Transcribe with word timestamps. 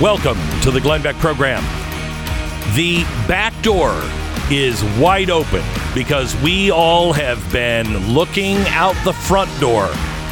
welcome 0.00 0.38
to 0.60 0.70
the 0.70 0.80
Glenn 0.80 1.02
Beck 1.02 1.16
Program. 1.16 1.60
The 2.76 3.02
back 3.26 3.52
door 3.62 4.00
is 4.48 4.84
wide 4.96 5.28
open 5.28 5.64
because 5.92 6.40
we 6.40 6.70
all 6.70 7.12
have 7.12 7.52
been 7.52 8.06
looking 8.06 8.58
out 8.68 8.94
the 9.04 9.12
front 9.12 9.50
door, 9.58 9.90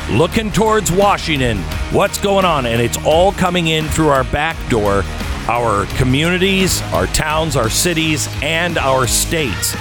looking 0.08 0.52
towards 0.52 0.92
Washington. 0.92 1.58
What's 1.90 2.20
going 2.20 2.44
on? 2.44 2.64
And 2.64 2.80
it's 2.80 2.96
all 3.04 3.32
coming 3.32 3.66
in 3.66 3.86
through 3.86 4.10
our 4.10 4.22
back 4.22 4.56
door, 4.68 5.02
our 5.48 5.86
communities, 5.96 6.80
our 6.92 7.08
towns, 7.08 7.56
our 7.56 7.68
cities, 7.68 8.28
and 8.42 8.78
our 8.78 9.08
states. 9.08 9.72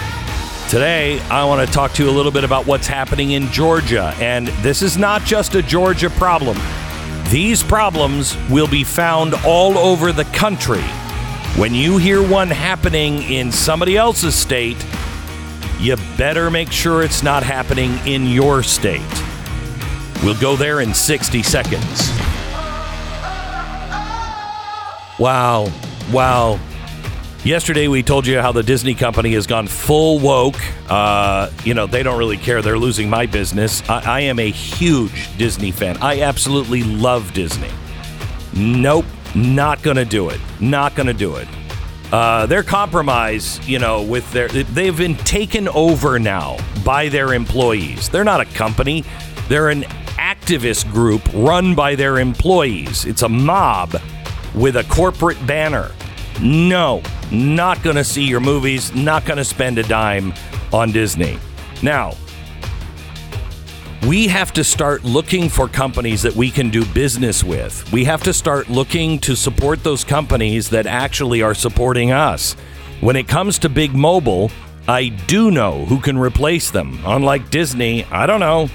Today, 0.68 1.20
I 1.30 1.46
want 1.46 1.68
to 1.68 1.72
talk 1.72 1.94
to 1.94 2.04
you 2.04 2.10
a 2.10 2.12
little 2.12 2.32
bit 2.32 2.44
about 2.44 2.66
what's 2.66 2.88
happening 2.88 3.32
in 3.34 3.52
Georgia. 3.52 4.16
And 4.18 4.48
this 4.64 4.82
is 4.82 4.98
not 4.98 5.22
just 5.26 5.54
a 5.54 5.62
Georgia 5.62 6.10
problem, 6.10 6.58
these 7.30 7.64
problems 7.64 8.38
will 8.50 8.68
be 8.68 8.84
found 8.84 9.34
all 9.46 9.78
over 9.78 10.12
the 10.12 10.26
country. 10.26 10.84
When 11.58 11.74
you 11.74 11.98
hear 11.98 12.26
one 12.26 12.50
happening 12.50 13.24
in 13.24 13.52
somebody 13.52 13.98
else's 13.98 14.36
state, 14.36 14.78
you 15.80 15.96
better 16.18 16.52
make 16.52 16.72
sure 16.72 17.04
it's 17.04 17.24
not 17.24 17.44
happening 17.44 17.98
in 18.06 18.28
your 18.28 18.64
state. 18.64 19.02
We'll 20.24 20.40
go 20.40 20.56
there 20.56 20.82
in 20.82 20.94
60 20.94 21.44
seconds. 21.44 22.10
Wow. 25.18 25.72
Wow. 26.12 26.60
Yesterday, 27.46 27.88
we 27.88 28.02
told 28.02 28.26
you 28.26 28.42
how 28.42 28.52
the 28.52 28.64
Disney 28.64 28.96
company 28.96 29.34
has 29.34 29.46
gone 29.46 29.68
full 29.68 30.18
woke. 30.18 30.58
Uh, 30.90 31.52
you 31.64 31.76
know, 31.76 31.86
they 31.86 32.02
don't 32.02 32.18
really 32.18 32.38
care. 32.38 32.64
They're 32.64 32.80
losing 32.80 33.08
my 33.08 33.28
business. 33.28 33.88
I, 33.88 34.00
I 34.04 34.20
am 34.22 34.40
a 34.40 34.50
huge 34.50 35.38
Disney 35.38 35.70
fan. 35.70 35.96
I 35.98 36.22
absolutely 36.22 36.82
love 36.82 37.36
Disney. 37.36 37.70
Nope, 38.56 39.06
not 39.36 39.84
going 39.84 39.98
to 39.98 40.06
do 40.06 40.30
it. 40.30 40.42
Not 40.60 40.96
going 40.96 41.06
to 41.06 41.14
do 41.14 41.36
it. 41.36 41.48
Uh, 42.12 42.48
their 42.48 42.64
compromise, 42.64 43.60
you 43.70 43.78
know, 43.78 44.02
with 44.02 44.30
their 44.32 44.48
they've 44.48 44.98
been 44.98 45.16
taken 45.18 45.68
over 45.68 46.18
now 46.18 46.58
by 46.84 47.10
their 47.10 47.32
employees. 47.36 48.10
They're 48.10 48.24
not 48.24 48.42
a 48.42 48.46
company; 48.46 49.04
they're 49.50 49.70
an 49.70 49.84
activist 50.18 50.92
group 50.92 51.22
run 51.32 51.76
by 51.76 51.94
their 51.94 52.18
employees. 52.18 53.06
It's 53.06 53.22
a 53.22 53.30
mob 53.30 54.02
with 54.56 54.78
a 54.78 54.84
corporate 54.86 55.46
banner. 55.46 55.92
No, 56.42 57.02
not 57.32 57.82
going 57.84 57.96
to 57.96 58.04
see 58.04 58.24
your 58.24 58.40
movies. 58.40 58.94
Not 58.94 59.26
going 59.26 59.38
to 59.38 59.46
spend 59.46 59.78
a 59.78 59.84
dime 59.84 60.34
on 60.74 60.92
Disney. 60.92 61.40
Now, 61.82 62.16
we 64.06 64.28
have 64.28 64.54
to 64.54 64.64
start 64.64 65.04
looking 65.04 65.50
for 65.50 65.68
companies 65.68 66.22
that 66.22 66.36
we 66.36 66.52
can 66.52 66.70
do 66.70 66.86
business 66.86 67.44
with. 67.44 67.92
We 67.92 68.04
have 68.06 68.22
to 68.24 68.34
start 68.34 68.70
looking 68.70 69.18
to 69.20 69.36
support 69.36 69.84
those 69.84 70.04
companies 70.04 70.70
that 70.70 70.86
actually 70.86 71.42
are 71.42 71.56
supporting 71.56 72.12
us. 72.12 72.54
When 73.02 73.16
it 73.16 73.28
comes 73.28 73.58
to 73.60 73.70
big 73.70 73.96
mobile, 73.96 74.52
I 74.88 75.08
do 75.10 75.50
know 75.50 75.86
who 75.86 76.00
can 76.00 76.18
replace 76.18 76.70
them. 76.70 77.00
Unlike 77.06 77.50
Disney, 77.50 78.04
I 78.06 78.28
don't 78.28 78.40
know. 78.40 78.70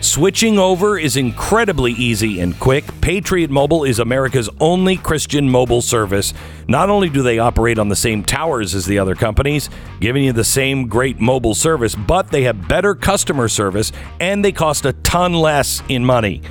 Switching 0.00 0.58
over 0.58 0.98
is 0.98 1.16
incredibly 1.16 1.92
easy 1.92 2.40
and 2.40 2.58
quick. 2.60 2.84
Patriot 3.00 3.50
Mobile 3.50 3.84
is 3.84 3.98
America's 3.98 4.48
only 4.60 4.96
Christian 4.96 5.48
mobile 5.48 5.80
service. 5.80 6.34
Not 6.68 6.90
only 6.90 7.08
do 7.08 7.22
they 7.22 7.38
operate 7.38 7.78
on 7.78 7.88
the 7.88 7.96
same 7.96 8.22
towers 8.22 8.74
as 8.74 8.84
the 8.84 8.98
other 8.98 9.14
companies, 9.14 9.70
giving 10.00 10.24
you 10.24 10.32
the 10.32 10.44
same 10.44 10.86
great 10.86 11.18
mobile 11.18 11.54
service, 11.54 11.94
but 11.94 12.30
they 12.30 12.42
have 12.42 12.68
better 12.68 12.94
customer 12.94 13.48
service 13.48 13.90
and 14.20 14.44
they 14.44 14.52
cost 14.52 14.84
a 14.84 14.92
ton 14.92 15.32
less 15.32 15.82
in 15.88 16.04
money. 16.04 16.42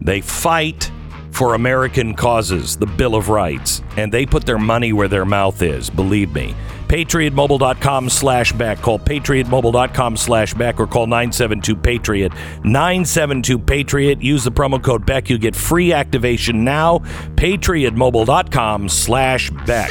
They 0.00 0.20
fight 0.20 0.90
for 1.36 1.54
American 1.54 2.14
causes, 2.14 2.76
the 2.76 2.86
Bill 2.86 3.14
of 3.14 3.28
Rights, 3.28 3.82
and 3.98 4.10
they 4.10 4.24
put 4.24 4.46
their 4.46 4.58
money 4.58 4.94
where 4.94 5.06
their 5.06 5.26
mouth 5.26 5.60
is, 5.60 5.90
believe 5.90 6.34
me. 6.34 6.54
PatriotMobile.com 6.88 8.08
slash 8.08 8.52
Beck. 8.52 8.78
Call 8.78 8.98
PatriotMobile.com 8.98 10.16
slash 10.16 10.54
Beck 10.54 10.80
or 10.80 10.86
call 10.86 11.06
972 11.06 11.76
Patriot. 11.76 12.32
972 12.64 13.58
Patriot. 13.58 14.22
Use 14.22 14.44
the 14.44 14.52
promo 14.52 14.82
code 14.82 15.04
Beck. 15.04 15.28
You 15.28 15.36
get 15.36 15.54
free 15.56 15.92
activation 15.92 16.64
now. 16.64 17.00
PatriotMobile.com 17.34 18.88
slash 18.88 19.50
Beck. 19.66 19.90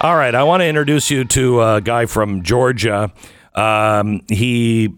All 0.00 0.16
right, 0.16 0.34
I 0.34 0.44
want 0.44 0.60
to 0.60 0.66
introduce 0.66 1.10
you 1.10 1.24
to 1.24 1.62
a 1.62 1.80
guy 1.80 2.06
from 2.06 2.42
Georgia. 2.42 3.12
Um, 3.54 4.20
he 4.28 4.94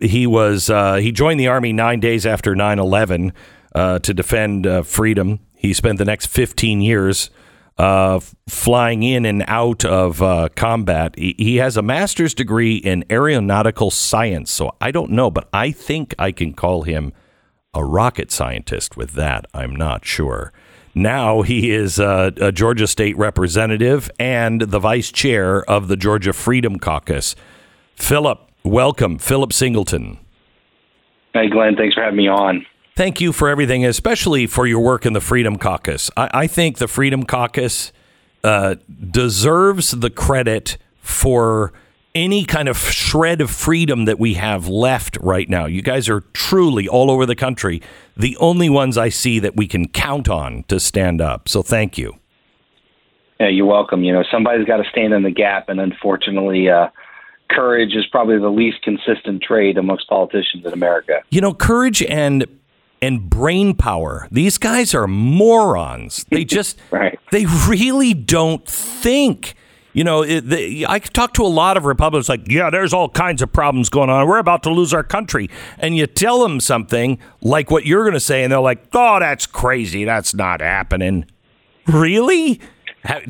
he 0.00 0.26
was 0.26 0.70
uh, 0.70 0.96
he 0.96 1.12
joined 1.12 1.40
the 1.40 1.48
army 1.48 1.72
nine 1.72 2.00
days 2.00 2.26
after 2.26 2.54
9-11 2.54 3.32
uh, 3.76 3.98
to 3.98 4.14
defend 4.14 4.66
uh, 4.66 4.82
freedom. 4.82 5.38
He 5.54 5.74
spent 5.74 5.98
the 5.98 6.04
next 6.04 6.26
15 6.26 6.80
years 6.80 7.30
uh, 7.76 8.20
flying 8.48 9.02
in 9.02 9.26
and 9.26 9.44
out 9.46 9.84
of 9.84 10.22
uh, 10.22 10.48
combat. 10.56 11.14
He, 11.16 11.34
he, 11.36 11.56
has 11.56 11.76
a 11.76 11.82
master's 11.82 12.32
degree 12.32 12.76
in 12.76 13.04
aeronautical 13.10 13.90
science, 13.90 14.50
so 14.50 14.74
I 14.80 14.90
don't 14.90 15.10
know, 15.10 15.30
but 15.30 15.46
I 15.52 15.72
think 15.72 16.14
I 16.18 16.32
can 16.32 16.54
call 16.54 16.84
him 16.84 17.12
a 17.74 17.84
rocket 17.84 18.32
scientist 18.32 18.96
with 18.96 19.12
that. 19.12 19.44
I'm 19.52 19.76
not 19.76 20.06
sure. 20.06 20.54
Now 20.94 21.42
he 21.42 21.70
is 21.70 21.98
a, 21.98 22.32
a 22.40 22.50
Georgia 22.50 22.86
state 22.86 23.18
representative 23.18 24.10
and 24.18 24.62
the 24.62 24.78
vice 24.78 25.12
chair 25.12 25.62
of 25.70 25.88
the 25.88 25.96
Georgia 25.96 26.32
Freedom 26.32 26.78
Caucus. 26.78 27.36
Philip, 27.94 28.40
welcome. 28.64 29.18
Philip 29.18 29.52
Singleton. 29.52 30.18
Hey, 31.34 31.50
Glenn. 31.50 31.76
Thanks 31.76 31.94
for 31.94 32.02
having 32.02 32.16
me 32.16 32.28
on 32.28 32.64
thank 32.96 33.20
you 33.20 33.32
for 33.32 33.48
everything, 33.48 33.84
especially 33.84 34.46
for 34.46 34.66
your 34.66 34.80
work 34.80 35.06
in 35.06 35.12
the 35.12 35.20
Freedom 35.20 35.56
Caucus. 35.56 36.10
I, 36.16 36.30
I 36.32 36.46
think 36.48 36.78
the 36.78 36.88
Freedom 36.88 37.24
Caucus 37.24 37.92
uh, 38.42 38.76
deserves 39.10 39.92
the 39.92 40.10
credit 40.10 40.78
for 41.00 41.72
any 42.14 42.46
kind 42.46 42.68
of 42.68 42.78
shred 42.78 43.42
of 43.42 43.50
freedom 43.50 44.06
that 44.06 44.18
we 44.18 44.34
have 44.34 44.66
left 44.66 45.18
right 45.20 45.48
now. 45.50 45.66
You 45.66 45.82
guys 45.82 46.08
are 46.08 46.22
truly 46.32 46.88
all 46.88 47.10
over 47.10 47.26
the 47.26 47.36
country 47.36 47.82
the 48.16 48.36
only 48.38 48.70
ones 48.70 48.96
I 48.96 49.10
see 49.10 49.38
that 49.40 49.54
we 49.54 49.68
can 49.68 49.86
count 49.88 50.26
on 50.26 50.64
to 50.68 50.80
stand 50.80 51.20
up. 51.20 51.46
So 51.46 51.62
thank 51.62 51.98
you. 51.98 52.14
Yeah, 53.38 53.48
you're 53.48 53.66
welcome. 53.66 54.02
You 54.02 54.14
know, 54.14 54.24
somebody's 54.30 54.66
got 54.66 54.78
to 54.78 54.88
stand 54.90 55.12
in 55.12 55.22
the 55.22 55.30
gap, 55.30 55.68
and 55.68 55.78
unfortunately, 55.78 56.70
uh, 56.70 56.88
courage 57.50 57.94
is 57.94 58.06
probably 58.10 58.38
the 58.38 58.48
least 58.48 58.80
consistent 58.82 59.42
trait 59.42 59.76
amongst 59.76 60.08
politicians 60.08 60.64
in 60.64 60.72
America. 60.72 61.20
You 61.28 61.42
know, 61.42 61.52
courage 61.52 62.02
and 62.02 62.46
and 63.00 63.28
brain 63.28 63.74
power. 63.74 64.28
These 64.30 64.58
guys 64.58 64.94
are 64.94 65.06
morons. 65.06 66.24
They 66.30 66.44
just 66.56 66.78
right. 66.90 67.18
they 67.30 67.46
really 67.68 68.14
don't 68.14 68.66
think. 68.66 69.54
You 69.92 70.04
know, 70.04 70.22
it, 70.22 70.44
I 70.86 70.98
talk 70.98 71.32
to 71.34 71.42
a 71.42 71.48
lot 71.48 71.78
of 71.78 71.86
Republicans 71.86 72.28
like, 72.28 72.48
yeah, 72.48 72.68
there's 72.68 72.92
all 72.92 73.08
kinds 73.08 73.40
of 73.40 73.50
problems 73.50 73.88
going 73.88 74.10
on. 74.10 74.28
We're 74.28 74.36
about 74.36 74.62
to 74.64 74.70
lose 74.70 74.92
our 74.92 75.02
country. 75.02 75.48
And 75.78 75.96
you 75.96 76.06
tell 76.06 76.42
them 76.42 76.60
something 76.60 77.18
like 77.40 77.70
what 77.70 77.86
you're 77.86 78.02
going 78.02 78.12
to 78.12 78.20
say, 78.20 78.42
and 78.42 78.52
they're 78.52 78.60
like, 78.60 78.84
oh, 78.92 79.18
that's 79.20 79.46
crazy. 79.46 80.04
That's 80.04 80.34
not 80.34 80.60
happening. 80.60 81.24
Really? 81.86 82.60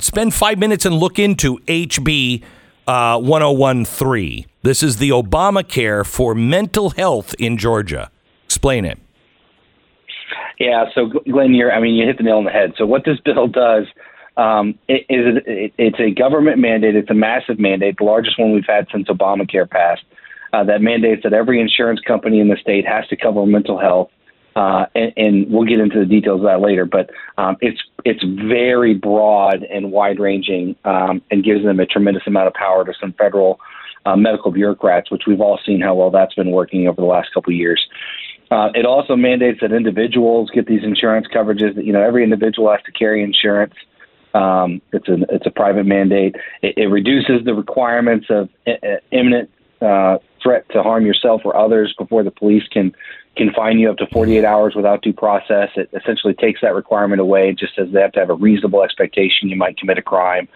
Spend 0.00 0.34
five 0.34 0.58
minutes 0.58 0.84
and 0.84 0.96
look 0.96 1.20
into 1.20 1.58
HB 1.68 2.42
uh, 2.88 3.20
1013. 3.20 4.46
This 4.62 4.82
is 4.82 4.96
the 4.96 5.10
Obamacare 5.10 6.04
for 6.04 6.34
mental 6.34 6.90
health 6.90 7.32
in 7.38 7.58
Georgia. 7.58 8.10
Explain 8.44 8.84
it. 8.84 8.98
Yeah, 10.58 10.86
so 10.94 11.06
Glenn, 11.06 11.54
you're, 11.54 11.72
I 11.72 11.80
mean, 11.80 11.94
you 11.94 12.06
hit 12.06 12.18
the 12.18 12.24
nail 12.24 12.38
on 12.38 12.44
the 12.44 12.50
head. 12.50 12.72
So 12.76 12.86
what 12.86 13.04
this 13.04 13.18
bill 13.24 13.46
does 13.46 13.86
um, 14.36 14.78
it, 14.86 15.06
it, 15.08 15.72
it's 15.78 15.98
a 15.98 16.10
government 16.10 16.58
mandate. 16.58 16.94
It's 16.94 17.10
a 17.10 17.14
massive 17.14 17.58
mandate, 17.58 17.96
the 17.98 18.04
largest 18.04 18.38
one 18.38 18.52
we've 18.52 18.66
had 18.66 18.86
since 18.92 19.08
Obamacare 19.08 19.68
passed. 19.68 20.02
Uh, 20.52 20.64
that 20.64 20.80
mandates 20.80 21.22
that 21.22 21.32
every 21.32 21.60
insurance 21.60 22.00
company 22.00 22.40
in 22.40 22.48
the 22.48 22.56
state 22.56 22.86
has 22.86 23.06
to 23.08 23.16
cover 23.16 23.44
mental 23.46 23.78
health. 23.78 24.10
Uh, 24.54 24.86
and, 24.94 25.12
and, 25.18 25.52
we'll 25.52 25.66
get 25.66 25.80
into 25.80 25.98
the 25.98 26.06
details 26.06 26.40
of 26.40 26.46
that 26.46 26.62
later. 26.62 26.86
But 26.86 27.10
um, 27.36 27.56
it's 27.60 27.78
it's 28.06 28.24
very 28.24 28.94
broad 28.94 29.64
and 29.64 29.92
wide 29.92 30.18
ranging, 30.18 30.76
um, 30.86 31.20
and 31.30 31.44
gives 31.44 31.62
them 31.62 31.78
a 31.78 31.84
tremendous 31.84 32.22
amount 32.26 32.46
of 32.46 32.54
power 32.54 32.82
to 32.82 32.94
some 32.98 33.12
federal 33.12 33.60
uh, 34.06 34.16
medical 34.16 34.50
bureaucrats, 34.50 35.10
which 35.10 35.24
we've 35.26 35.42
all 35.42 35.60
seen 35.66 35.82
how 35.82 35.94
well 35.94 36.10
that's 36.10 36.34
been 36.34 36.52
working 36.52 36.88
over 36.88 37.02
the 37.02 37.06
last 37.06 37.34
couple 37.34 37.52
of 37.52 37.58
years. 37.58 37.86
Uh, 38.50 38.70
it 38.74 38.86
also 38.86 39.16
mandates 39.16 39.60
that 39.60 39.72
individuals 39.72 40.50
get 40.54 40.66
these 40.66 40.84
insurance 40.84 41.26
coverages. 41.34 41.74
That 41.74 41.84
you 41.84 41.92
know, 41.92 42.02
every 42.02 42.22
individual 42.22 42.70
has 42.70 42.82
to 42.84 42.92
carry 42.92 43.22
insurance. 43.22 43.74
Um, 44.34 44.80
it's 44.92 45.08
a 45.08 45.16
it's 45.34 45.46
a 45.46 45.50
private 45.50 45.86
mandate. 45.86 46.36
It, 46.62 46.74
it 46.76 46.86
reduces 46.86 47.44
the 47.44 47.54
requirements 47.54 48.26
of 48.30 48.48
imminent 49.10 49.50
uh, 49.80 50.18
threat 50.42 50.68
to 50.70 50.82
harm 50.82 51.04
yourself 51.06 51.42
or 51.44 51.56
others 51.56 51.94
before 51.98 52.22
the 52.22 52.30
police 52.30 52.64
can 52.70 52.94
can 53.36 53.52
fine 53.52 53.78
you 53.78 53.90
up 53.90 53.98
to 53.98 54.06
48 54.06 54.44
hours 54.44 54.74
without 54.74 55.02
due 55.02 55.12
process. 55.12 55.68
It 55.76 55.90
essentially 55.92 56.32
takes 56.32 56.62
that 56.62 56.74
requirement 56.74 57.20
away. 57.20 57.50
It 57.50 57.58
just 57.58 57.74
says 57.74 57.88
they 57.92 58.00
have 58.00 58.12
to 58.12 58.20
have 58.20 58.30
a 58.30 58.34
reasonable 58.34 58.82
expectation 58.82 59.48
you 59.48 59.56
might 59.56 59.76
commit 59.76 59.98
a 59.98 60.02
crime. 60.02 60.48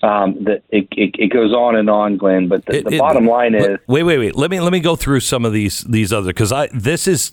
Um, 0.00 0.44
that 0.44 0.62
it, 0.68 0.86
it, 0.92 1.16
it, 1.18 1.26
goes 1.32 1.52
on 1.52 1.74
and 1.74 1.90
on, 1.90 2.18
Glenn. 2.18 2.46
But 2.46 2.64
the, 2.66 2.76
it, 2.76 2.84
the 2.84 2.98
bottom 2.98 3.26
line 3.26 3.56
is 3.56 3.78
wait, 3.88 4.04
wait, 4.04 4.18
wait. 4.18 4.36
Let 4.36 4.48
me 4.48 4.60
let 4.60 4.72
me 4.72 4.78
go 4.78 4.94
through 4.94 5.20
some 5.20 5.44
of 5.44 5.52
these 5.52 5.80
these 5.80 6.12
other 6.12 6.28
because 6.28 6.52
I 6.52 6.68
this 6.72 7.08
is 7.08 7.32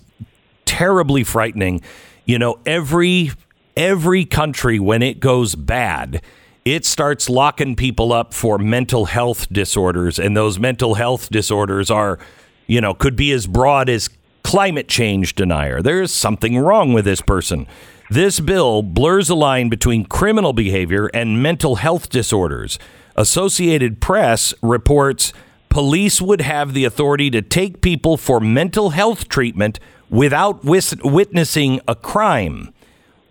terribly 0.65 1.23
frightening. 1.23 1.81
You 2.25 2.39
know, 2.39 2.59
every 2.65 3.31
every 3.77 4.25
country 4.25 4.79
when 4.79 5.03
it 5.03 5.19
goes 5.19 5.53
bad, 5.53 6.23
it 6.63 6.85
starts 6.85 7.29
locking 7.29 7.75
people 7.75 8.11
up 8.11 8.33
for 8.33 8.57
mental 8.57 9.05
health 9.05 9.47
disorders, 9.51 10.17
and 10.17 10.35
those 10.35 10.57
mental 10.57 10.95
health 10.95 11.29
disorders 11.29 11.91
are, 11.91 12.17
you 12.65 12.81
know, 12.81 12.95
could 12.95 13.15
be 13.15 13.31
as 13.31 13.45
broad 13.45 13.89
as 13.89 14.09
climate 14.43 14.87
change 14.87 15.35
denier. 15.35 15.81
There's 15.81 16.11
something 16.11 16.57
wrong 16.57 16.93
with 16.93 17.05
this 17.05 17.21
person. 17.21 17.67
This 18.09 18.39
bill 18.39 18.83
blurs 18.83 19.29
the 19.29 19.35
line 19.35 19.67
between 19.67 20.05
criminal 20.05 20.53
behavior 20.53 21.07
and 21.07 21.41
mental 21.41 21.77
health 21.77 22.07
disorders. 22.07 22.77
Associated 23.15 23.99
Press 23.99 24.53
reports 24.61 25.33
police 25.69 26.21
would 26.21 26.41
have 26.41 26.73
the 26.73 26.85
authority 26.85 27.31
to 27.31 27.41
take 27.41 27.81
people 27.81 28.15
for 28.15 28.39
mental 28.39 28.91
health 28.91 29.27
treatment 29.27 29.79
without 30.09 30.63
wis- 30.63 30.95
witnessing 31.03 31.81
a 31.87 31.95
crime. 31.95 32.71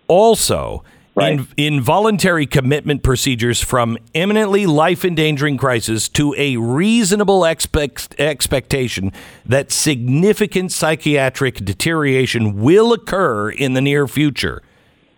Also, 0.09 0.83
Right. 1.15 1.39
In, 1.39 1.47
involuntary 1.55 2.45
commitment 2.45 3.01
procedures 3.01 3.61
from 3.61 3.97
imminently 4.13 4.65
life 4.65 5.05
endangering 5.05 5.55
crisis 5.57 6.09
to 6.09 6.35
a 6.37 6.57
reasonable 6.57 7.45
expect, 7.45 8.19
expectation 8.19 9.13
that 9.45 9.71
significant 9.71 10.73
psychiatric 10.73 11.55
deterioration 11.63 12.61
will 12.61 12.91
occur 12.91 13.49
in 13.49 13.75
the 13.75 13.81
near 13.81 14.09
future. 14.09 14.61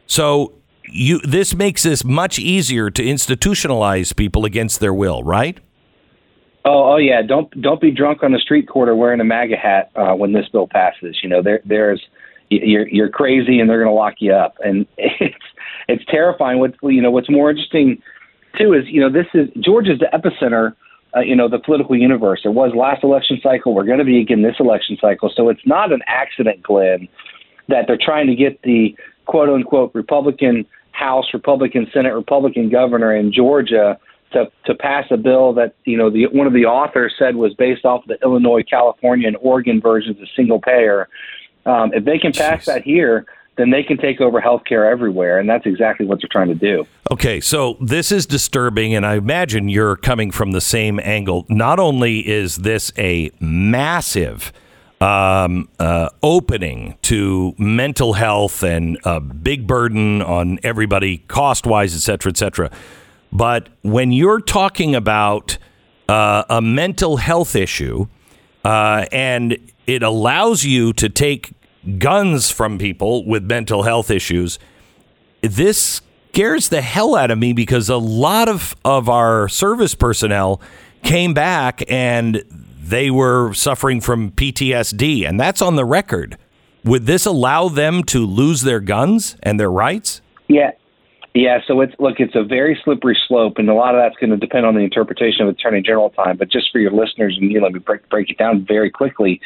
So, 0.05 0.53
you, 0.89 1.19
this 1.21 1.55
makes 1.55 1.81
this 1.81 2.03
much 2.03 2.37
easier 2.37 2.91
to 2.91 3.03
institutionalize 3.03 4.15
people 4.15 4.45
against 4.45 4.79
their 4.79 4.93
will, 4.93 5.23
right? 5.23 5.59
Oh, 6.63 6.93
oh 6.93 6.97
yeah. 6.97 7.21
Don't 7.21 7.49
don't 7.61 7.81
be 7.81 7.91
drunk 7.91 8.23
on 8.23 8.33
the 8.33 8.39
street 8.39 8.67
corner 8.67 8.95
wearing 8.95 9.19
a 9.19 9.23
MAGA 9.23 9.55
hat 9.55 9.91
uh, 9.95 10.13
when 10.13 10.33
this 10.33 10.47
bill 10.49 10.67
passes. 10.67 11.17
You 11.23 11.29
know, 11.29 11.41
there 11.41 11.61
there's 11.65 12.05
you're 12.49 12.87
you're 12.87 13.09
crazy 13.09 13.59
and 13.59 13.69
they're 13.69 13.81
going 13.81 13.91
to 13.91 13.95
lock 13.95 14.15
you 14.19 14.33
up, 14.33 14.57
and 14.63 14.85
it's 14.97 15.35
it's 15.87 16.03
terrifying. 16.05 16.59
What 16.59 16.75
you 16.83 17.01
know, 17.01 17.11
what's 17.11 17.29
more 17.29 17.49
interesting 17.49 18.01
too 18.57 18.73
is 18.73 18.83
you 18.87 19.01
know 19.01 19.11
this 19.11 19.27
is 19.33 19.49
Georgia's 19.63 19.99
the 19.99 20.09
epicenter. 20.13 20.75
Uh, 21.15 21.21
you 21.21 21.35
know 21.35 21.47
the 21.47 21.59
political 21.59 21.95
universe. 21.95 22.41
It 22.43 22.49
was 22.49 22.73
last 22.75 23.03
election 23.03 23.39
cycle. 23.41 23.73
We're 23.73 23.85
going 23.85 23.99
to 23.99 24.05
be 24.05 24.19
again 24.19 24.41
this 24.41 24.55
election 24.59 24.97
cycle. 24.99 25.31
So 25.35 25.49
it's 25.49 25.65
not 25.65 25.91
an 25.91 26.01
accident, 26.05 26.61
Glenn, 26.63 27.07
that 27.69 27.85
they're 27.87 27.97
trying 27.99 28.27
to 28.27 28.35
get 28.35 28.61
the 28.63 28.95
quote 29.25 29.49
unquote 29.49 29.95
Republican 29.95 30.65
House, 30.91 31.25
Republican 31.33 31.87
Senate, 31.93 32.13
Republican 32.13 32.69
governor 32.69 33.15
in 33.15 33.31
Georgia 33.31 33.97
to 34.33 34.51
to 34.65 34.75
pass 34.75 35.05
a 35.11 35.17
bill 35.17 35.53
that 35.53 35.75
you 35.85 35.97
know 35.97 36.09
the 36.09 36.25
one 36.27 36.47
of 36.47 36.53
the 36.53 36.65
authors 36.65 37.13
said 37.17 37.35
was 37.35 37.53
based 37.53 37.85
off 37.85 38.03
the 38.07 38.17
Illinois, 38.21 38.63
California, 38.63 39.27
and 39.27 39.37
Oregon 39.37 39.79
versions 39.79 40.19
of 40.19 40.27
single 40.35 40.59
payer. 40.59 41.07
Um, 41.65 41.91
if 41.93 42.05
they 42.05 42.17
can 42.17 42.31
pass 42.31 42.61
Jeez. 42.61 42.65
that 42.65 42.81
here, 42.83 43.25
then 43.57 43.71
they 43.71 43.83
can 43.83 43.97
take 43.97 44.21
over 44.21 44.39
healthcare 44.39 44.89
everywhere, 44.89 45.39
and 45.39 45.49
that's 45.49 45.65
exactly 45.65 46.05
what 46.05 46.21
they're 46.21 46.29
trying 46.31 46.47
to 46.47 46.55
do. 46.55 46.87
Okay, 47.11 47.41
so 47.41 47.77
this 47.81 48.11
is 48.11 48.25
disturbing, 48.25 48.93
and 48.93 49.05
I 49.05 49.15
imagine 49.15 49.67
you're 49.67 49.95
coming 49.95 50.31
from 50.31 50.51
the 50.51 50.61
same 50.61 50.99
angle. 51.03 51.45
Not 51.49 51.79
only 51.79 52.27
is 52.27 52.57
this 52.57 52.91
a 52.97 53.31
massive 53.39 54.53
um, 55.01 55.69
uh, 55.79 56.09
opening 56.23 56.97
to 57.03 57.53
mental 57.57 58.13
health 58.13 58.63
and 58.63 58.97
a 59.03 59.19
big 59.19 59.67
burden 59.67 60.21
on 60.21 60.59
everybody, 60.63 61.19
cost 61.27 61.65
wise, 61.65 61.95
et 61.95 61.99
cetera, 61.99 62.31
et 62.31 62.37
cetera, 62.37 62.71
but 63.31 63.69
when 63.81 64.11
you're 64.11 64.41
talking 64.41 64.95
about 64.95 65.57
uh, 66.07 66.43
a 66.49 66.61
mental 66.61 67.17
health 67.17 67.55
issue, 67.55 68.07
uh, 68.63 69.05
and 69.11 69.57
it 69.85 70.03
allows 70.03 70.63
you 70.63 70.93
to 70.93 71.09
take 71.09 71.51
guns 71.97 72.49
from 72.49 72.77
people 72.77 73.25
with 73.25 73.43
mental 73.43 73.83
health 73.83 74.11
issues. 74.11 74.59
This 75.41 76.01
scares 76.31 76.69
the 76.69 76.81
hell 76.81 77.15
out 77.15 77.31
of 77.31 77.37
me 77.37 77.53
because 77.53 77.89
a 77.89 77.97
lot 77.97 78.49
of, 78.49 78.75
of 78.85 79.09
our 79.09 79.49
service 79.49 79.95
personnel 79.95 80.61
came 81.03 81.33
back 81.33 81.83
and 81.89 82.43
they 82.79 83.09
were 83.09 83.53
suffering 83.53 84.01
from 84.01 84.31
PTSD, 84.31 85.27
and 85.27 85.39
that's 85.39 85.61
on 85.61 85.75
the 85.75 85.85
record. 85.85 86.37
Would 86.83 87.05
this 87.05 87.25
allow 87.25 87.67
them 87.67 88.03
to 88.05 88.25
lose 88.25 88.61
their 88.61 88.79
guns 88.79 89.35
and 89.43 89.59
their 89.59 89.71
rights? 89.71 90.21
Yeah. 90.47 90.71
Yeah, 91.33 91.59
so 91.67 91.81
it's 91.81 91.93
look, 91.99 92.15
it's 92.19 92.33
a 92.33 92.43
very 92.43 92.79
slippery 92.83 93.15
slope, 93.27 93.57
and 93.57 93.69
a 93.69 93.73
lot 93.75 93.93
of 93.93 94.01
that's 94.01 94.15
going 94.15 94.31
to 94.31 94.37
depend 94.37 94.65
on 94.65 94.73
the 94.73 94.81
interpretation 94.81 95.41
of 95.41 95.49
Attorney 95.49 95.83
General 95.83 96.09
time. 96.09 96.35
But 96.35 96.49
just 96.49 96.71
for 96.71 96.79
your 96.79 96.89
listeners, 96.89 97.37
and 97.39 97.51
you 97.51 97.61
let 97.61 97.73
me 97.73 97.79
break 97.79 98.09
break 98.09 98.31
it 98.31 98.39
down 98.39 98.65
very 98.67 98.89
quickly 98.89 99.39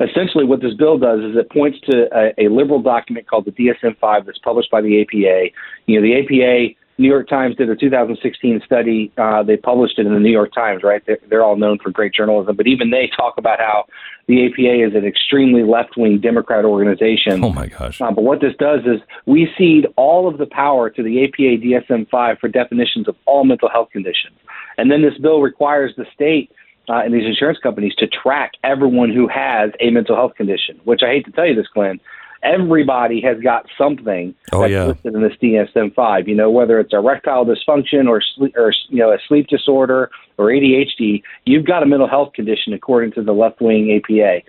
essentially 0.00 0.44
what 0.44 0.60
this 0.60 0.74
bill 0.74 0.98
does 0.98 1.20
is 1.20 1.36
it 1.36 1.50
points 1.50 1.78
to 1.90 2.08
a, 2.14 2.46
a 2.46 2.48
liberal 2.48 2.80
document 2.80 3.26
called 3.26 3.44
the 3.44 3.52
DSM-5 3.52 4.26
that's 4.26 4.38
published 4.38 4.70
by 4.70 4.80
the 4.80 5.02
APA. 5.02 5.54
You 5.86 6.00
know, 6.00 6.02
the 6.02 6.14
APA, 6.20 6.74
New 6.98 7.08
York 7.08 7.28
Times 7.28 7.54
did 7.56 7.70
a 7.70 7.76
2016 7.76 8.60
study. 8.64 9.12
Uh, 9.16 9.42
they 9.44 9.56
published 9.56 9.98
it 9.98 10.06
in 10.06 10.12
the 10.12 10.20
New 10.20 10.32
York 10.32 10.52
Times, 10.52 10.82
right? 10.82 11.00
They're, 11.06 11.18
they're 11.30 11.44
all 11.44 11.56
known 11.56 11.78
for 11.78 11.90
great 11.90 12.12
journalism, 12.12 12.56
but 12.56 12.66
even 12.66 12.90
they 12.90 13.08
talk 13.16 13.34
about 13.38 13.60
how 13.60 13.84
the 14.26 14.46
APA 14.46 14.88
is 14.88 14.94
an 14.96 15.06
extremely 15.06 15.62
left-wing 15.62 16.20
Democrat 16.20 16.64
organization. 16.64 17.42
Oh 17.44 17.52
my 17.52 17.68
gosh! 17.68 18.00
Uh, 18.00 18.10
but 18.10 18.22
what 18.24 18.40
this 18.40 18.54
does 18.58 18.80
is 18.80 19.00
we 19.26 19.48
cede 19.56 19.86
all 19.96 20.28
of 20.28 20.38
the 20.38 20.46
power 20.46 20.90
to 20.90 21.02
the 21.02 21.24
APA 21.24 21.64
DSM-5 21.64 22.40
for 22.40 22.48
definitions 22.48 23.06
of 23.06 23.14
all 23.26 23.44
mental 23.44 23.68
health 23.68 23.90
conditions, 23.92 24.36
and 24.76 24.90
then 24.90 25.00
this 25.00 25.16
bill 25.18 25.40
requires 25.40 25.94
the 25.96 26.04
state 26.12 26.50
uh, 26.88 27.02
and 27.04 27.12
these 27.12 27.26
insurance 27.26 27.58
companies 27.58 27.94
to 27.96 28.06
track 28.06 28.52
everyone 28.64 29.12
who 29.12 29.28
has 29.28 29.70
a 29.80 29.90
mental 29.90 30.16
health 30.16 30.34
condition. 30.34 30.80
Which 30.84 31.00
I 31.02 31.08
hate 31.08 31.24
to 31.26 31.32
tell 31.32 31.46
you 31.46 31.54
this, 31.54 31.66
Glenn, 31.72 32.00
everybody 32.42 33.20
has 33.20 33.38
got 33.40 33.66
something 33.76 34.34
oh, 34.52 34.62
that's 34.62 34.72
yeah. 34.72 34.86
listed 34.86 35.14
in 35.14 35.22
this 35.22 35.34
DSM-5. 35.42 36.26
You 36.26 36.34
know, 36.34 36.50
whether 36.50 36.78
it's 36.80 36.92
erectile 36.92 37.44
dysfunction 37.44 38.08
or 38.08 38.20
sleep, 38.20 38.56
or 38.56 38.72
you 38.88 38.98
know 38.98 39.12
a 39.12 39.18
sleep 39.26 39.48
disorder 39.48 40.10
or 40.36 40.46
ADHD, 40.46 41.22
you've 41.44 41.66
got 41.66 41.82
a 41.82 41.86
mental 41.86 42.08
health 42.08 42.32
condition 42.32 42.72
according 42.72 43.12
to 43.12 43.22
the 43.22 43.32
left-wing 43.32 44.00
APA. 44.02 44.40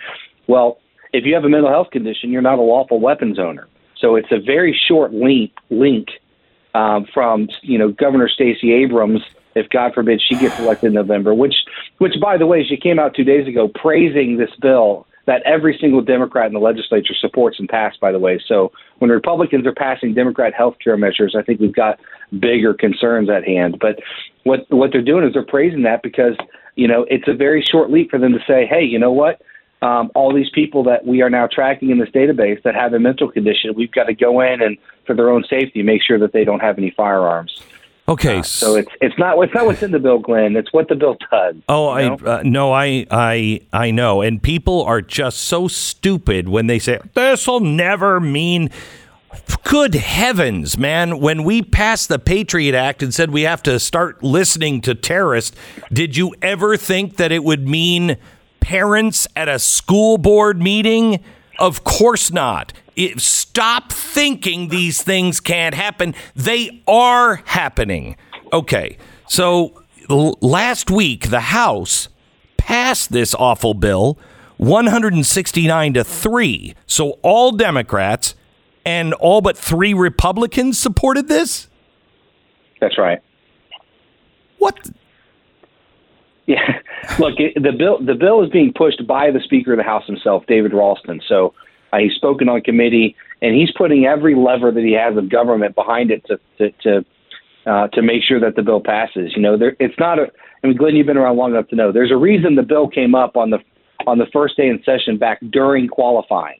Well, 0.47 0.79
if 1.13 1.25
you 1.25 1.33
have 1.33 1.43
a 1.43 1.49
mental 1.49 1.69
health 1.69 1.91
condition, 1.91 2.31
you're 2.31 2.41
not 2.41 2.59
a 2.59 2.61
lawful 2.61 2.99
weapons 2.99 3.39
owner. 3.39 3.67
So 3.97 4.15
it's 4.15 4.31
a 4.31 4.39
very 4.39 4.79
short 4.87 5.13
link 5.13 5.51
link 5.69 6.07
um, 6.73 7.05
from 7.13 7.49
you 7.61 7.77
know 7.77 7.91
Governor 7.91 8.29
Stacey 8.29 8.71
Abrams 8.71 9.21
if 9.59 9.69
God 9.69 9.93
forbid 9.93 10.21
she 10.21 10.35
gets 10.35 10.57
elected 10.59 10.87
in 10.87 10.93
November, 10.93 11.33
which, 11.33 11.55
which 11.99 12.13
by 12.21 12.37
the 12.37 12.47
way, 12.47 12.63
she 12.63 12.77
came 12.77 12.97
out 12.97 13.13
two 13.13 13.23
days 13.23 13.47
ago 13.47 13.67
praising 13.67 14.37
this 14.37 14.51
bill 14.61 15.05
that 15.29 15.43
every 15.43 15.77
single 15.79 16.01
Democrat 16.01 16.47
in 16.47 16.53
the 16.53 16.59
legislature 16.59 17.13
supports 17.13 17.59
and 17.59 17.69
passed, 17.69 17.99
by 17.99 18.11
the 18.11 18.17
way. 18.17 18.41
So 18.47 18.71
when 18.97 19.11
Republicans 19.11 19.67
are 19.67 19.73
passing 19.73 20.15
Democrat 20.15 20.55
health 20.55 20.77
care 20.83 20.97
measures, 20.97 21.35
I 21.37 21.43
think 21.43 21.59
we've 21.59 21.75
got 21.75 21.99
bigger 22.39 22.73
concerns 22.73 23.29
at 23.29 23.43
hand. 23.45 23.77
But 23.79 23.99
what 24.43 24.65
what 24.69 24.91
they're 24.91 25.03
doing 25.03 25.23
is 25.23 25.33
they're 25.33 25.45
praising 25.45 25.83
that 25.83 26.01
because, 26.01 26.35
you 26.75 26.87
know, 26.87 27.05
it's 27.11 27.27
a 27.27 27.35
very 27.35 27.61
short 27.61 27.91
leap 27.91 28.09
for 28.09 28.17
them 28.17 28.33
to 28.33 28.39
say, 28.47 28.65
hey, 28.65 28.83
you 28.83 28.97
know 28.97 29.11
what? 29.11 29.39
Um, 29.83 30.09
all 30.15 30.33
these 30.33 30.49
people 30.49 30.83
that 30.85 31.05
we 31.05 31.21
are 31.21 31.29
now 31.29 31.47
tracking 31.47 31.91
in 31.91 31.99
this 31.99 32.09
database 32.09 32.61
that 32.63 32.73
have 32.73 32.93
a 32.93 32.99
mental 32.99 33.31
condition, 33.31 33.75
we've 33.75 33.91
got 33.91 34.05
to 34.05 34.15
go 34.15 34.41
in 34.41 34.61
and, 34.63 34.77
for 35.05 35.15
their 35.15 35.29
own 35.29 35.45
safety, 35.47 35.83
make 35.83 36.01
sure 36.01 36.17
that 36.19 36.33
they 36.33 36.43
don't 36.43 36.59
have 36.59 36.77
any 36.77 36.89
firearms. 36.89 37.61
Okay, 38.09 38.39
uh, 38.39 38.43
so 38.43 38.75
it's 38.75 38.91
it's 39.01 39.17
not 39.19 39.37
it's 39.43 39.53
not 39.53 39.67
what's 39.67 39.83
in 39.83 39.91
the 39.91 39.99
bill, 39.99 40.17
Glenn. 40.17 40.55
It's 40.55 40.73
what 40.73 40.87
the 40.87 40.95
bill 40.95 41.15
does. 41.29 41.55
Oh, 41.69 41.89
I 41.89 42.07
uh, 42.07 42.41
no, 42.43 42.73
I 42.73 43.05
I 43.11 43.61
I 43.71 43.91
know, 43.91 44.21
and 44.23 44.41
people 44.41 44.81
are 44.83 44.99
just 44.99 45.41
so 45.41 45.67
stupid 45.67 46.49
when 46.49 46.65
they 46.65 46.79
say 46.79 46.99
this 47.13 47.47
will 47.47 47.59
never 47.59 48.19
mean. 48.19 48.71
Good 49.63 49.93
heavens, 49.93 50.75
man! 50.75 51.19
When 51.19 51.43
we 51.43 51.61
passed 51.61 52.09
the 52.09 52.17
Patriot 52.17 52.73
Act 52.73 53.03
and 53.03 53.13
said 53.13 53.29
we 53.29 53.43
have 53.43 53.61
to 53.61 53.79
start 53.79 54.23
listening 54.23 54.81
to 54.81 54.95
terrorists, 54.95 55.55
did 55.93 56.17
you 56.17 56.33
ever 56.41 56.77
think 56.77 57.17
that 57.17 57.31
it 57.31 57.43
would 57.43 57.67
mean 57.67 58.17
parents 58.59 59.27
at 59.35 59.47
a 59.47 59.59
school 59.59 60.17
board 60.17 60.59
meeting? 60.59 61.23
Of 61.59 61.83
course 61.83 62.31
not. 62.31 62.73
It, 62.99 63.21
stop 63.21 63.93
thinking 63.93 64.67
these 64.67 65.01
things 65.01 65.39
can't 65.39 65.73
happen. 65.73 66.13
They 66.35 66.83
are 66.85 67.37
happening. 67.45 68.17
Okay, 68.51 68.97
so 69.25 69.83
l- 70.09 70.37
last 70.41 70.91
week 70.91 71.29
the 71.29 71.39
House 71.39 72.09
passed 72.57 73.13
this 73.13 73.33
awful 73.33 73.73
bill 73.73 74.19
169 74.57 75.93
to 75.93 76.03
3. 76.03 76.75
So 76.87 77.11
all 77.21 77.53
Democrats 77.53 78.35
and 78.85 79.13
all 79.13 79.39
but 79.39 79.57
three 79.57 79.93
Republicans 79.93 80.77
supported 80.77 81.29
this? 81.29 81.69
That's 82.81 82.97
right. 82.97 83.21
What? 84.57 84.77
Yeah, 86.47 86.57
look, 87.19 87.37
the 87.37 87.71
bill 87.71 87.99
the 88.03 88.15
bill 88.15 88.43
is 88.43 88.49
being 88.49 88.73
pushed 88.73 89.07
by 89.07 89.31
the 89.31 89.39
Speaker 89.39 89.71
of 89.71 89.77
the 89.77 89.83
House 89.83 90.05
himself, 90.05 90.43
David 90.47 90.73
Ralston. 90.73 91.21
So 91.29 91.53
uh, 91.91 91.97
he's 91.97 92.13
spoken 92.13 92.49
on 92.49 92.61
committee, 92.61 93.15
and 93.41 93.55
he's 93.55 93.71
putting 93.77 94.05
every 94.05 94.35
lever 94.35 94.71
that 94.71 94.83
he 94.83 94.93
has 94.93 95.17
of 95.17 95.29
government 95.29 95.75
behind 95.75 96.11
it 96.11 96.25
to 96.25 96.39
to, 96.57 96.71
to 96.83 97.05
uh, 97.65 97.87
to 97.89 98.01
make 98.01 98.23
sure 98.23 98.39
that 98.39 98.55
the 98.55 98.61
bill 98.61 98.81
passes. 98.81 99.33
You 99.35 99.41
know, 99.41 99.57
there, 99.57 99.75
it's 99.79 99.97
not 99.99 100.19
a. 100.19 100.27
I 100.63 100.67
mean, 100.67 100.77
Glenn, 100.77 100.95
you've 100.95 101.07
been 101.07 101.17
around 101.17 101.37
long 101.37 101.51
enough 101.51 101.67
to 101.69 101.75
know 101.75 101.91
there's 101.91 102.11
a 102.11 102.17
reason 102.17 102.55
the 102.55 102.63
bill 102.63 102.87
came 102.87 103.15
up 103.15 103.37
on 103.37 103.49
the 103.49 103.59
on 104.07 104.17
the 104.17 104.27
first 104.31 104.57
day 104.57 104.67
in 104.67 104.81
session 104.83 105.17
back 105.17 105.39
during 105.51 105.87
qualifying, 105.87 106.59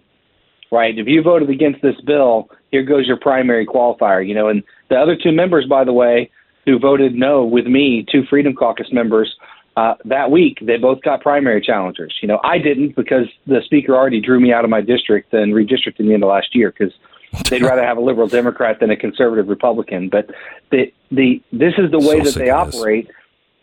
right? 0.71 0.97
If 0.97 1.07
you 1.07 1.21
voted 1.21 1.49
against 1.49 1.81
this 1.81 1.99
bill, 2.05 2.49
here 2.71 2.83
goes 2.83 3.07
your 3.07 3.17
primary 3.17 3.65
qualifier. 3.65 4.25
You 4.25 4.35
know, 4.35 4.49
and 4.49 4.63
the 4.89 4.95
other 4.95 5.15
two 5.15 5.31
members, 5.31 5.65
by 5.67 5.83
the 5.83 5.93
way, 5.93 6.29
who 6.65 6.79
voted 6.79 7.15
no 7.15 7.43
with 7.43 7.65
me, 7.65 8.05
two 8.11 8.23
Freedom 8.29 8.53
Caucus 8.53 8.87
members. 8.91 9.33
Uh, 9.77 9.95
that 10.05 10.29
week, 10.31 10.57
they 10.61 10.77
both 10.77 11.01
got 11.03 11.21
primary 11.21 11.61
challengers. 11.61 12.13
You 12.21 12.27
know, 12.27 12.39
I 12.43 12.57
didn't 12.57 12.95
because 12.95 13.27
the 13.47 13.61
speaker 13.63 13.95
already 13.95 14.19
drew 14.19 14.39
me 14.39 14.51
out 14.51 14.63
of 14.63 14.69
my 14.69 14.81
district 14.81 15.33
and 15.33 15.53
redistricted 15.53 16.01
me 16.01 16.13
in 16.13 16.19
the 16.19 16.27
last 16.27 16.53
year 16.53 16.73
because 16.77 16.93
they'd 17.49 17.61
rather 17.61 17.83
have 17.83 17.97
a 17.97 18.01
liberal 18.01 18.27
Democrat 18.39 18.79
than 18.79 18.89
a 18.89 18.97
conservative 18.97 19.47
Republican. 19.47 20.09
But 20.09 20.31
the 20.71 20.91
the 21.11 21.41
this 21.51 21.73
is 21.77 21.91
the 21.91 21.99
way 21.99 22.17
So 22.23 22.31
that 22.31 22.39
they 22.39 22.45
this. 22.45 22.53
operate, 22.53 23.09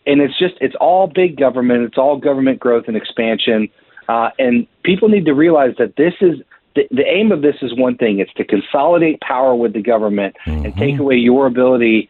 and 0.07 0.21
it's 0.21 0.39
just 0.39 0.55
it's 0.61 0.77
all 0.81 1.07
big 1.07 1.37
government. 1.37 1.83
It's 1.83 1.99
all 1.99 2.17
government 2.17 2.61
growth 2.61 2.85
and 2.89 2.97
expansion, 2.97 3.69
uh, 4.09 4.31
and 4.39 4.67
people 4.85 5.09
need 5.09 5.27
to 5.27 5.35
realize 5.35 5.75
that 5.79 5.97
this 5.97 6.15
is. 6.21 6.37
The, 6.77 6.87
the 6.91 7.07
aim 7.07 7.33
of 7.33 7.41
this 7.41 7.57
is 7.63 7.75
one 7.75 7.97
thing: 7.97 8.21
it's 8.21 8.33
to 8.35 8.45
consolidate 8.45 9.21
power 9.23 9.55
with 9.55 9.73
the 9.73 9.83
government 9.83 10.37
and 10.45 10.75
take 10.77 10.99
away 10.99 11.17
your 11.17 11.47
ability. 11.47 12.09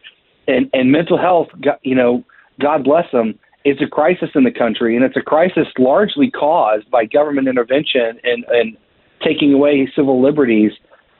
And, 0.49 0.69
and 0.73 0.93
mental 0.93 1.17
health, 1.17 1.49
you 1.83 1.93
know, 1.95 2.23
God 2.61 2.85
bless 2.85 3.09
them, 3.11 3.37
it's 3.67 3.81
a 3.81 3.85
crisis 3.85 4.29
in 4.33 4.45
the 4.45 4.51
country, 4.51 4.95
and 4.95 5.03
it's 5.03 5.17
a 5.17 5.21
crisis 5.21 5.67
largely 5.77 6.31
caused 6.31 6.89
by 6.89 7.03
government 7.03 7.49
intervention 7.49 8.17
and, 8.23 8.45
and 8.45 8.77
taking 9.21 9.53
away 9.53 9.91
civil 9.93 10.21
liberties. 10.21 10.71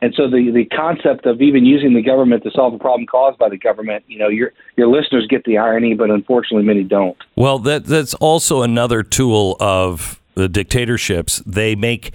And 0.01 0.13
so 0.15 0.29
the, 0.29 0.51
the 0.53 0.63
concept 0.65 1.25
of 1.25 1.41
even 1.41 1.65
using 1.65 1.93
the 1.93 2.01
government 2.01 2.43
to 2.43 2.51
solve 2.51 2.73
a 2.73 2.77
problem 2.77 3.05
caused 3.05 3.37
by 3.37 3.49
the 3.49 3.57
government, 3.57 4.05
you 4.07 4.17
know, 4.17 4.29
your 4.29 4.53
your 4.77 4.87
listeners 4.87 5.27
get 5.29 5.43
the 5.43 5.57
irony, 5.57 5.93
but 5.93 6.09
unfortunately 6.09 6.65
many 6.65 6.83
don't. 6.83 7.17
Well, 7.35 7.59
that 7.59 7.83
that's 7.83 8.13
also 8.13 8.61
another 8.61 9.03
tool 9.03 9.57
of 9.59 10.21
the 10.35 10.47
dictatorships. 10.47 11.39
They 11.45 11.75
make 11.75 12.13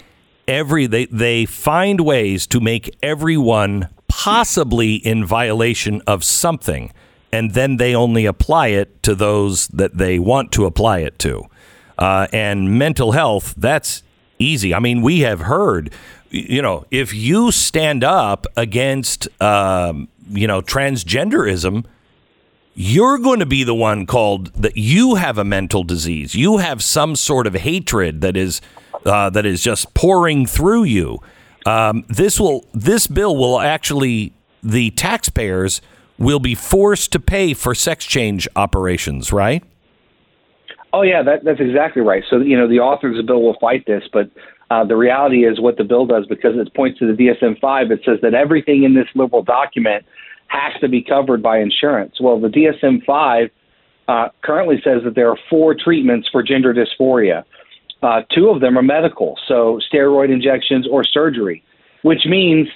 every 0.49 0.87
they 0.87 1.07
they 1.07 1.45
find 1.45 2.01
ways 2.01 2.47
to 2.47 2.61
make 2.61 2.97
everyone 3.03 3.89
possibly 4.09 4.95
in 4.95 5.27
violation 5.27 6.01
of 6.07 6.25
something, 6.25 6.91
and 7.33 7.55
then 7.55 7.79
they 7.79 7.95
only 7.95 8.27
apply 8.27 8.69
it 8.69 9.03
to 9.03 9.15
those 9.15 9.67
that 9.69 9.97
they 9.97 10.19
want 10.19 10.53
to 10.53 10.67
apply 10.67 10.99
it 10.99 11.19
to. 11.21 11.45
Uh, 11.99 12.27
and 12.33 12.79
mental 12.79 13.12
health, 13.12 13.55
that's 13.57 14.03
easy. 14.39 14.75
I 14.75 14.79
mean, 14.79 15.03
we 15.03 15.21
have 15.21 15.41
heard, 15.41 15.93
you 16.31 16.61
know, 16.61 16.85
if 16.91 17.15
you 17.15 17.51
stand 17.51 18.05
up 18.05 18.47
against, 18.57 19.29
um, 19.41 20.09
you 20.31 20.47
know, 20.47 20.61
transgenderism, 20.61 21.85
you're 22.75 23.19
going 23.19 23.39
to 23.39 23.47
be 23.47 23.65
the 23.65 23.75
one 23.75 24.07
called 24.07 24.53
that 24.55 24.77
you 24.77 25.17
have 25.17 25.39
a 25.39 25.45
mental 25.45 25.85
disease. 25.85 26.35
You 26.35 26.59
have 26.59 26.83
some 26.83 27.17
sort 27.17 27.47
of 27.47 27.55
hatred 27.55 28.23
that 28.23 28.37
is 28.37 28.61
uh, 29.05 29.31
that 29.31 29.45
is 29.45 29.62
just 29.62 29.93
pouring 29.95 30.47
through 30.47 30.85
you. 30.85 31.19
Um, 31.67 32.05
this 32.09 32.41
will 32.41 32.67
this 32.73 33.07
bill 33.07 33.37
will 33.37 33.61
actually 33.61 34.33
the 34.62 34.91
taxpayers 34.93 35.83
will 36.19 36.40
be 36.40 36.54
forced 36.54 37.12
to 37.12 37.21
pay 37.21 37.54
for 37.54 37.75
sex 37.75 38.04
change 38.04 38.49
operations, 38.57 39.33
right? 39.33 39.62
Oh 40.92 41.02
yeah, 41.02 41.23
that, 41.23 41.45
that's 41.45 41.61
exactly 41.61 42.02
right. 42.02 42.23
So 42.28 42.38
you 42.38 42.57
know 42.57 42.69
the 42.69 42.81
authors 42.81 43.19
of 43.19 43.26
the 43.26 43.33
bill 43.33 43.42
will 43.42 43.57
fight 43.61 43.87
this, 43.87 44.04
but 44.12 44.31
uh, 44.71 44.85
the 44.85 44.97
reality 44.97 45.45
is 45.45 45.61
what 45.61 45.76
the 45.76 45.85
bill 45.85 46.07
does 46.07 46.26
because 46.26 46.57
it 46.57 46.75
points 46.75 46.99
to 46.99 47.07
the 47.07 47.12
DSM 47.12 47.61
five. 47.61 47.90
It 47.90 48.00
says 48.04 48.19
that 48.23 48.35
everything 48.35 48.85
in 48.85 48.95
this 48.95 49.09
liberal 49.14 49.42
document 49.42 50.04
has 50.49 50.78
to 50.81 50.88
be 50.88 51.02
covered 51.02 51.42
by 51.42 51.59
insurance. 51.59 52.21
Well, 52.21 52.38
the 52.38 52.49
DSM 52.49 53.04
five 53.04 53.50
uh, 54.09 54.28
currently 54.42 54.81
says 54.85 55.02
that 55.04 55.14
there 55.14 55.31
are 55.31 55.38
four 55.49 55.75
treatments 55.75 56.28
for 56.31 56.42
gender 56.42 56.75
dysphoria. 56.75 57.45
Uh, 58.02 58.23
two 58.35 58.49
of 58.49 58.61
them 58.61 58.76
are 58.76 58.83
medical, 58.83 59.38
so 59.47 59.81
steroid 59.92 60.33
injections 60.33 60.87
or 60.90 61.04
surgery, 61.04 61.62
which 62.02 62.26
means 62.26 62.69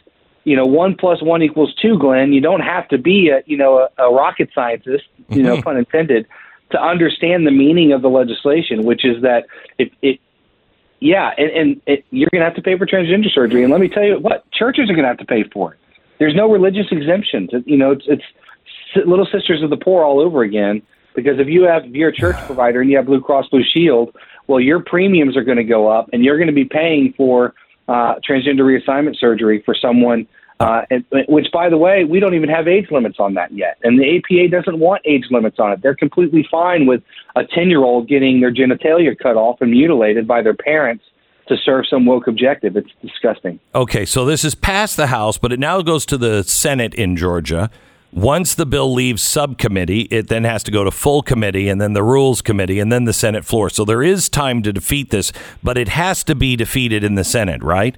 you 0.47 0.57
know 0.57 0.65
one 0.65 0.95
plus 0.95 1.21
one 1.21 1.43
equals 1.43 1.75
two. 1.83 1.99
Glenn, 1.99 2.33
you 2.33 2.41
don't 2.41 2.61
have 2.61 2.88
to 2.88 2.99
be 2.99 3.29
a 3.29 3.43
you 3.47 3.59
know 3.59 3.73
a, 3.99 4.07
a 4.07 4.11
rocket 4.11 4.49
scientist, 4.55 5.05
you 5.29 5.43
know, 5.43 5.55
mm-hmm. 5.55 5.62
pun 5.62 5.76
intended, 5.76 6.26
to 6.71 6.81
understand 6.81 7.47
the 7.47 7.50
meaning 7.50 7.93
of 7.93 8.00
the 8.00 8.09
legislation, 8.09 8.85
which 8.85 9.05
is 9.05 9.23
that 9.23 9.47
it, 9.76 9.93
it 10.00 10.21
yeah, 11.00 11.33
and, 11.37 11.50
and 11.50 11.83
it, 11.87 12.05
you're 12.11 12.31
going 12.33 12.41
to 12.41 12.47
have 12.47 12.55
to 12.55 12.62
pay 12.62 12.79
for 12.79 12.87
transgender 12.87 13.31
surgery. 13.31 13.62
And 13.62 13.73
let 13.73 13.81
me 13.81 13.88
tell 13.88 14.05
you 14.05 14.19
what, 14.19 14.50
churches 14.53 14.88
are 14.88 14.95
going 14.95 15.05
to 15.05 15.09
have 15.09 15.19
to 15.19 15.26
pay 15.26 15.45
for 15.53 15.75
it. 15.75 15.79
There's 16.19 16.35
no 16.35 16.50
religious 16.50 16.87
exemptions. 16.91 17.50
It- 17.53 17.69
You 17.69 17.76
know, 17.76 17.91
it's, 17.91 18.07
it's 18.07 18.25
Little 19.05 19.26
Sisters 19.26 19.62
of 19.62 19.71
the 19.71 19.76
Poor 19.76 20.05
all 20.05 20.21
over 20.21 20.43
again. 20.43 20.81
Because 21.15 21.38
if 21.38 21.49
you 21.49 21.62
have 21.65 21.85
if 21.87 21.95
you're 21.95 22.11
a 22.11 22.15
church 22.15 22.37
provider 22.45 22.83
and 22.83 22.91
you 22.91 22.97
have 22.99 23.07
Blue 23.07 23.23
Cross 23.23 23.49
Blue 23.49 23.65
Shield, 23.65 24.15
well, 24.49 24.61
your 24.61 24.81
premiums 24.81 25.35
are 25.35 25.43
going 25.43 25.57
to 25.57 25.65
go 25.65 25.88
up, 25.88 26.11
and 26.12 26.23
you're 26.23 26.37
going 26.37 26.47
to 26.47 26.53
be 26.53 26.67
paying 26.67 27.15
for 27.17 27.55
uh, 27.88 28.14
transgender 28.28 28.61
reassignment 28.61 29.16
surgery 29.19 29.62
for 29.64 29.75
someone. 29.75 30.26
Uh, 30.59 30.87
and, 30.90 31.05
which, 31.28 31.49
by 31.52 31.69
the 31.69 31.76
way, 31.76 32.05
we 32.05 32.19
don't 32.19 32.33
even 32.33 32.49
have 32.49 32.66
age 32.66 32.90
limits 32.90 33.16
on 33.19 33.35
that 33.35 33.52
yet, 33.52 33.76
and 33.83 34.00
the 34.00 34.16
APA 34.16 34.49
doesn't 34.49 34.78
want 34.78 35.02
age 35.05 35.25
limits 35.31 35.59
on 35.59 35.71
it. 35.71 35.83
They're 35.83 35.95
completely 35.95 36.49
fine 36.50 36.87
with 36.87 37.02
a 37.35 37.45
ten-year-old 37.45 38.09
getting 38.09 38.40
their 38.40 38.50
genitalia 38.50 39.19
cut 39.19 39.37
off 39.37 39.61
and 39.61 39.71
mutilated 39.71 40.26
by 40.26 40.40
their 40.40 40.55
parents 40.55 41.05
to 41.49 41.59
serve 41.59 41.85
some 41.87 42.07
woke 42.07 42.26
objective. 42.26 42.75
It's 42.75 42.88
disgusting. 43.02 43.61
Okay, 43.75 44.07
so 44.07 44.25
this 44.25 44.45
is 44.45 44.55
past 44.55 44.97
the 44.97 45.09
House, 45.09 45.37
but 45.37 45.52
it 45.52 45.61
now 45.61 45.83
goes 45.83 46.07
to 46.07 46.16
the 46.16 46.43
Senate 46.43 46.95
in 46.95 47.16
Georgia. 47.16 47.71
Once 48.16 48.54
the 48.54 48.64
bill 48.64 48.94
leaves 48.94 49.20
subcommittee, 49.23 50.08
it 50.11 50.28
then 50.28 50.42
has 50.42 50.62
to 50.62 50.70
go 50.70 50.82
to 50.82 50.90
full 50.90 51.20
committee 51.20 51.68
and 51.68 51.82
then 51.82 51.92
the 51.92 52.02
rules 52.02 52.40
committee 52.40 52.80
and 52.80 52.90
then 52.90 53.04
the 53.04 53.12
Senate 53.12 53.44
floor. 53.44 53.68
So 53.68 53.85
there 53.85 54.02
is 54.02 54.30
time 54.30 54.62
to 54.62 54.73
defeat 54.73 55.11
this, 55.11 55.35
but 55.62 55.76
it 55.76 55.88
has 55.88 56.25
to 56.25 56.35
be 56.35 56.56
defeated 56.56 57.04
in 57.04 57.16
the 57.16 57.25
Senate, 57.25 57.62
right? 57.62 57.94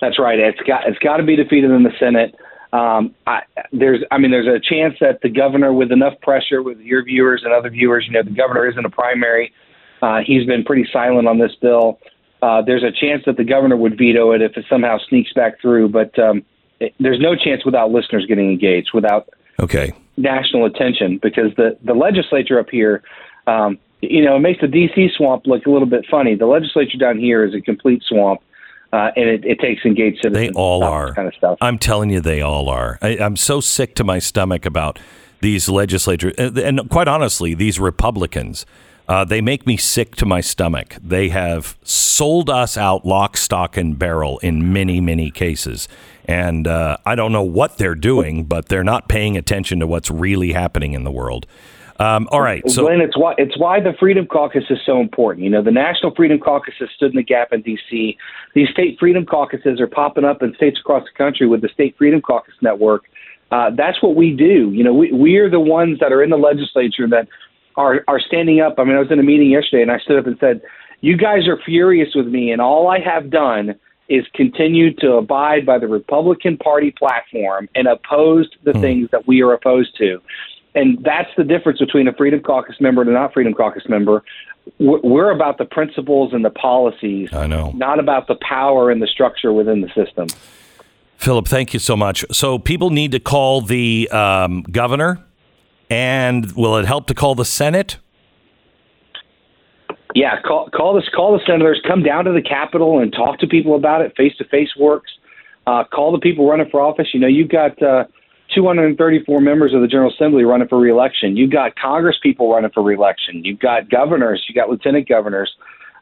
That's 0.00 0.18
right. 0.18 0.40
It's 0.40 0.58
got 0.66 0.88
it's 0.88 0.98
got 0.98 1.18
to 1.18 1.22
be 1.22 1.36
defeated 1.36 1.70
in 1.70 1.84
the 1.84 1.92
Senate. 2.00 2.34
Um, 2.72 3.14
I, 3.28 3.42
there's, 3.72 4.02
I 4.10 4.18
mean, 4.18 4.32
there's 4.32 4.48
a 4.48 4.58
chance 4.58 4.96
that 5.00 5.20
the 5.22 5.28
governor, 5.28 5.72
with 5.72 5.92
enough 5.92 6.14
pressure, 6.20 6.60
with 6.60 6.80
your 6.80 7.04
viewers 7.04 7.42
and 7.44 7.52
other 7.52 7.70
viewers, 7.70 8.06
you 8.08 8.12
know, 8.12 8.24
the 8.24 8.34
governor 8.34 8.68
isn't 8.68 8.84
a 8.84 8.90
primary. 8.90 9.52
Uh, 10.02 10.18
he's 10.26 10.46
been 10.46 10.64
pretty 10.64 10.88
silent 10.92 11.28
on 11.28 11.38
this 11.38 11.52
bill. 11.62 12.00
Uh, 12.42 12.62
there's 12.62 12.82
a 12.82 12.90
chance 12.90 13.22
that 13.26 13.36
the 13.36 13.44
governor 13.44 13.76
would 13.76 13.96
veto 13.96 14.32
it 14.32 14.42
if 14.42 14.56
it 14.56 14.64
somehow 14.68 14.98
sneaks 15.08 15.32
back 15.32 15.60
through, 15.60 15.88
but 15.90 16.16
um, 16.18 16.42
there's 16.98 17.20
no 17.20 17.34
chance 17.36 17.64
without 17.64 17.90
listeners 17.90 18.26
getting 18.26 18.50
engaged, 18.50 18.90
without 18.94 19.28
Okay. 19.58 19.92
national 20.16 20.64
attention, 20.64 21.18
because 21.22 21.54
the 21.56 21.76
the 21.84 21.94
legislature 21.94 22.58
up 22.58 22.70
here, 22.70 23.02
um, 23.46 23.78
you 24.00 24.24
know, 24.24 24.36
it 24.36 24.40
makes 24.40 24.60
the 24.60 24.68
D.C. 24.68 25.10
swamp 25.16 25.46
look 25.46 25.66
a 25.66 25.70
little 25.70 25.88
bit 25.88 26.06
funny. 26.10 26.34
The 26.34 26.46
legislature 26.46 26.96
down 26.98 27.18
here 27.18 27.44
is 27.44 27.54
a 27.54 27.60
complete 27.60 28.02
swamp. 28.02 28.40
Uh, 28.92 29.12
and 29.14 29.28
it, 29.28 29.44
it 29.44 29.60
takes 29.60 29.84
engaged 29.84 30.16
citizens. 30.20 30.48
They 30.48 30.52
all 30.58 30.82
are. 30.82 31.14
kind 31.14 31.28
of 31.28 31.34
stuff. 31.34 31.56
I'm 31.60 31.78
telling 31.78 32.10
you, 32.10 32.20
they 32.20 32.40
all 32.40 32.68
are. 32.68 32.98
I, 33.00 33.18
I'm 33.18 33.36
so 33.36 33.60
sick 33.60 33.94
to 33.94 34.02
my 34.02 34.18
stomach 34.18 34.66
about 34.66 34.98
these 35.40 35.68
legislators, 35.68 36.34
and, 36.36 36.58
and 36.58 36.90
quite 36.90 37.06
honestly, 37.06 37.54
these 37.54 37.78
Republicans. 37.78 38.66
Uh, 39.08 39.24
they 39.24 39.40
make 39.40 39.64
me 39.64 39.76
sick 39.76 40.16
to 40.16 40.26
my 40.26 40.40
stomach. 40.40 40.96
They 41.00 41.28
have 41.28 41.76
sold 41.84 42.50
us 42.50 42.76
out 42.76 43.06
lock, 43.06 43.36
stock, 43.36 43.76
and 43.76 43.96
barrel 43.96 44.38
in 44.40 44.72
many, 44.72 45.00
many 45.00 45.30
cases. 45.30 45.86
And 46.26 46.66
uh, 46.66 46.98
I 47.04 47.14
don't 47.14 47.32
know 47.32 47.42
what 47.42 47.78
they're 47.78 47.94
doing, 47.94 48.44
but 48.44 48.68
they're 48.68 48.84
not 48.84 49.08
paying 49.08 49.36
attention 49.36 49.80
to 49.80 49.86
what's 49.86 50.10
really 50.10 50.52
happening 50.52 50.92
in 50.92 51.04
the 51.04 51.10
world. 51.10 51.46
Um, 52.00 52.28
all 52.30 52.40
right. 52.40 52.68
So, 52.70 52.84
Glenn, 52.84 53.02
it's 53.02 53.16
why 53.16 53.34
it's 53.36 53.58
why 53.58 53.78
the 53.78 53.92
Freedom 54.00 54.26
Caucus 54.26 54.64
is 54.70 54.78
so 54.86 55.00
important. 55.00 55.44
You 55.44 55.50
know, 55.50 55.62
the 55.62 55.70
National 55.70 56.14
Freedom 56.14 56.38
Caucus 56.38 56.72
has 56.80 56.88
stood 56.96 57.10
in 57.10 57.16
the 57.16 57.22
gap 57.22 57.52
in 57.52 57.60
D.C. 57.60 58.16
These 58.54 58.68
state 58.70 58.98
freedom 58.98 59.26
caucuses 59.26 59.78
are 59.80 59.86
popping 59.86 60.24
up 60.24 60.42
in 60.42 60.54
states 60.54 60.80
across 60.80 61.04
the 61.04 61.16
country 61.16 61.46
with 61.46 61.60
the 61.60 61.68
State 61.68 61.94
Freedom 61.98 62.22
Caucus 62.22 62.54
Network. 62.62 63.04
Uh, 63.50 63.70
that's 63.76 64.02
what 64.02 64.16
we 64.16 64.34
do. 64.34 64.70
You 64.72 64.82
know, 64.82 64.94
we 64.94 65.12
we 65.12 65.36
are 65.36 65.50
the 65.50 65.60
ones 65.60 65.98
that 66.00 66.10
are 66.10 66.22
in 66.22 66.30
the 66.30 66.38
legislature 66.38 67.06
that 67.08 67.28
are 67.76 68.02
are 68.08 68.18
standing 68.18 68.60
up. 68.60 68.76
I 68.78 68.84
mean, 68.84 68.96
I 68.96 69.00
was 69.00 69.10
in 69.10 69.18
a 69.18 69.22
meeting 69.22 69.50
yesterday 69.50 69.82
and 69.82 69.90
I 69.90 69.98
stood 69.98 70.18
up 70.18 70.26
and 70.26 70.38
said, 70.40 70.62
"You 71.02 71.18
guys 71.18 71.46
are 71.48 71.58
furious 71.66 72.14
with 72.14 72.28
me, 72.28 72.50
and 72.50 72.62
all 72.62 72.88
I 72.88 73.00
have 73.00 73.28
done." 73.28 73.74
Is 74.10 74.26
continue 74.34 74.92
to 74.96 75.12
abide 75.12 75.64
by 75.64 75.78
the 75.78 75.86
Republican 75.86 76.58
Party 76.58 76.90
platform 76.90 77.68
and 77.74 77.86
oppose 77.86 78.50
the 78.64 78.72
things 78.72 79.08
that 79.12 79.26
we 79.26 79.40
are 79.40 79.52
opposed 79.52 79.96
to 79.98 80.20
and 80.74 81.02
that's 81.04 81.30
the 81.36 81.44
difference 81.44 81.78
between 81.78 82.06
a 82.08 82.12
Freedom 82.12 82.40
Caucus 82.40 82.76
member 82.80 83.02
and 83.02 83.10
a 83.10 83.14
not 83.14 83.32
Freedom 83.32 83.52
Caucus 83.54 83.88
member. 83.88 84.22
We're 84.78 85.00
we're 85.00 85.30
about 85.30 85.58
the 85.58 85.64
principles 85.64 86.32
and 86.32 86.44
the 86.44 86.50
policies, 86.50 87.32
I 87.32 87.46
know. 87.46 87.72
not 87.72 87.98
about 87.98 88.28
the 88.28 88.36
power 88.36 88.90
and 88.90 89.02
the 89.02 89.06
structure 89.06 89.52
within 89.52 89.80
the 89.80 89.88
system. 89.88 90.28
Philip, 91.16 91.48
thank 91.48 91.74
you 91.74 91.80
so 91.80 91.96
much. 91.96 92.24
So, 92.30 92.58
people 92.58 92.90
need 92.90 93.12
to 93.12 93.20
call 93.20 93.60
the 93.60 94.08
um, 94.10 94.62
governor, 94.62 95.22
and 95.90 96.50
will 96.52 96.76
it 96.76 96.86
help 96.86 97.06
to 97.08 97.14
call 97.14 97.34
the 97.34 97.44
Senate? 97.44 97.98
Yeah, 100.14 100.40
call 100.42 100.68
call 100.70 100.94
this 100.94 101.08
call 101.14 101.32
the 101.32 101.44
senators, 101.46 101.80
come 101.86 102.02
down 102.02 102.24
to 102.24 102.32
the 102.32 102.42
Capitol 102.42 102.98
and 103.00 103.12
talk 103.12 103.38
to 103.40 103.46
people 103.46 103.76
about 103.76 104.00
it. 104.02 104.14
Face 104.16 104.36
to 104.38 104.44
face 104.44 104.70
works. 104.78 105.10
Uh, 105.66 105.84
call 105.84 106.12
the 106.12 106.18
people 106.18 106.48
running 106.48 106.68
for 106.70 106.80
office. 106.80 107.08
You 107.12 107.20
know, 107.20 107.28
you've 107.28 107.50
got 107.50 107.80
uh, 107.82 108.04
234 108.54 109.40
members 109.40 109.74
of 109.74 109.82
the 109.82 109.86
General 109.86 110.12
Assembly 110.12 110.44
running 110.44 110.68
for 110.68 110.78
reelection. 110.78 111.36
You've 111.36 111.52
got 111.52 111.76
Congress 111.76 112.16
people 112.22 112.52
running 112.52 112.70
for 112.72 112.82
reelection. 112.82 113.44
You've 113.44 113.60
got 113.60 113.88
governors. 113.90 114.44
You've 114.48 114.56
got 114.56 114.68
lieutenant 114.68 115.08
governors. 115.08 115.52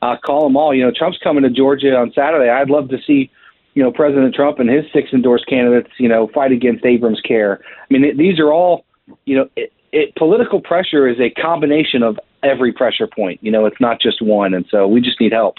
Uh, 0.00 0.17
call 0.25 0.45
them 0.45 0.57
all. 0.57 0.75
You 0.75 0.85
know, 0.85 0.93
Trump's 0.97 1.19
coming 1.23 1.43
to 1.43 1.50
Georgia 1.50 1.95
on 1.97 2.12
Saturday. 2.15 2.49
I'd 2.49 2.71
love 2.71 2.88
to 2.91 2.99
see, 3.07 3.31
you 3.75 3.83
know, 3.83 3.91
President 3.91 4.35
Trump 4.35 4.59
and 4.61 4.71
his 4.71 4.85
six 4.93 5.12
endorsed 5.12 5.47
candidates, 5.49 5.91
you 5.99 6.09
know, 6.09 6.29
fight 6.33 6.53
against 6.53 6.85
Abrams 6.85 7.21
Care. 7.21 7.61
I 7.62 7.85
mean, 7.91 8.17
these 8.17 8.38
are 8.38 8.53
all, 8.53 8.85
you 9.25 9.37
know, 9.37 9.49
it, 9.92 10.14
political 10.16 10.61
pressure 10.61 11.09
is 11.09 11.18
a 11.21 11.30
combination 11.30 12.02
of 12.02 12.18
every 12.42 12.73
pressure 12.73 13.07
point. 13.07 13.42
You 13.42 13.50
know, 13.50 13.66
it's 13.66 13.80
not 13.80 14.00
just 14.00 14.23
one, 14.23 14.54
and 14.54 14.66
so 14.71 14.87
we 14.87 15.00
just 15.00 15.21
need 15.21 15.33
help. 15.33 15.57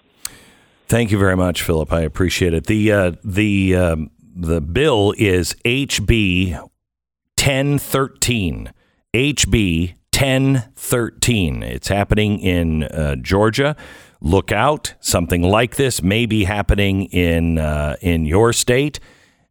Thank 0.87 1.11
you 1.11 1.19
very 1.19 1.35
much, 1.35 1.61
Philip. 1.61 1.93
I 1.93 2.01
appreciate 2.01 2.53
it. 2.53 2.65
The 2.65 2.91
uh, 2.91 3.11
the 3.23 3.75
um, 3.75 4.11
the 4.35 4.61
bill 4.61 5.13
is 5.17 5.55
HB 5.65 6.53
1013. 6.53 8.73
HB 9.13 9.93
1013. 10.13 11.63
It's 11.63 11.87
happening 11.87 12.39
in 12.39 12.83
uh, 12.83 13.15
Georgia. 13.15 13.75
Look 14.21 14.51
out! 14.51 14.95
Something 14.99 15.43
like 15.43 15.77
this 15.77 16.03
may 16.03 16.25
be 16.25 16.43
happening 16.43 17.05
in 17.05 17.57
uh, 17.57 17.95
in 18.01 18.25
your 18.25 18.51
state, 18.51 18.99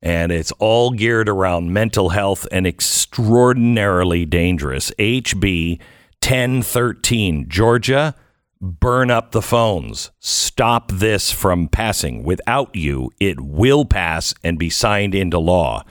and 0.00 0.31
it's 0.31 0.52
all 0.52 0.90
geared 0.90 1.28
around 1.28 1.73
mental 1.73 2.11
health 2.11 2.47
and 2.52 2.67
extraordinarily 2.67 4.25
dangerous. 4.25 4.93
HB 4.99 5.78
1013, 6.23 7.49
Georgia 7.49 8.14
burn 8.61 9.11
up 9.11 9.31
the 9.31 9.43
phones. 9.43 10.11
Stop 10.19 10.90
this 10.93 11.31
from 11.31 11.69
passing. 11.69 12.23
Without 12.23 12.75
you, 12.75 13.11
it 13.21 13.40
will 13.40 13.85
pass 13.85 14.35
and 14.43 14.59
be 14.59 14.71
signed 14.71 15.14
into 15.14 15.38
law. 15.38 15.85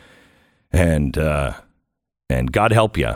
And 0.72 1.18
uh, 1.18 1.54
and 2.30 2.52
God 2.52 2.72
help 2.72 2.98
you. 2.98 3.16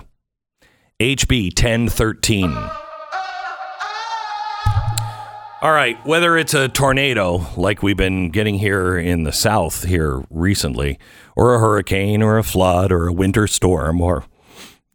HB 0.99 1.57
1013. 1.59 2.90
All 5.61 5.71
right, 5.71 6.03
whether 6.07 6.37
it's 6.37 6.55
a 6.55 6.69
tornado 6.69 7.45
like 7.55 7.83
we've 7.83 7.95
been 7.95 8.31
getting 8.31 8.55
here 8.55 8.97
in 8.97 9.25
the 9.25 9.31
south 9.31 9.83
here 9.83 10.23
recently, 10.31 10.97
or 11.35 11.53
a 11.53 11.59
hurricane, 11.59 12.23
or 12.23 12.39
a 12.39 12.43
flood, 12.43 12.91
or 12.91 13.07
a 13.07 13.13
winter 13.13 13.45
storm, 13.45 14.01
or, 14.01 14.25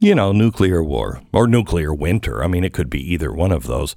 you 0.01 0.13
know, 0.13 0.33
nuclear 0.33 0.83
war, 0.83 1.23
or 1.33 1.47
nuclear 1.47 1.95
winter. 1.95 2.43
I 2.43 2.49
mean, 2.49 2.65
it 2.65 2.73
could 2.73 2.91
be 2.91 3.01
either 3.13 3.33
one 3.33 3.53
of 3.53 3.69
those 3.69 3.95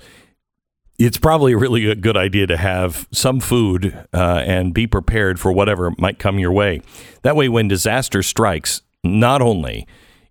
it's 1.00 1.18
probably 1.18 1.56
really 1.56 1.90
a 1.90 1.96
good 1.96 2.18
idea 2.18 2.46
to 2.46 2.58
have 2.58 3.08
some 3.14 3.40
food 3.40 3.98
uh, 4.14 4.44
and 4.46 4.74
be 4.74 4.86
prepared 4.86 5.40
for 5.40 5.50
whatever 5.50 5.94
might 5.98 6.20
come 6.20 6.38
your 6.38 6.52
way. 6.52 6.82
That 7.22 7.38
way, 7.38 7.48
when 7.48 7.70
disaster 7.70 8.22
strikes, 8.22 8.82
not 9.02 9.42
only 9.42 9.88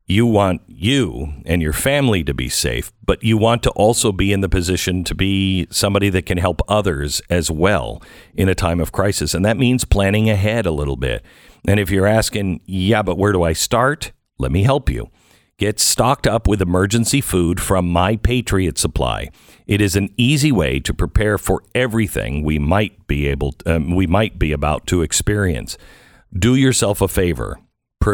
you 0.08 0.24
want 0.24 0.62
you 0.66 1.34
and 1.44 1.60
your 1.60 1.74
family 1.74 2.24
to 2.24 2.32
be 2.32 2.48
safe, 2.48 2.90
but 3.04 3.22
you 3.22 3.36
want 3.36 3.62
to 3.62 3.70
also 3.72 4.10
be 4.10 4.32
in 4.32 4.40
the 4.40 4.48
position 4.48 5.04
to 5.04 5.14
be 5.14 5.66
somebody 5.70 6.08
that 6.08 6.24
can 6.24 6.38
help 6.38 6.62
others 6.66 7.20
as 7.28 7.50
well 7.50 8.02
in 8.34 8.48
a 8.48 8.54
time 8.54 8.80
of 8.80 8.90
crisis. 8.90 9.34
And 9.34 9.44
that 9.44 9.58
means 9.58 9.84
planning 9.84 10.30
ahead 10.30 10.64
a 10.64 10.70
little 10.70 10.96
bit. 10.96 11.22
And 11.66 11.78
if 11.78 11.90
you're 11.90 12.06
asking, 12.06 12.62
yeah, 12.64 13.02
but 13.02 13.18
where 13.18 13.32
do 13.32 13.42
I 13.42 13.52
start? 13.52 14.12
Let 14.38 14.50
me 14.50 14.62
help 14.62 14.88
you. 14.88 15.10
Get 15.58 15.78
stocked 15.78 16.26
up 16.26 16.48
with 16.48 16.62
emergency 16.62 17.20
food 17.20 17.60
from 17.60 17.88
My 17.88 18.16
Patriot 18.16 18.78
Supply. 18.78 19.28
It 19.66 19.82
is 19.82 19.94
an 19.94 20.08
easy 20.16 20.52
way 20.52 20.80
to 20.80 20.94
prepare 20.94 21.36
for 21.36 21.62
everything 21.74 22.44
we 22.44 22.58
might 22.58 23.06
be 23.08 23.26
able 23.26 23.54
um, 23.66 23.94
we 23.94 24.06
might 24.06 24.38
be 24.38 24.52
about 24.52 24.86
to 24.86 25.02
experience. 25.02 25.76
Do 26.32 26.54
yourself 26.54 27.02
a 27.02 27.08
favor. 27.08 27.58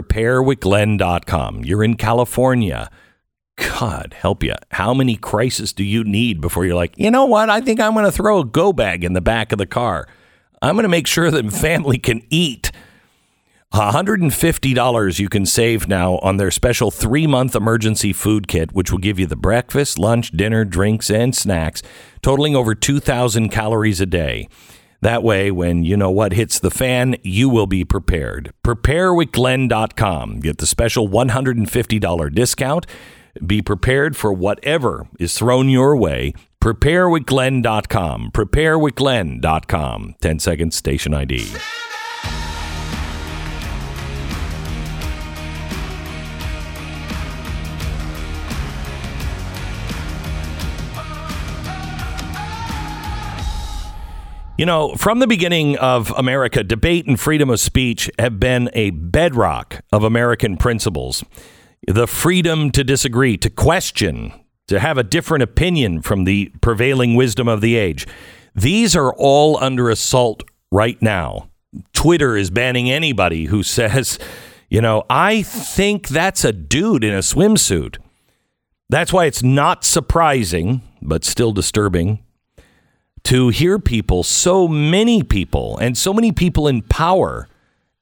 Preparewithglenn.com. 0.02 1.64
You're 1.64 1.84
in 1.84 1.96
California. 1.96 2.90
God 3.56 4.14
help 4.18 4.42
you. 4.42 4.54
How 4.70 4.94
many 4.94 5.16
crises 5.16 5.72
do 5.72 5.84
you 5.84 6.02
need 6.02 6.40
before 6.40 6.64
you're 6.64 6.74
like, 6.74 6.94
you 6.96 7.10
know 7.10 7.24
what? 7.26 7.50
I 7.50 7.60
think 7.60 7.80
I'm 7.80 7.92
going 7.92 8.04
to 8.04 8.12
throw 8.12 8.40
a 8.40 8.44
go 8.44 8.72
bag 8.72 9.04
in 9.04 9.12
the 9.12 9.20
back 9.20 9.52
of 9.52 9.58
the 9.58 9.66
car. 9.66 10.08
I'm 10.60 10.74
going 10.74 10.84
to 10.84 10.88
make 10.88 11.06
sure 11.06 11.30
that 11.30 11.52
family 11.52 11.98
can 11.98 12.22
eat. 12.30 12.72
$150 13.74 15.18
you 15.18 15.28
can 15.28 15.44
save 15.44 15.88
now 15.88 16.18
on 16.18 16.36
their 16.36 16.52
special 16.52 16.92
three 16.92 17.26
month 17.26 17.56
emergency 17.56 18.12
food 18.12 18.46
kit, 18.46 18.72
which 18.72 18.92
will 18.92 19.00
give 19.00 19.18
you 19.18 19.26
the 19.26 19.36
breakfast, 19.36 19.98
lunch, 19.98 20.30
dinner, 20.30 20.64
drinks, 20.64 21.10
and 21.10 21.34
snacks, 21.34 21.82
totaling 22.22 22.54
over 22.54 22.74
2,000 22.74 23.48
calories 23.48 24.00
a 24.00 24.06
day. 24.06 24.48
That 25.04 25.22
way, 25.22 25.50
when 25.50 25.84
you 25.84 25.98
know 25.98 26.10
what 26.10 26.32
hits 26.32 26.58
the 26.58 26.70
fan, 26.70 27.16
you 27.22 27.50
will 27.50 27.66
be 27.66 27.84
prepared. 27.84 28.54
PrepareWithGlenn.com. 28.64 30.40
Get 30.40 30.56
the 30.56 30.66
special 30.66 31.10
$150 31.10 32.34
discount. 32.34 32.86
Be 33.46 33.60
prepared 33.60 34.16
for 34.16 34.32
whatever 34.32 35.06
is 35.20 35.36
thrown 35.36 35.68
your 35.68 35.94
way. 35.94 36.32
PrepareWithGlenn.com. 36.62 38.30
PrepareWithGlenn.com. 38.32 40.14
10 40.22 40.38
seconds, 40.38 40.74
station 40.74 41.12
ID. 41.12 41.48
You 54.56 54.66
know, 54.66 54.94
from 54.94 55.18
the 55.18 55.26
beginning 55.26 55.76
of 55.78 56.12
America, 56.16 56.62
debate 56.62 57.08
and 57.08 57.18
freedom 57.18 57.50
of 57.50 57.58
speech 57.58 58.08
have 58.20 58.38
been 58.38 58.70
a 58.72 58.90
bedrock 58.90 59.82
of 59.90 60.04
American 60.04 60.56
principles. 60.56 61.24
The 61.88 62.06
freedom 62.06 62.70
to 62.70 62.84
disagree, 62.84 63.36
to 63.38 63.50
question, 63.50 64.32
to 64.68 64.78
have 64.78 64.96
a 64.96 65.02
different 65.02 65.42
opinion 65.42 66.02
from 66.02 66.22
the 66.22 66.52
prevailing 66.60 67.16
wisdom 67.16 67.48
of 67.48 67.62
the 67.62 67.74
age. 67.74 68.06
These 68.54 68.94
are 68.94 69.12
all 69.14 69.58
under 69.58 69.90
assault 69.90 70.44
right 70.70 71.02
now. 71.02 71.50
Twitter 71.92 72.36
is 72.36 72.50
banning 72.50 72.88
anybody 72.88 73.46
who 73.46 73.62
says, 73.64 74.20
you 74.68 74.80
know, 74.80 75.02
I 75.10 75.42
think 75.42 76.06
that's 76.06 76.44
a 76.44 76.52
dude 76.52 77.02
in 77.02 77.12
a 77.12 77.18
swimsuit. 77.18 77.98
That's 78.88 79.12
why 79.12 79.24
it's 79.24 79.42
not 79.42 79.82
surprising, 79.82 80.82
but 81.02 81.24
still 81.24 81.50
disturbing, 81.50 82.22
to 83.24 83.48
hear 83.48 83.78
people, 83.78 84.22
so 84.22 84.68
many 84.68 85.22
people, 85.22 85.76
and 85.78 85.96
so 85.96 86.12
many 86.12 86.32
people 86.32 86.68
in 86.68 86.82
power 86.82 87.48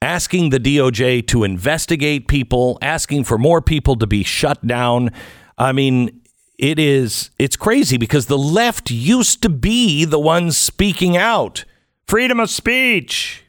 asking 0.03 0.51
the 0.51 0.59
DOJ 0.59 1.27
to 1.29 1.45
investigate 1.45 2.27
people, 2.27 2.77
asking 2.83 3.25
for 3.25 3.39
more 3.39 3.63
people 3.63 3.97
to 3.97 4.07
be 4.07 4.25
shut 4.25 4.67
down. 4.67 5.11
I 5.57 5.73
mean, 5.73 6.21
it 6.59 6.79
is 6.79 7.31
it's 7.39 7.57
crazy 7.57 7.97
because 7.97 8.27
the 8.27 8.39
left 8.39 8.91
used 8.91 9.43
to 9.43 9.49
be 9.49 10.05
the 10.05 10.19
ones 10.19 10.59
speaking 10.59 11.17
out. 11.17 11.65
Freedom 12.07 12.41
of 12.41 12.51
speech. 12.51 13.45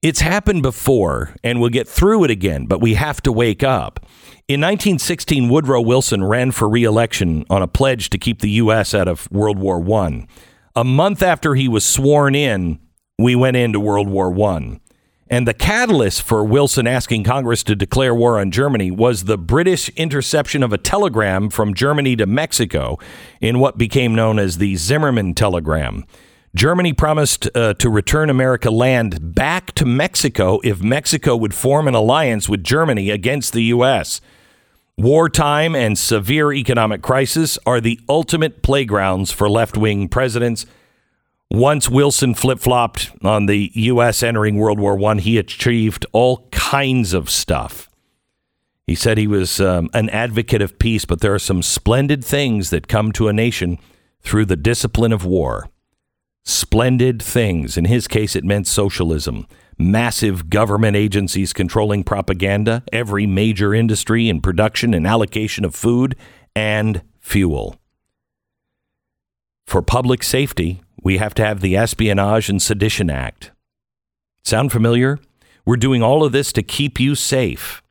It's 0.00 0.20
happened 0.20 0.62
before 0.62 1.34
and 1.42 1.60
we'll 1.60 1.70
get 1.70 1.88
through 1.88 2.22
it 2.22 2.30
again, 2.30 2.66
but 2.66 2.80
we 2.80 2.94
have 2.94 3.20
to 3.22 3.32
wake 3.32 3.64
up. 3.64 3.98
In 4.46 4.60
1916, 4.60 5.48
Woodrow 5.48 5.80
Wilson 5.80 6.22
ran 6.22 6.52
for 6.52 6.68
re-election 6.68 7.44
on 7.50 7.62
a 7.62 7.68
pledge 7.68 8.08
to 8.10 8.18
keep 8.18 8.40
the 8.40 8.50
U.S. 8.50 8.94
out 8.94 9.08
of 9.08 9.28
World 9.32 9.58
War 9.58 9.84
I. 10.00 10.28
A 10.76 10.84
month 10.84 11.20
after 11.20 11.56
he 11.56 11.66
was 11.66 11.84
sworn 11.84 12.36
in, 12.36 12.78
we 13.18 13.34
went 13.34 13.56
into 13.56 13.80
World 13.80 14.08
War 14.08 14.32
I. 14.40 14.78
And 15.30 15.48
the 15.48 15.52
catalyst 15.52 16.22
for 16.22 16.44
Wilson 16.44 16.86
asking 16.86 17.24
Congress 17.24 17.64
to 17.64 17.74
declare 17.74 18.14
war 18.14 18.38
on 18.38 18.52
Germany 18.52 18.92
was 18.92 19.24
the 19.24 19.36
British 19.36 19.88
interception 19.90 20.62
of 20.62 20.72
a 20.72 20.78
telegram 20.78 21.50
from 21.50 21.74
Germany 21.74 22.14
to 22.16 22.26
Mexico 22.26 22.98
in 23.40 23.58
what 23.58 23.76
became 23.76 24.14
known 24.14 24.38
as 24.38 24.58
the 24.58 24.76
Zimmerman 24.76 25.34
telegram. 25.34 26.06
Germany 26.54 26.92
promised 26.92 27.48
uh, 27.54 27.74
to 27.74 27.90
return 27.90 28.30
America 28.30 28.70
land 28.70 29.34
back 29.34 29.72
to 29.72 29.84
Mexico 29.84 30.60
if 30.64 30.82
Mexico 30.82 31.36
would 31.36 31.54
form 31.54 31.86
an 31.88 31.94
alliance 31.94 32.48
with 32.48 32.64
Germany 32.64 33.10
against 33.10 33.52
the 33.52 33.64
U.S. 33.64 34.20
Wartime 34.96 35.76
and 35.76 35.96
severe 35.96 36.52
economic 36.52 37.02
crisis 37.02 37.58
are 37.64 37.80
the 37.80 38.00
ultimate 38.08 38.62
playgrounds 38.62 39.30
for 39.30 39.48
left 39.48 39.76
wing 39.76 40.08
presidents. 40.08 40.66
Once 41.50 41.88
Wilson 41.88 42.34
flip 42.34 42.58
flopped 42.58 43.12
on 43.22 43.46
the 43.46 43.70
U.S. 43.74 44.22
entering 44.22 44.56
World 44.56 44.80
War 44.80 45.00
I, 45.04 45.16
he 45.16 45.38
achieved 45.38 46.04
all 46.12 46.48
kinds 46.50 47.12
of 47.14 47.30
stuff. 47.30 47.88
He 48.86 48.94
said 48.94 49.18
he 49.18 49.26
was 49.26 49.60
um, 49.60 49.90
an 49.92 50.08
advocate 50.10 50.62
of 50.62 50.78
peace, 50.78 51.04
but 51.04 51.20
there 51.20 51.34
are 51.34 51.38
some 51.38 51.62
splendid 51.62 52.24
things 52.24 52.70
that 52.70 52.88
come 52.88 53.12
to 53.12 53.28
a 53.28 53.32
nation 53.32 53.78
through 54.22 54.46
the 54.46 54.56
discipline 54.56 55.12
of 55.12 55.24
war. 55.24 55.68
Splendid 56.44 57.22
things. 57.22 57.76
In 57.76 57.84
his 57.84 58.08
case, 58.08 58.34
it 58.34 58.44
meant 58.44 58.66
socialism 58.66 59.46
massive 59.78 60.50
government 60.50 60.96
agencies 60.96 61.52
controlling 61.52 62.02
propaganda, 62.02 62.82
every 62.92 63.26
major 63.26 63.72
industry 63.72 64.28
in 64.28 64.40
production 64.40 64.92
and 64.92 65.06
allocation 65.06 65.64
of 65.64 65.74
food 65.74 66.16
and 66.54 67.02
fuel. 67.20 67.76
For 69.66 69.82
public 69.82 70.22
safety, 70.22 70.82
we 71.02 71.18
have 71.18 71.34
to 71.34 71.44
have 71.44 71.60
the 71.60 71.76
Espionage 71.76 72.48
and 72.48 72.60
Sedition 72.60 73.08
Act. 73.10 73.52
Sound 74.42 74.72
familiar? 74.72 75.18
We're 75.64 75.76
doing 75.76 76.02
all 76.02 76.24
of 76.24 76.32
this 76.32 76.52
to 76.54 76.62
keep 76.62 76.98
you 76.98 77.14
safe. 77.14 77.82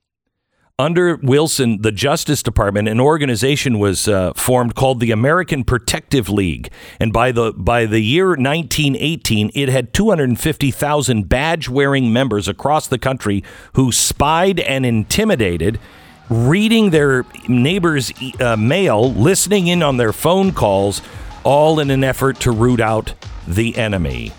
Under 0.80 1.16
Wilson, 1.24 1.82
the 1.82 1.92
Justice 1.92 2.44
Department, 2.44 2.88
an 2.88 3.00
organization 3.00 3.80
was 3.80 4.08
uh, 4.08 4.32
formed 4.34 4.76
called 4.76 5.00
the 5.00 5.10
American 5.10 5.64
Protective 5.64 6.30
League, 6.30 6.70
and 7.00 7.12
by 7.12 7.32
the 7.32 7.52
by 7.54 7.88
the 7.88 8.00
year 8.00 8.28
1918, 8.28 9.50
it 9.56 9.70
had 9.70 9.92
250,000 9.92 11.28
badge-wearing 11.28 12.14
members 12.14 12.48
across 12.48 12.88
the 12.88 13.00
country 13.00 13.44
who 13.74 13.92
spied 13.92 14.60
and 14.60 14.86
intimidated, 14.86 15.80
reading 16.30 16.92
their 16.92 17.26
neighbors' 17.48 18.14
uh, 18.40 18.56
mail, 18.56 19.12
listening 19.12 19.66
in 19.66 19.82
on 19.82 19.98
their 19.98 20.14
phone 20.14 20.52
calls, 20.52 21.02
all 21.44 21.80
in 21.80 21.90
an 21.90 22.04
effort 22.04 22.40
to 22.42 22.52
root 22.52 22.80
out 22.80 23.16
the 23.48 23.76
enemy. 23.76 24.32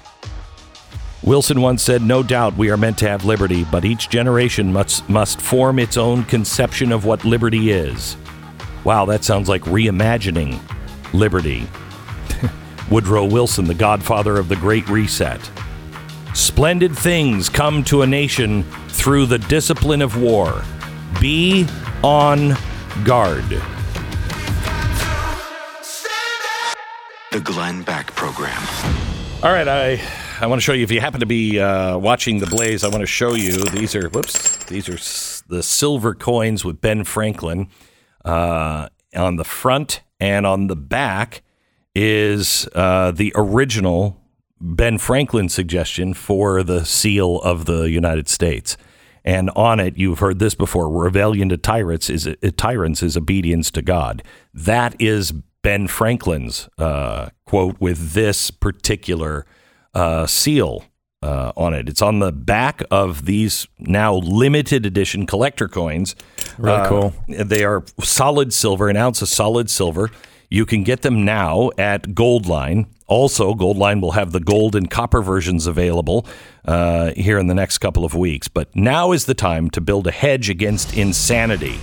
Wilson 1.23 1.61
once 1.61 1.83
said, 1.83 2.03
No 2.03 2.23
doubt 2.23 2.57
we 2.57 2.71
are 2.71 2.77
meant 2.77 2.99
to 2.99 3.09
have 3.09 3.25
liberty, 3.25 3.65
but 3.65 3.85
each 3.85 4.09
generation 4.09 4.73
must, 4.73 5.09
must 5.09 5.41
form 5.41 5.79
its 5.79 5.97
own 5.97 6.25
conception 6.25 6.93
of 6.93 7.05
what 7.05 7.25
liberty 7.25 7.71
is. 7.71 8.17
Wow, 8.85 9.05
that 9.07 9.25
sounds 9.25 9.49
like 9.49 9.63
reimagining 9.63 10.61
liberty. 11.13 11.67
Woodrow 12.91 13.25
Wilson, 13.25 13.65
the 13.65 13.75
godfather 13.75 14.39
of 14.39 14.49
the 14.49 14.57
Great 14.57 14.89
Reset. 14.89 15.51
Splendid 16.35 16.97
things 16.97 17.49
come 17.49 17.83
to 17.85 18.03
a 18.03 18.07
nation 18.07 18.63
through 18.89 19.27
the 19.27 19.39
discipline 19.39 20.03
of 20.03 20.21
war. 20.21 20.63
Be 21.21 21.67
on 22.05 22.57
guard. 23.05 23.49
The 27.33 27.41
Glenn 27.41 27.83
Beck 27.83 28.15
Program. 28.15 28.63
All 29.43 29.53
right, 29.53 29.69
I 29.69 30.01
I 30.41 30.47
want 30.47 30.61
to 30.61 30.65
show 30.65 30.73
you. 30.73 30.85
If 30.85 30.93
you 30.93 31.01
happen 31.01 31.19
to 31.19 31.27
be 31.27 31.59
uh, 31.59 31.99
watching 31.99 32.39
the 32.39 32.47
Blaze, 32.47 32.85
I 32.85 32.89
want 32.89 33.01
to 33.01 33.07
show 33.07 33.35
you. 33.35 33.65
These 33.65 33.97
are 33.97 34.09
whoops. 34.09 34.57
These 34.67 34.89
are 34.89 35.49
the 35.49 35.65
silver 35.65 36.15
coins 36.15 36.65
with 36.65 36.81
Ben 36.81 37.03
Franklin 37.03 37.69
uh, 38.25 38.89
on 39.17 39.35
the 39.35 39.45
front 39.45 40.03
and 40.21 40.47
on 40.47 40.69
the 40.69 40.77
back 40.77 41.43
is 41.93 42.69
uh, 42.77 43.11
the 43.11 43.33
original 43.35 44.21
Ben 44.61 44.99
Franklin 44.99 45.49
suggestion 45.49 46.15
for 46.15 46.63
the 46.63 46.85
seal 46.85 47.41
of 47.41 47.65
the 47.65 47.91
United 47.91 48.29
States. 48.29 48.77
And 49.25 49.51
on 49.57 49.81
it, 49.81 49.97
you've 49.97 50.21
heard 50.21 50.39
this 50.39 50.55
before: 50.55 50.89
rebellion 50.89 51.49
to 51.49 51.57
tyrants 51.57 52.09
is 52.09 52.29
uh, 52.29 52.35
tyrants 52.57 53.03
is 53.03 53.17
obedience 53.17 53.73
to 53.73 53.83
God. 53.83 54.23
That 54.55 54.95
is 55.01 55.33
Ben 55.63 55.89
Franklin's 55.89 56.69
uh, 56.79 57.31
quote 57.45 57.81
with 57.81 58.13
this 58.13 58.53
particular 58.53 59.45
uh, 59.95 60.27
seal 60.27 60.85
uh, 61.23 61.53
on 61.57 61.75
it. 61.75 61.89
It's 61.89 62.03
on 62.03 62.21
the 62.21 62.31
back 62.33 62.83
of 62.91 63.25
these 63.25 63.67
now 63.79 64.15
limited 64.15 64.87
edition 64.87 65.27
collector 65.27 65.67
coins. 65.69 66.15
Really 66.59 66.77
Uh, 66.79 66.89
cool. 66.89 67.15
They 67.29 67.65
are 67.65 67.85
solid 68.03 68.53
silver, 68.53 68.89
an 68.89 68.97
ounce 68.97 69.21
of 69.23 69.29
solid 69.29 69.69
silver. 69.71 70.11
You 70.51 70.65
can 70.65 70.83
get 70.85 71.03
them 71.03 71.25
now 71.25 71.71
at 71.77 72.03
Goldline. 72.15 72.87
Also, 73.07 73.55
Goldline 73.55 74.01
will 74.01 74.13
have 74.13 74.33
the 74.33 74.41
gold 74.41 74.75
and 74.77 74.89
copper 74.91 75.21
versions 75.23 75.67
available 75.67 76.27
uh, 76.65 77.13
here 77.17 77.39
in 77.39 77.47
the 77.49 77.55
next 77.55 77.79
couple 77.79 78.05
of 78.05 78.15
weeks. 78.15 78.49
But 78.49 78.75
now 78.77 79.13
is 79.13 79.25
the 79.27 79.35
time 79.35 79.71
to 79.71 79.81
build 79.81 80.07
a 80.07 80.11
hedge 80.11 80.49
against 80.49 80.97
insanity. 80.97 81.79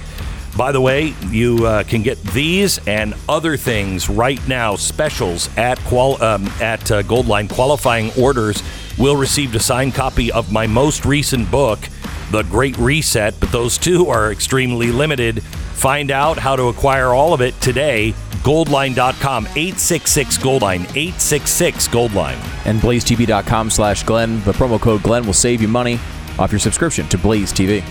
By 0.58 0.72
the 0.72 0.80
way, 0.80 1.14
you 1.28 1.66
uh, 1.66 1.84
can 1.84 2.02
get 2.02 2.22
these 2.24 2.80
and 2.88 3.14
other 3.28 3.58
things 3.58 4.10
right 4.10 4.46
now, 4.48 4.76
specials 4.78 5.50
at 5.58 5.78
qual- 5.80 6.22
um, 6.24 6.48
at 6.62 6.90
uh, 6.92 7.04
Goldline. 7.04 7.50
Qualifying 7.50 8.12
orders 8.18 8.64
will 8.98 9.18
receive 9.18 9.54
a 9.54 9.60
signed 9.60 9.94
copy 9.96 10.32
of 10.32 10.54
my 10.54 10.66
most 10.66 11.04
recent 11.04 11.52
book, 11.52 11.80
The 12.32 12.44
Great 12.44 12.78
Reset. 12.78 13.38
But 13.40 13.52
those 13.52 13.78
two 13.78 14.08
are 14.08 14.32
extremely 14.32 14.92
limited. 14.94 15.44
Find 15.44 16.10
out 16.10 16.38
how 16.38 16.56
to 16.56 16.64
acquire 16.70 17.08
all 17.10 17.34
of 17.34 17.42
it 17.42 17.60
today. 17.60 18.14
Goldline.com, 18.44 19.48
866 19.48 20.38
Goldline, 20.38 20.82
866 20.96 21.88
Goldline. 21.90 22.66
And 22.66 22.80
blazetv.com 22.80 23.70
slash 23.72 24.04
Glenn. 24.04 24.42
The 24.44 24.54
promo 24.54 24.80
code 24.80 25.04
Glenn 25.04 25.26
will 25.26 25.34
save 25.34 25.62
you 25.62 25.68
money 25.68 26.00
off 26.40 26.52
your 26.52 26.60
subscription 26.60 27.10
to 27.10 27.18
Blaze 27.18 27.52
TV. 27.52 27.84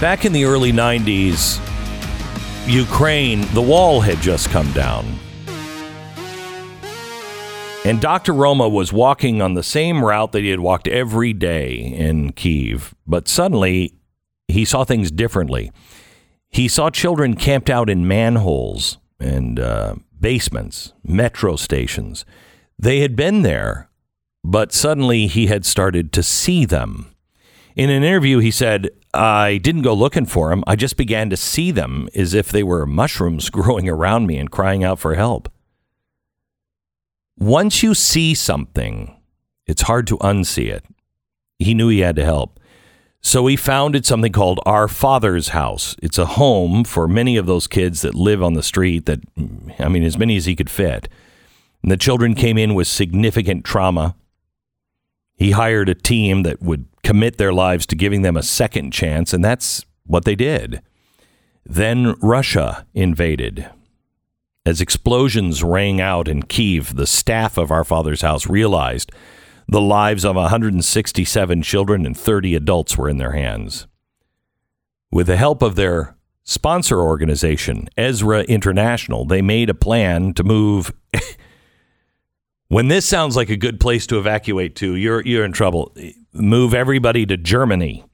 Back 0.00 0.24
in 0.24 0.32
the 0.32 0.44
early 0.44 0.70
90s, 0.70 1.58
Ukraine, 2.68 3.40
the 3.52 3.60
wall 3.60 4.00
had 4.00 4.20
just 4.20 4.48
come 4.48 4.70
down. 4.70 5.04
And 7.84 8.00
Dr. 8.00 8.32
Roma 8.32 8.68
was 8.68 8.92
walking 8.92 9.42
on 9.42 9.54
the 9.54 9.64
same 9.64 10.04
route 10.04 10.30
that 10.30 10.42
he 10.42 10.50
had 10.50 10.60
walked 10.60 10.86
every 10.86 11.32
day 11.32 11.74
in 11.74 12.30
Kiev, 12.32 12.94
but 13.08 13.26
suddenly 13.26 13.98
he 14.46 14.64
saw 14.64 14.84
things 14.84 15.10
differently. 15.10 15.72
He 16.48 16.68
saw 16.68 16.90
children 16.90 17.34
camped 17.34 17.68
out 17.68 17.90
in 17.90 18.06
manholes 18.06 18.98
and 19.18 19.58
uh, 19.58 19.96
basements, 20.20 20.92
metro 21.02 21.56
stations. 21.56 22.24
They 22.78 23.00
had 23.00 23.16
been 23.16 23.42
there, 23.42 23.90
but 24.44 24.70
suddenly 24.70 25.26
he 25.26 25.48
had 25.48 25.66
started 25.66 26.12
to 26.12 26.22
see 26.22 26.64
them. 26.64 27.12
In 27.74 27.90
an 27.90 28.04
interview, 28.04 28.38
he 28.38 28.52
said, 28.52 28.90
I 29.18 29.58
didn't 29.58 29.82
go 29.82 29.94
looking 29.94 30.26
for 30.26 30.50
them. 30.50 30.62
I 30.68 30.76
just 30.76 30.96
began 30.96 31.28
to 31.30 31.36
see 31.36 31.72
them 31.72 32.08
as 32.14 32.34
if 32.34 32.52
they 32.52 32.62
were 32.62 32.86
mushrooms 32.86 33.50
growing 33.50 33.88
around 33.88 34.28
me 34.28 34.38
and 34.38 34.50
crying 34.50 34.84
out 34.84 35.00
for 35.00 35.14
help. 35.14 35.50
Once 37.36 37.82
you 37.82 37.94
see 37.94 38.34
something, 38.34 39.16
it's 39.66 39.82
hard 39.82 40.06
to 40.06 40.18
unsee 40.18 40.72
it. 40.72 40.84
He 41.58 41.74
knew 41.74 41.88
he 41.88 42.00
had 42.00 42.16
to 42.16 42.24
help. 42.24 42.60
So 43.20 43.48
he 43.48 43.56
founded 43.56 44.06
something 44.06 44.32
called 44.32 44.60
Our 44.64 44.86
Father's 44.86 45.48
House. 45.48 45.96
It's 46.00 46.18
a 46.18 46.26
home 46.26 46.84
for 46.84 47.08
many 47.08 47.36
of 47.36 47.46
those 47.46 47.66
kids 47.66 48.02
that 48.02 48.14
live 48.14 48.40
on 48.40 48.54
the 48.54 48.62
street 48.62 49.06
that, 49.06 49.20
I 49.80 49.88
mean, 49.88 50.04
as 50.04 50.16
many 50.16 50.36
as 50.36 50.46
he 50.46 50.54
could 50.54 50.70
fit. 50.70 51.08
And 51.82 51.90
the 51.90 51.96
children 51.96 52.34
came 52.34 52.56
in 52.56 52.74
with 52.74 52.86
significant 52.86 53.64
trauma. 53.64 54.14
He 55.34 55.50
hired 55.50 55.88
a 55.88 55.94
team 55.96 56.44
that 56.44 56.62
would 56.62 56.86
commit 57.08 57.38
their 57.38 57.54
lives 57.54 57.86
to 57.86 57.96
giving 57.96 58.20
them 58.20 58.36
a 58.36 58.42
second 58.42 58.90
chance, 58.90 59.32
and 59.32 59.42
that's 59.42 59.86
what 60.04 60.26
they 60.26 60.34
did. 60.34 60.82
Then 61.64 62.14
Russia 62.20 62.86
invaded. 62.92 63.66
As 64.66 64.82
explosions 64.82 65.64
rang 65.64 66.02
out 66.02 66.28
in 66.28 66.42
Kiev, 66.42 66.96
the 66.96 67.06
staff 67.06 67.56
of 67.56 67.70
Our 67.70 67.82
Father's 67.82 68.20
House 68.20 68.46
realized 68.46 69.10
the 69.66 69.80
lives 69.80 70.22
of 70.22 70.36
167 70.36 71.62
children 71.62 72.04
and 72.04 72.14
30 72.14 72.54
adults 72.54 72.98
were 72.98 73.08
in 73.08 73.16
their 73.16 73.32
hands. 73.32 73.86
With 75.10 75.28
the 75.28 75.38
help 75.38 75.62
of 75.62 75.76
their 75.76 76.14
sponsor 76.44 77.00
organization, 77.00 77.88
Ezra 77.96 78.42
International, 78.42 79.24
they 79.24 79.40
made 79.40 79.70
a 79.70 79.74
plan 79.74 80.34
to 80.34 80.44
move. 80.44 80.92
when 82.68 82.88
this 82.88 83.06
sounds 83.06 83.36
like 83.36 83.48
a 83.48 83.56
good 83.56 83.80
place 83.80 84.06
to 84.06 84.18
evacuate 84.18 84.76
to, 84.76 84.94
you're, 84.94 85.22
you're 85.22 85.44
in 85.44 85.52
trouble. 85.52 85.94
Move 86.32 86.74
everybody 86.74 87.24
to 87.26 87.36
Germany. 87.36 88.04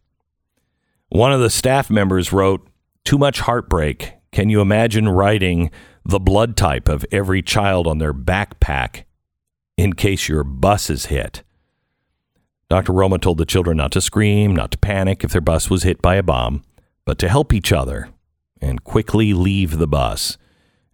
One 1.09 1.33
of 1.33 1.41
the 1.41 1.51
staff 1.51 1.91
members 1.91 2.33
wrote, 2.33 2.67
Too 3.05 3.19
much 3.19 3.41
heartbreak. 3.41 4.15
Can 4.33 4.49
you 4.49 4.61
imagine 4.61 5.09
writing 5.09 5.71
the 6.05 6.19
blood 6.19 6.57
type 6.57 6.89
of 6.89 7.05
every 7.13 7.43
child 7.43 7.87
on 7.87 7.99
their 7.99 8.15
backpack 8.15 9.05
in 9.77 9.93
case 9.93 10.29
your 10.29 10.45
bus 10.45 10.91
is 10.91 11.07
hit? 11.07 11.43
Dr. 12.69 12.93
Roma 12.93 13.19
told 13.19 13.39
the 13.39 13.45
children 13.45 13.77
not 13.77 13.93
to 13.93 14.01
scream, 14.01 14.57
not 14.57 14.71
to 14.73 14.79
panic 14.79 15.23
if 15.23 15.33
their 15.33 15.41
bus 15.41 15.69
was 15.71 15.83
hit 15.83 16.01
by 16.01 16.17
a 16.17 16.23
bomb, 16.23 16.63
but 17.05 17.19
to 17.19 17.29
help 17.29 17.53
each 17.53 17.73
other 17.73 18.09
and 18.61 18.83
quickly 18.83 19.35
leave 19.35 19.79
the 19.79 19.87
bus 19.87 20.39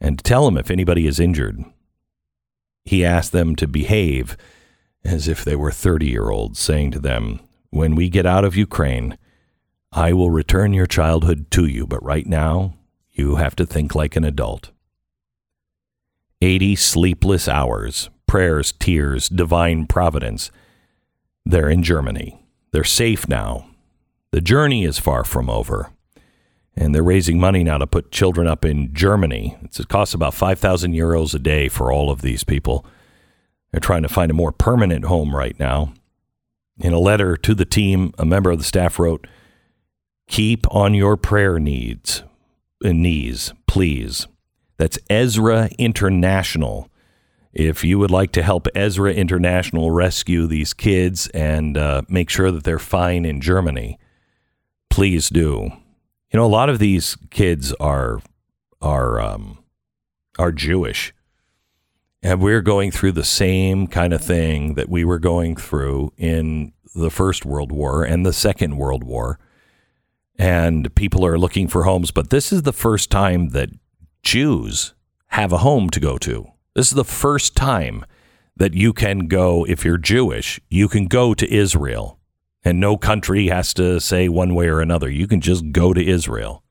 and 0.00 0.18
tell 0.18 0.44
them 0.44 0.58
if 0.58 0.70
anybody 0.70 1.06
is 1.06 1.20
injured. 1.20 1.64
He 2.84 3.04
asked 3.04 3.32
them 3.32 3.56
to 3.56 3.66
behave 3.66 4.36
as 5.04 5.28
if 5.28 5.44
they 5.44 5.56
were 5.56 5.70
30 5.70 6.06
year 6.06 6.30
olds, 6.30 6.58
saying 6.58 6.90
to 6.92 7.00
them, 7.00 7.40
When 7.70 7.94
we 7.94 8.08
get 8.08 8.26
out 8.26 8.44
of 8.44 8.56
Ukraine, 8.56 9.16
I 9.92 10.12
will 10.12 10.30
return 10.30 10.72
your 10.72 10.86
childhood 10.86 11.50
to 11.52 11.66
you, 11.66 11.86
but 11.86 12.02
right 12.02 12.26
now, 12.26 12.74
you 13.10 13.36
have 13.36 13.56
to 13.56 13.66
think 13.66 13.94
like 13.94 14.16
an 14.16 14.24
adult. 14.24 14.70
80 16.40 16.76
sleepless 16.76 17.48
hours, 17.48 18.08
prayers, 18.26 18.72
tears, 18.72 19.28
divine 19.28 19.86
providence. 19.86 20.50
They're 21.44 21.68
in 21.68 21.82
Germany. 21.82 22.40
They're 22.70 22.84
safe 22.84 23.28
now. 23.28 23.66
The 24.30 24.40
journey 24.40 24.84
is 24.84 24.98
far 24.98 25.24
from 25.24 25.50
over. 25.50 25.90
And 26.76 26.94
they're 26.94 27.02
raising 27.02 27.38
money 27.38 27.64
now 27.64 27.78
to 27.78 27.86
put 27.86 28.12
children 28.12 28.46
up 28.46 28.64
in 28.64 28.94
Germany. 28.94 29.56
It's, 29.62 29.80
it 29.80 29.88
costs 29.88 30.14
about 30.14 30.34
5,000 30.34 30.92
euros 30.92 31.34
a 31.34 31.38
day 31.38 31.68
for 31.68 31.92
all 31.92 32.10
of 32.10 32.22
these 32.22 32.44
people. 32.44 32.86
They're 33.70 33.80
trying 33.80 34.02
to 34.02 34.08
find 34.08 34.30
a 34.30 34.34
more 34.34 34.52
permanent 34.52 35.04
home 35.04 35.34
right 35.34 35.58
now. 35.58 35.92
In 36.78 36.92
a 36.92 36.98
letter 36.98 37.36
to 37.36 37.54
the 37.54 37.64
team, 37.64 38.12
a 38.18 38.24
member 38.24 38.50
of 38.50 38.58
the 38.58 38.64
staff 38.64 38.98
wrote, 38.98 39.26
Keep 40.28 40.72
on 40.74 40.94
your 40.94 41.16
prayer 41.16 41.58
needs. 41.58 42.22
knees, 42.82 43.52
please. 43.66 44.26
That's 44.78 44.98
Ezra 45.10 45.68
International. 45.76 46.88
If 47.52 47.84
you 47.84 47.98
would 47.98 48.10
like 48.10 48.32
to 48.32 48.42
help 48.42 48.68
Ezra 48.74 49.12
International 49.12 49.90
rescue 49.90 50.46
these 50.46 50.72
kids 50.72 51.26
and 51.28 51.76
uh, 51.76 52.02
make 52.08 52.30
sure 52.30 52.50
that 52.50 52.64
they're 52.64 52.78
fine 52.78 53.24
in 53.24 53.40
Germany, 53.40 53.98
please 54.88 55.28
do. 55.28 55.70
You 56.32 56.38
know, 56.38 56.46
a 56.46 56.48
lot 56.48 56.68
of 56.68 56.78
these 56.78 57.16
kids 57.30 57.72
are 57.74 58.22
are 58.80 59.20
um, 59.20 59.58
are 60.38 60.52
Jewish, 60.52 61.12
and 62.22 62.40
we're 62.40 62.60
going 62.60 62.92
through 62.92 63.12
the 63.12 63.24
same 63.24 63.88
kind 63.88 64.12
of 64.12 64.22
thing 64.22 64.74
that 64.74 64.88
we 64.88 65.04
were 65.04 65.18
going 65.18 65.56
through 65.56 66.12
in 66.16 66.72
the 66.94 67.10
First 67.10 67.44
World 67.44 67.72
War 67.72 68.04
and 68.04 68.24
the 68.24 68.32
Second 68.32 68.76
World 68.76 69.02
War. 69.02 69.40
And 70.38 70.94
people 70.94 71.26
are 71.26 71.38
looking 71.38 71.66
for 71.66 71.82
homes, 71.82 72.12
but 72.12 72.30
this 72.30 72.52
is 72.52 72.62
the 72.62 72.72
first 72.72 73.10
time 73.10 73.48
that 73.48 73.70
Jews 74.22 74.94
have 75.28 75.52
a 75.52 75.58
home 75.58 75.90
to 75.90 76.00
go 76.00 76.16
to. 76.18 76.46
This 76.74 76.88
is 76.88 76.94
the 76.94 77.04
first 77.04 77.56
time 77.56 78.04
that 78.56 78.74
you 78.74 78.92
can 78.92 79.26
go, 79.26 79.66
if 79.66 79.84
you're 79.84 79.98
Jewish, 79.98 80.60
you 80.68 80.88
can 80.88 81.06
go 81.06 81.34
to 81.34 81.52
Israel. 81.52 82.19
And 82.62 82.78
no 82.78 82.96
country 82.96 83.48
has 83.48 83.72
to 83.74 84.00
say 84.00 84.28
one 84.28 84.54
way 84.54 84.68
or 84.68 84.80
another. 84.80 85.08
You 85.08 85.26
can 85.26 85.40
just 85.40 85.72
go 85.72 85.94
to 85.94 86.06
Israel. 86.06 86.62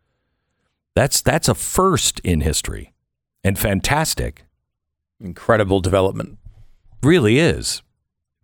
That's 0.96 1.22
that's 1.22 1.48
a 1.48 1.56
first 1.56 2.20
in 2.20 2.42
history 2.42 2.94
and 3.44 3.58
fantastic. 3.58 4.46
Incredible 5.20 5.80
development. 5.80 6.38
Really 7.02 7.40
is. 7.40 7.82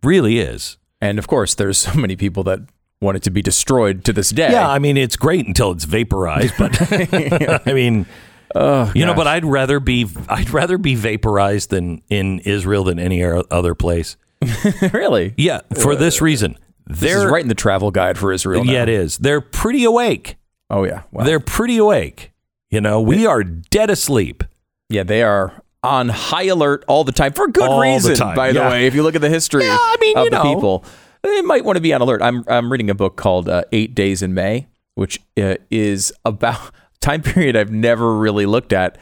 Really 0.02 0.38
is. 0.38 0.78
And 1.00 1.18
of 1.18 1.26
course, 1.28 1.54
there's 1.54 1.78
so 1.78 1.94
many 1.94 2.16
people 2.16 2.42
that 2.44 2.60
want 3.00 3.16
it 3.16 3.22
to 3.24 3.30
be 3.30 3.42
destroyed 3.42 4.04
to 4.04 4.12
this 4.12 4.30
day. 4.30 4.50
Yeah, 4.50 4.68
I 4.68 4.78
mean 4.78 4.96
it's 4.96 5.16
great 5.16 5.46
until 5.46 5.72
it's 5.72 5.84
vaporized, 5.84 6.54
but 6.58 6.76
I 7.66 7.72
mean 7.72 8.06
oh, 8.54 8.92
you 8.94 9.04
know, 9.04 9.14
but 9.14 9.26
I'd 9.26 9.44
rather 9.44 9.80
be 9.80 10.06
I'd 10.28 10.50
rather 10.50 10.78
be 10.78 10.94
vaporized 10.94 11.70
than 11.70 12.02
in 12.08 12.40
Israel 12.40 12.84
than 12.84 12.98
any 12.98 13.22
other 13.22 13.74
place. 13.74 14.16
really? 14.92 15.34
Yeah, 15.36 15.60
for 15.80 15.96
this 15.96 16.20
reason. 16.20 16.58
This 16.86 17.02
is 17.12 17.22
They're 17.22 17.30
right 17.30 17.42
in 17.42 17.48
the 17.48 17.54
travel 17.54 17.90
guide 17.90 18.16
for 18.18 18.32
Israel. 18.32 18.64
now. 18.64 18.72
Yeah, 18.72 18.82
it 18.84 18.88
is. 18.88 19.18
They're 19.18 19.40
pretty 19.40 19.84
awake. 19.84 20.36
Oh 20.70 20.84
yeah. 20.84 21.02
Wow. 21.12 21.24
They're 21.24 21.40
pretty 21.40 21.76
awake. 21.78 22.32
You 22.70 22.80
know, 22.80 23.00
we 23.00 23.26
are 23.26 23.42
dead 23.44 23.90
asleep. 23.90 24.44
Yeah, 24.88 25.02
they 25.02 25.22
are 25.22 25.62
on 25.82 26.08
high 26.08 26.44
alert 26.44 26.84
all 26.88 27.04
the 27.04 27.12
time 27.12 27.32
for 27.32 27.46
good 27.48 27.68
All 27.68 27.76
the 27.80 27.82
reason. 27.86 28.14
time, 28.16 28.34
By 28.34 28.52
the 28.52 28.60
way, 28.60 28.86
if 28.86 28.94
you 28.94 29.02
look 29.04 29.14
at 29.14 29.20
the 29.20 29.28
history 29.28 29.64
Yeah, 29.64 29.76
I 29.78 29.96
mean, 30.00 30.16
of 30.16 30.24
you 30.24 30.30
the 30.30 30.42
know. 30.42 30.54
people, 30.54 30.84
they 31.22 31.42
might 31.42 31.64
want 31.64 31.76
to 31.76 31.80
be 31.80 31.92
on 31.92 32.00
alert. 32.00 32.22
I'm 32.22 32.44
I'm 32.48 32.70
reading 32.70 32.90
a 32.90 32.94
book 32.94 33.16
called 33.16 33.48
uh, 33.48 33.62
Eight 33.72 33.94
Days 33.94 34.22
in 34.22 34.34
May, 34.34 34.66
which 34.94 35.20
uh, 35.40 35.56
is 35.70 36.12
about 36.24 36.70
time 37.00 37.22
period 37.22 37.56
I've 37.56 37.70
never 37.70 38.16
really 38.16 38.46
looked 38.46 38.72
at 38.72 38.98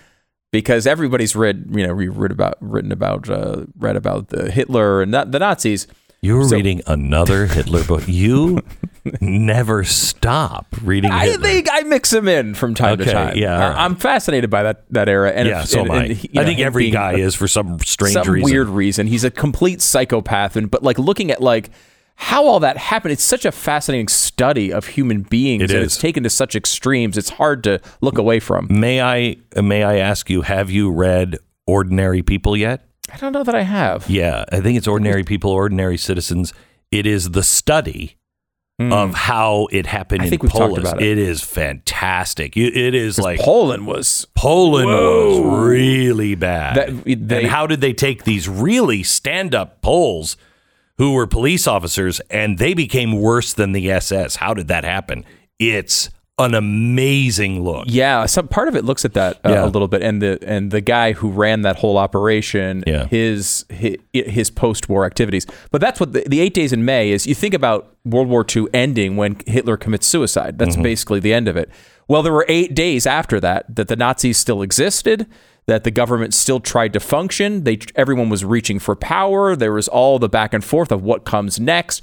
because 0.53 0.87
everybody's 0.87 1.35
read 1.35 1.67
you 1.75 1.87
know 1.87 1.95
we 1.95 2.09
read 2.09 2.31
about 2.31 2.57
written 2.61 2.93
about 2.93 3.29
uh, 3.31 3.65
read 3.79 3.97
about 3.97 4.29
the 4.29 4.51
Hitler 4.51 5.01
and 5.03 5.13
the 5.15 5.39
Nazis. 5.39 5.87
You 6.25 6.37
were 6.39 6.49
So- 6.49 6.57
reading 6.57 6.81
another 6.87 7.47
Hitler 7.57 7.85
book. 7.85 8.05
You 8.07 8.63
never 9.21 9.85
stop 9.85 10.67
reading 10.83 11.11
I 11.11 11.27
Hitler. 11.27 11.47
think 11.47 11.69
I 11.71 11.83
mix 11.83 12.11
them 12.11 12.27
in 12.29 12.55
from 12.55 12.75
time 12.75 12.95
Okay, 12.95 13.05
to 13.05 13.13
time. 13.13 13.37
yeah, 13.37 13.55
I- 13.57 13.69
right. 13.69 13.79
I'm 13.79 13.97
fascinated 13.97 14.49
by 14.49 14.63
that 14.63 14.85
that 14.91 15.09
era. 15.09 15.31
And 15.33 15.49
yeah, 15.49 15.63
if- 15.63 15.69
so 15.69 15.81
and- 15.81 15.91
am 15.91 15.95
I. 15.97 16.05
and, 16.07 16.25
you 16.25 16.31
know, 16.33 16.45
think 16.45 16.61
every 16.61 16.91
guy 16.91 17.13
a- 17.13 17.19
is 17.19 17.35
for 17.35 17.47
some 17.47 17.79
strange 17.81 18.15
some 18.15 18.29
reason. 18.31 18.51
weird 18.51 18.69
reason. 18.69 19.07
He's 19.07 19.25
a 19.25 19.31
complete 19.31 19.83
psychopath, 19.83 20.57
and 20.57 20.71
but 20.71 20.83
like 20.83 20.99
looking 20.99 21.31
at 21.31 21.43
like 21.43 21.71
how 22.17 22.47
all 22.47 22.61
that 22.61 22.77
happened, 22.79 23.13
it's 23.13 23.25
such 23.25 23.45
a 23.45 23.53
fascinating 23.53 24.09
study 24.09 24.73
of 24.73 24.87
human 24.87 25.23
beings, 25.23 25.65
It 25.65 25.71
and 25.73 25.81
is. 25.81 25.87
it's 25.95 25.99
taken 26.01 26.23
to 26.23 26.31
such 26.31 26.55
extremes. 26.57 27.19
It's 27.19 27.31
hard 27.31 27.65
to 27.65 27.81
look 28.01 28.17
away 28.19 28.41
from. 28.41 28.69
May 28.71 29.03
I 29.03 29.37
may 29.61 29.83
I 29.83 29.99
ask 29.99 30.31
you, 30.31 30.43
have 30.43 30.71
you 30.71 30.91
read 30.91 31.37
Ordinary 31.67 32.23
People 32.23 32.57
yet? 32.57 32.87
I 33.15 33.17
don't 33.17 33.33
know 33.33 33.45
that 33.45 33.55
I 33.55 33.63
have. 33.63 34.11
Yeah, 34.11 34.45
I 34.51 34.61
think 34.61 34.77
it's 34.77 34.89
Ordinary 34.89 35.23
People, 35.23 35.53
Ordinary 35.53 35.97
Citizens. 35.97 36.53
It 36.91 37.07
is 37.07 37.31
the 37.31 37.45
study 37.45 38.17
hmm. 38.81 38.93
of 38.93 39.15
how 39.15 39.69
it 39.71 39.87
happened. 39.87 40.23
I 40.23 40.25
in 40.25 40.31
think 40.31 40.43
we've 40.43 40.51
talked 40.51 40.63
Poland. 40.63 40.87
about 40.87 41.01
it. 41.01 41.07
It 41.07 41.19
is 41.19 41.41
fantastic. 41.41 42.57
It 42.57 42.95
is 42.95 43.17
like 43.19 43.39
Poland 43.39 43.87
was 43.87 44.27
Poland 44.35 44.89
Whoa. 44.89 45.43
was 45.43 45.69
really 45.69 46.35
bad. 46.35 46.77
That- 46.77 47.05
they- 47.29 47.43
and 47.43 47.47
how 47.47 47.69
did 47.69 47.81
they 47.81 47.93
take 47.93 48.25
these 48.25 48.49
really 48.49 49.05
stand-up 49.05 49.81
Poles 49.81 50.37
who 50.99 51.13
were 51.13 51.29
police 51.29 51.69
officers 51.69 52.19
and 52.31 52.59
they 52.59 52.75
became 52.75 53.13
worse 53.21 53.53
than 53.53 53.71
the 53.71 53.93
SS? 53.93 54.37
How 54.37 54.55
did 54.55 54.67
that 54.69 54.83
happen? 54.83 55.25
It's 55.61 56.11
an 56.39 56.53
amazing 56.55 57.63
look. 57.63 57.85
yeah. 57.87 58.27
Some 58.27 58.49
part 58.49 58.67
of 58.69 58.75
it 58.75 58.85
looks 58.85 59.05
at 59.05 59.13
that 59.15 59.37
uh, 59.45 59.51
Yeah. 59.51 59.65
a 59.65 59.67
little 59.67 59.87
bit, 59.89 60.03
and 60.03 60.21
the 60.21 60.39
and 60.47 60.71
the 60.71 60.81
guy 60.81 61.13
who 61.13 61.29
ran 61.31 61.63
that 61.63 61.77
whole 61.77 61.97
operation, 61.97 62.83
Yeah. 62.87 63.07
his 63.07 63.65
his, 63.69 63.97
his 64.13 64.51
post 64.51 64.89
war 64.89 65.05
activities. 65.05 65.47
But 65.71 65.81
that's 65.81 66.01
what 66.01 66.13
the, 66.13 66.25
the 66.29 66.41
eight 66.41 66.53
days 66.55 66.73
in 66.73 66.85
May 66.85 67.11
is. 67.13 67.27
You 67.27 67.35
think 67.37 67.55
about 67.55 67.95
World 68.05 68.29
War 68.29 68.45
II 68.55 68.67
ending 68.75 69.17
when 69.17 69.37
Hitler 69.47 69.77
commits 69.77 70.07
suicide. 70.07 70.59
That's 70.59 70.77
basically 70.77 71.21
the 71.21 71.33
end 71.33 71.47
of 71.49 71.57
it. 71.57 71.71
Well, 72.09 72.23
there 72.23 72.33
were 72.33 72.45
eight 72.49 72.75
days 72.75 73.07
after 73.07 73.39
that 73.41 73.75
that 73.77 73.89
the 73.89 73.97
Nazis 73.97 74.37
still 74.39 74.61
existed. 74.63 75.27
That 75.67 75.85
the 75.85 75.91
government 75.91 76.35
still 76.35 76.61
tried 76.61 76.93
to 76.93 77.01
function. 77.01 77.65
They 77.65 77.79
everyone 77.95 78.29
was 78.29 78.45
reaching 78.45 78.79
for 78.79 78.95
power. 78.95 79.57
There 79.57 79.73
was 79.73 79.89
all 79.89 80.19
the 80.19 80.29
back 80.29 80.53
and 80.53 80.63
forth 80.63 80.93
of 80.93 81.03
what 81.03 81.25
comes 81.25 81.59
next. 81.59 82.03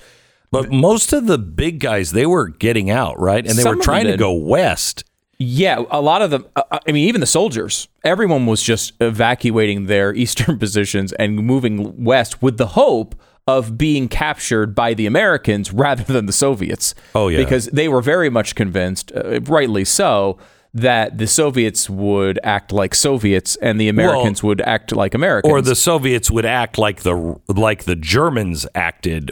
But 0.52 0.70
most 0.72 1.14
of 1.14 1.28
the 1.28 1.38
big 1.38 1.80
guys, 1.80 2.12
they 2.12 2.26
were 2.26 2.50
getting 2.50 2.90
out, 2.90 3.20
right? 3.20 3.46
And 3.46 3.58
they 3.58 3.64
Some 3.64 3.78
were 3.78 3.84
trying 3.84 4.08
to 4.08 4.18
go 4.18 4.34
west. 4.34 5.06
Yeah, 5.38 5.84
a 5.90 6.02
lot 6.02 6.22
of 6.22 6.30
them. 6.30 6.46
uh, 6.56 6.64
I 6.72 6.92
mean, 6.92 7.08
even 7.08 7.22
the 7.22 7.28
soldiers. 7.28 7.88
Everyone 8.04 8.46
was 8.46 8.62
just 8.62 8.94
evacuating 9.00 9.86
their 9.86 10.14
eastern 10.16 10.60
positions 10.60 11.14
and 11.14 11.38
moving 11.38 12.04
west 12.04 12.42
with 12.42 12.58
the 12.58 12.68
hope 12.68 13.16
of 13.48 13.78
being 13.78 14.08
captured 14.08 14.76
by 14.76 14.94
the 14.94 15.06
Americans 15.06 15.72
rather 15.74 16.04
than 16.04 16.26
the 16.26 16.34
Soviets. 16.34 16.94
Oh, 17.16 17.30
yeah. 17.30 17.38
because 17.38 17.68
they 17.68 17.88
were 17.88 18.02
very 18.02 18.30
much 18.30 18.54
convinced, 18.54 19.12
uh, 19.16 19.42
rightly 19.42 19.86
so, 19.86 20.38
that 20.74 21.18
the 21.18 21.28
Soviets 21.28 21.90
would 21.90 22.40
act 22.44 22.72
like 22.72 22.94
Soviets 22.94 23.56
and 23.58 23.80
the 23.80 23.90
Americans 23.90 24.44
would 24.44 24.62
act 24.62 24.96
like 24.96 25.14
Americans. 25.14 25.52
Or 25.52 25.62
the 25.62 25.76
Soviets 25.76 26.30
would 26.32 26.46
act 26.46 26.78
like 26.78 27.02
the 27.02 27.40
like 27.48 27.84
the 27.84 27.96
Germans 27.96 28.66
acted 28.74 29.32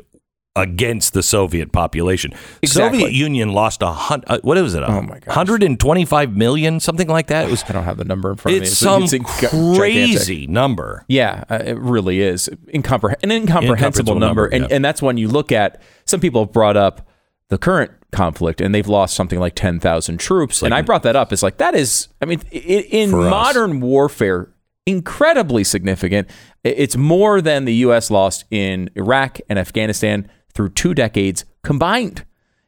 against 0.55 1.13
the 1.13 1.23
Soviet 1.23 1.71
population. 1.71 2.33
Exactly. 2.61 2.99
Soviet 3.01 3.13
Union 3.15 3.53
lost 3.53 3.81
a 3.81 3.91
hundred. 3.91 4.29
Uh, 4.29 4.39
what 4.41 4.57
was 4.57 4.73
it? 4.75 4.83
Oh, 4.83 5.01
my 5.01 5.19
gosh. 5.19 5.27
125 5.27 6.35
million, 6.35 6.79
something 6.79 7.07
like 7.07 7.27
that. 7.27 7.47
It 7.47 7.51
was. 7.51 7.63
I 7.69 7.71
don't 7.73 7.83
have 7.83 7.97
the 7.97 8.03
number 8.03 8.31
in 8.31 8.35
front 8.37 8.57
of 8.57 8.61
me. 8.61 8.67
It's 8.67 8.77
some 8.77 9.03
inc- 9.03 9.41
gigantic. 9.41 9.77
crazy 9.79 10.47
number. 10.47 11.05
Yeah, 11.07 11.43
uh, 11.49 11.59
it 11.65 11.77
really 11.77 12.19
is 12.21 12.49
Incompre- 12.73 13.15
an 13.23 13.31
incomprehensible 13.31 13.33
Incomprehensible 13.33 14.15
number, 14.15 14.41
number, 14.43 14.55
and 14.55 14.69
yeah. 14.69 14.75
and 14.75 14.83
that's 14.83 15.01
when 15.01 15.17
you 15.17 15.27
look 15.27 15.51
at 15.51 15.81
some 16.05 16.19
people 16.19 16.43
have 16.45 16.51
brought 16.53 16.75
up 16.77 17.07
the 17.49 17.57
current 17.57 17.91
conflict, 18.11 18.59
and 18.59 18.73
they've 18.75 18.87
lost 18.87 19.15
something 19.15 19.39
like 19.39 19.55
ten 19.55 19.79
thousand 19.79 20.17
troops, 20.19 20.61
and 20.63 20.73
I 20.73 20.81
brought 20.81 21.03
that 21.03 21.15
up. 21.15 21.31
It's 21.31 21.43
like 21.43 21.57
that 21.57 21.75
is, 21.75 22.07
I 22.21 22.25
mean, 22.25 22.41
i- 22.51 22.55
in 22.55 23.11
For 23.11 23.21
us. 23.21 23.29
modern 23.29 23.79
warfare, 23.81 24.49
incredibly 24.85 25.63
significant. 25.63 26.29
It's 26.63 26.97
more 26.97 27.39
than 27.41 27.63
the 27.65 27.73
U.S. 27.75 28.11
lost 28.11 28.43
in 28.51 28.89
Iraq 28.95 29.39
and 29.49 29.57
Afghanistan 29.57 30.29
through 30.59 30.67
two 30.67 30.93
decades 30.93 31.45
combined, 31.63 32.25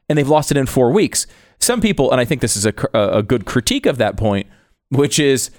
and 0.08 0.18
they've 0.18 0.30
lost 0.30 0.50
it 0.50 0.56
in 0.56 0.66
four 0.66 0.92
weeks. 0.92 1.28
Some 1.60 1.82
people, 1.82 2.10
and 2.10 2.22
I 2.22 2.26
think 2.26 2.40
this 2.40 2.56
is 2.56 2.66
a, 2.66 2.74
a 2.94 3.22
good 3.22 3.46
critique 3.46 3.86
of 3.86 3.98
that 3.98 4.16
point, 4.16 4.48
which 4.88 5.20
is 5.20 5.52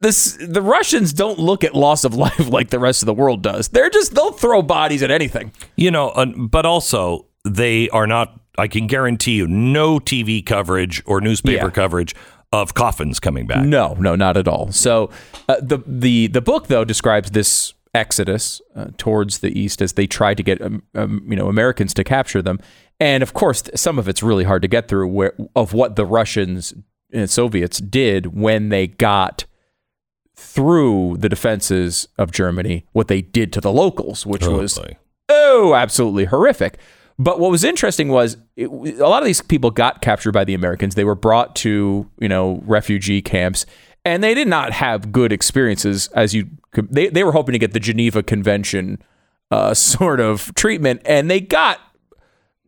this 0.00 0.38
the 0.40 0.62
Russians 0.62 1.12
don't 1.12 1.40
look 1.40 1.64
at 1.64 1.74
loss 1.74 2.04
of 2.04 2.14
life 2.26 2.48
like 2.48 2.70
the 2.70 2.78
rest 2.78 3.02
of 3.02 3.06
the 3.06 3.12
world 3.14 3.42
does. 3.42 3.66
They're 3.70 3.90
just 3.90 4.14
they'll 4.14 4.30
throw 4.30 4.62
bodies 4.62 5.02
at 5.02 5.10
anything. 5.10 5.50
You 5.76 5.90
know, 5.90 6.10
uh, 6.10 6.26
but 6.26 6.64
also 6.64 7.26
they 7.44 7.88
are 7.88 8.06
not. 8.06 8.40
I 8.56 8.68
can 8.68 8.86
guarantee 8.86 9.32
you, 9.34 9.48
no 9.48 9.98
TV 9.98 10.46
coverage 10.46 11.02
or 11.06 11.20
newspaper 11.20 11.64
Yeah. 11.66 11.70
coverage 11.70 12.14
of 12.52 12.74
coffins 12.74 13.18
coming 13.18 13.48
back. 13.48 13.64
No, 13.66 13.94
no, 13.98 14.14
not 14.14 14.36
at 14.36 14.46
all. 14.46 14.70
So 14.70 15.10
uh, 15.48 15.56
the 15.60 15.78
the 15.84 16.28
the 16.28 16.40
book 16.40 16.68
though 16.68 16.84
describes 16.84 17.32
this 17.32 17.74
exodus 17.94 18.60
uh, 18.74 18.86
towards 18.98 19.38
the 19.38 19.58
east 19.58 19.80
as 19.80 19.92
they 19.92 20.06
tried 20.06 20.36
to 20.36 20.42
get 20.42 20.60
um, 20.60 20.82
um, 20.94 21.24
you 21.28 21.36
know 21.36 21.48
Americans 21.48 21.94
to 21.94 22.04
capture 22.04 22.42
them, 22.42 22.58
and 23.00 23.22
of 23.22 23.34
course 23.34 23.62
some 23.74 23.98
of 23.98 24.08
it's 24.08 24.22
really 24.22 24.44
hard 24.44 24.62
to 24.62 24.68
get 24.68 24.88
through 24.88 25.08
where 25.08 25.34
of 25.54 25.72
what 25.72 25.96
the 25.96 26.04
Russians 26.06 26.74
and 27.12 27.30
Soviets 27.30 27.78
did 27.78 28.34
when 28.34 28.68
they 28.70 28.86
got 28.88 29.44
through 30.36 31.16
the 31.18 31.28
defenses 31.28 32.08
of 32.18 32.32
Germany, 32.32 32.84
what 32.92 33.08
they 33.08 33.22
did 33.22 33.52
to 33.52 33.60
the 33.60 33.72
locals, 33.72 34.26
which 34.26 34.42
Oh, 34.44 34.58
was 34.58 34.78
oh, 35.28 35.74
absolutely 35.74 36.24
horrific. 36.24 36.78
But 37.16 37.38
what 37.38 37.52
was 37.52 37.62
interesting 37.62 38.08
was 38.08 38.36
it, 38.56 38.66
a 38.66 39.06
lot 39.06 39.22
of 39.22 39.26
these 39.26 39.40
people 39.40 39.70
got 39.70 40.02
captured 40.02 40.32
by 40.32 40.42
the 40.42 40.54
Americans. 40.54 40.96
They 40.96 41.04
were 41.04 41.14
brought 41.14 41.54
to 41.56 42.10
you 42.18 42.28
know 42.28 42.60
refugee 42.66 43.22
camps, 43.22 43.64
and 44.04 44.22
they 44.22 44.34
did 44.34 44.48
not 44.48 44.72
have 44.72 45.12
good 45.12 45.32
experiences. 45.32 46.08
As 46.08 46.34
you, 46.34 46.50
could, 46.72 46.92
they 46.92 47.08
they 47.08 47.24
were 47.24 47.32
hoping 47.32 47.52
to 47.54 47.58
get 47.58 47.72
the 47.72 47.80
Geneva 47.80 48.22
Convention 48.22 49.02
uh, 49.50 49.74
sort 49.74 50.20
of 50.20 50.54
treatment, 50.54 51.02
and 51.04 51.30
they 51.30 51.40
got 51.40 51.80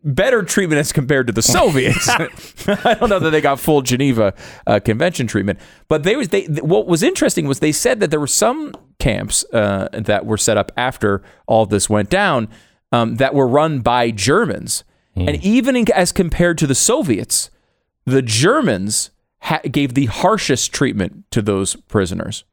better 0.02 0.42
treatment 0.42 0.78
as 0.78 0.92
compared 0.92 1.26
to 1.26 1.32
the 1.32 1.42
Soviets. 1.42 2.08
I 2.68 2.94
don't 2.94 3.08
know 3.08 3.18
that 3.18 3.30
they 3.30 3.40
got 3.40 3.60
full 3.60 3.82
Geneva 3.82 4.34
uh, 4.66 4.80
Convention 4.80 5.26
treatment, 5.26 5.58
but 5.88 6.04
they 6.04 6.16
was 6.16 6.28
they. 6.28 6.44
What 6.44 6.86
was 6.86 7.02
interesting 7.02 7.46
was 7.46 7.60
they 7.60 7.72
said 7.72 8.00
that 8.00 8.10
there 8.10 8.20
were 8.20 8.26
some 8.26 8.72
camps 8.98 9.44
uh, 9.52 9.88
that 9.92 10.24
were 10.24 10.38
set 10.38 10.56
up 10.56 10.72
after 10.76 11.22
all 11.46 11.66
this 11.66 11.90
went 11.90 12.08
down 12.08 12.48
um, 12.92 13.16
that 13.16 13.34
were 13.34 13.46
run 13.46 13.80
by 13.80 14.10
Germans, 14.10 14.84
and 15.14 15.42
even 15.42 15.76
in, 15.76 15.90
as 15.92 16.12
compared 16.12 16.58
to 16.58 16.66
the 16.66 16.74
Soviets, 16.74 17.50
the 18.04 18.20
Germans 18.22 19.10
ha- 19.40 19.60
gave 19.70 19.94
the 19.94 20.06
harshest 20.06 20.72
treatment 20.72 21.24
to 21.30 21.42
those 21.42 21.76
prisoners. 21.88 22.44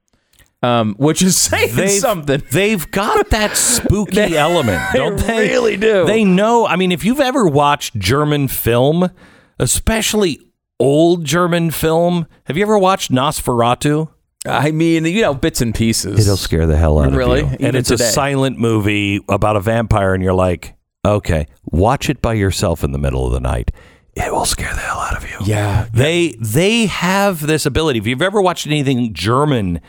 Um, 0.61 0.95
which 0.97 1.21
is 1.21 1.35
saying 1.49 1.75
They've, 1.75 1.89
something. 1.99 2.41
They've 2.51 2.89
got 2.91 3.29
that 3.31 3.57
spooky 3.57 4.15
They- 4.15 4.37
element, 4.37 4.81
they 4.93 4.99
don't 4.99 5.17
they? 5.17 5.49
really 5.49 5.75
do. 5.77 6.05
They 6.05 6.23
know. 6.23 6.65
I 6.65 6.77
mean, 6.77 6.91
if 6.93 7.03
you've 7.03 7.19
ever 7.19 7.45
watched 7.47 7.95
German 7.99 8.47
film, 8.47 9.09
especially 9.59 10.39
old 10.79 11.25
German 11.25 11.71
film, 11.71 12.27
have 12.45 12.57
you 12.57 12.63
ever 12.63 12.77
watched 12.77 13.11
Nosferatu? 13.11 14.09
I 14.45 14.71
mean, 14.71 15.05
you 15.05 15.21
know, 15.21 15.33
bits 15.33 15.61
and 15.61 15.73
pieces. 15.73 16.19
It'll 16.19 16.35
scare 16.37 16.65
the 16.65 16.75
hell 16.75 16.99
out 16.99 17.13
Really? 17.13 17.41
of 17.41 17.47
you. 17.47 17.53
Even 17.55 17.65
and 17.67 17.75
it's 17.77 17.89
today? 17.89 18.03
a 18.05 18.11
silent 18.11 18.59
movie 18.59 19.21
about 19.29 19.55
a 19.55 19.61
vampire, 19.61 20.13
and 20.13 20.21
you're 20.21 20.33
like, 20.33 20.75
okay, 21.05 21.47
watch 21.65 22.09
it 22.09 22.21
by 22.21 22.33
yourself 22.33 22.83
in 22.83 22.91
the 22.91 22.97
middle 22.97 23.25
of 23.25 23.31
the 23.31 23.39
night. 23.39 23.71
It 24.15 24.31
will 24.31 24.45
scare 24.45 24.73
the 24.73 24.79
hell 24.79 24.99
out 24.99 25.17
of 25.17 25.29
you. 25.29 25.37
Yeah. 25.43 25.87
They 25.93 26.35
they 26.39 26.85
have 26.85 27.45
this 27.47 27.65
ability. 27.65 27.99
If 27.99 28.07
you've 28.07 28.21
ever 28.21 28.41
watched 28.41 28.67
anything 28.67 29.13
German 29.13 29.81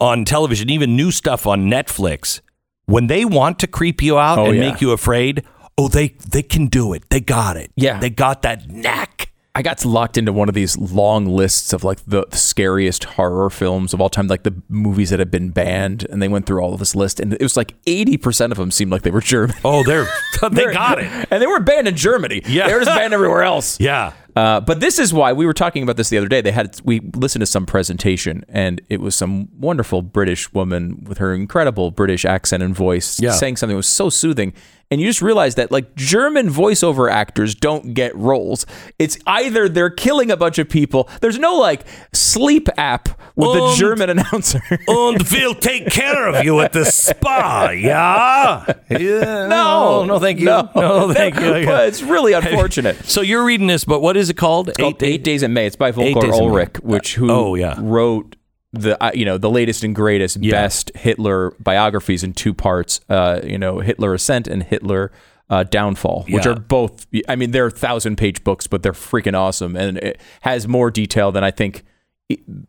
on 0.00 0.24
television, 0.24 0.68
even 0.70 0.96
new 0.96 1.10
stuff 1.10 1.46
on 1.46 1.66
Netflix, 1.66 2.40
when 2.86 3.06
they 3.06 3.24
want 3.24 3.58
to 3.60 3.66
creep 3.66 4.02
you 4.02 4.18
out 4.18 4.38
Oh, 4.38 4.46
and 4.46 4.56
yeah. 4.56 4.70
make 4.72 4.80
you 4.80 4.90
afraid, 4.92 5.44
oh 5.76 5.88
they 5.88 6.08
they 6.28 6.42
can 6.42 6.66
do 6.66 6.92
it. 6.92 7.04
They 7.10 7.20
got 7.20 7.56
it. 7.56 7.70
Yeah. 7.76 8.00
They 8.00 8.10
got 8.10 8.42
that 8.42 8.68
knack. 8.68 9.30
I 9.54 9.62
got 9.62 9.84
locked 9.84 10.16
into 10.16 10.32
one 10.32 10.48
of 10.48 10.54
these 10.54 10.78
long 10.78 11.26
lists 11.26 11.72
of 11.72 11.82
like 11.82 11.98
the 12.06 12.24
scariest 12.30 13.02
horror 13.04 13.50
films 13.50 13.92
of 13.92 14.00
all 14.00 14.08
time, 14.08 14.28
like 14.28 14.44
the 14.44 14.54
movies 14.68 15.10
that 15.10 15.18
have 15.18 15.32
been 15.32 15.50
banned, 15.50 16.06
and 16.10 16.22
they 16.22 16.28
went 16.28 16.46
through 16.46 16.60
all 16.60 16.74
of 16.74 16.78
this 16.78 16.94
list, 16.94 17.18
and 17.18 17.32
it 17.32 17.42
was 17.42 17.56
like 17.56 17.74
eighty 17.86 18.16
percent 18.16 18.52
of 18.52 18.58
them 18.58 18.70
seemed 18.70 18.92
like 18.92 19.02
they 19.02 19.10
were 19.10 19.20
German. 19.20 19.56
Oh, 19.64 19.82
they're 19.82 20.06
they 20.52 20.72
got 20.72 20.98
it. 21.00 21.26
and 21.30 21.42
they 21.42 21.46
were 21.46 21.58
banned 21.60 21.88
in 21.88 21.96
Germany. 21.96 22.42
Yeah. 22.46 22.68
they 22.68 22.74
were 22.74 22.80
just 22.84 22.96
banned 22.96 23.12
everywhere 23.14 23.42
else. 23.42 23.80
Yeah. 23.88 24.12
Uh, 24.36 24.60
but 24.60 24.78
this 24.78 25.00
is 25.00 25.12
why 25.12 25.32
we 25.32 25.44
were 25.46 25.52
talking 25.54 25.82
about 25.82 25.96
this 25.96 26.10
the 26.10 26.18
other 26.18 26.28
day. 26.28 26.40
They 26.40 26.52
had 26.52 26.80
we 26.84 27.00
listened 27.00 27.40
to 27.40 27.46
some 27.46 27.66
presentation, 27.66 28.44
and 28.48 28.80
it 28.88 29.00
was 29.00 29.16
some 29.16 29.48
wonderful 29.58 30.00
British 30.02 30.52
woman 30.52 31.02
with 31.08 31.18
her 31.18 31.34
incredible 31.34 31.90
British 31.90 32.24
accent 32.24 32.62
and 32.62 32.72
voice 32.76 33.18
Yeah. 33.18 33.32
saying 33.32 33.56
something 33.56 33.74
that 33.74 33.78
was 33.78 33.88
so 33.88 34.08
soothing. 34.10 34.52
And 34.90 35.02
you 35.02 35.06
just 35.06 35.20
realize 35.20 35.56
that 35.56 35.70
like 35.70 35.94
German 35.96 36.48
voiceover 36.48 37.10
actors 37.12 37.54
don't 37.54 37.92
get 37.92 38.16
roles. 38.16 38.64
It's 38.98 39.18
either 39.26 39.68
they're 39.68 39.90
killing 39.90 40.30
a 40.30 40.36
bunch 40.36 40.58
of 40.58 40.68
people. 40.68 41.10
There's 41.20 41.38
no 41.38 41.56
like 41.56 41.82
sleep 42.14 42.68
app 42.78 43.08
with 43.36 43.52
the 43.52 43.62
Um, 43.64 43.76
German 43.76 44.08
announcer. 44.18 44.62
and 44.70 45.22
we'll 45.30 45.54
take 45.54 45.88
care 45.90 46.28
of 46.28 46.42
you 46.42 46.60
at 46.60 46.72
the 46.72 46.86
spa. 46.86 47.68
Yeah. 47.70 48.64
yeah. 48.88 49.46
no, 49.46 50.04
no, 50.06 50.18
thank 50.18 50.38
you. 50.38 50.46
No, 50.46 50.70
no 50.74 51.12
thank 51.12 51.34
you. 51.34 51.50
but 51.66 51.88
it's 51.88 52.02
really 52.02 52.32
unfortunate. 52.32 52.96
So 53.04 53.20
you're 53.20 53.44
reading 53.44 53.66
this, 53.66 53.84
but 53.84 54.00
what 54.00 54.16
is 54.16 54.30
it 54.30 54.34
called? 54.38 54.70
It's 54.70 54.78
called 54.78 55.02
Eight, 55.02 55.22
Days 55.22 55.42
in 55.42 55.52
May. 55.52 55.66
It's 55.66 55.76
by 55.76 55.90
Volker 55.90 56.20
Days 56.20 56.24
in 56.24 56.30
May. 56.30 56.64
Ullrich, 56.64 56.76
which 56.82 57.14
who 57.16 57.30
Oh, 57.30 57.54
yeah. 57.54 57.74
wrote 57.78 58.36
the 58.72 59.02
uh, 59.02 59.10
you 59.14 59.24
know 59.24 59.38
the 59.38 59.50
latest 59.50 59.82
and 59.84 59.94
greatest 59.94 60.36
Yeah. 60.40 60.52
best 60.52 60.92
Hitler 60.94 61.52
biographies 61.60 62.22
in 62.22 62.32
two 62.34 62.52
parts. 62.54 63.00
Uh, 63.08 63.40
you 63.44 63.58
know 63.58 63.78
Hitler 63.80 64.14
Ascent 64.14 64.46
and 64.48 64.62
Hitler. 64.62 65.10
Uh, 65.50 65.62
Downfall, 65.64 66.26
which 66.28 66.44
Yeah. 66.44 66.52
are 66.52 66.56
both, 66.56 67.06
I 67.26 67.34
mean, 67.34 67.52
they're 67.52 67.70
thousand 67.70 68.16
page 68.18 68.44
books, 68.44 68.66
but 68.66 68.82
they're 68.82 68.92
freaking 68.92 69.32
awesome. 69.34 69.76
And 69.76 69.96
it 69.96 70.20
has 70.42 70.68
more 70.68 70.90
detail 70.90 71.32
than 71.32 71.42
I 71.42 71.50
think 71.50 71.84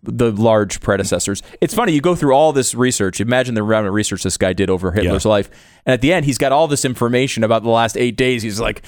the 0.01 0.31
large 0.31 0.79
predecessors. 0.79 1.43
It's 1.59 1.73
funny, 1.73 1.91
you 1.91 1.99
go 1.99 2.15
through 2.15 2.31
all 2.33 2.53
this 2.53 2.73
research. 2.73 3.19
Imagine 3.19 3.55
the 3.55 3.63
amount 3.63 3.87
of 3.87 3.93
research 3.93 4.23
this 4.23 4.37
guy 4.37 4.53
did 4.53 4.69
over 4.69 4.93
Hitler's 4.93 5.25
life. 5.25 5.49
And 5.85 5.93
at 5.93 5.99
the 5.99 6.13
end, 6.13 6.25
he's 6.25 6.37
got 6.37 6.53
all 6.53 6.69
this 6.69 6.85
information 6.85 7.43
about 7.43 7.63
the 7.63 7.69
last 7.69 7.97
eight 7.97 8.15
days. 8.15 8.43
He's 8.43 8.61
like, 8.61 8.81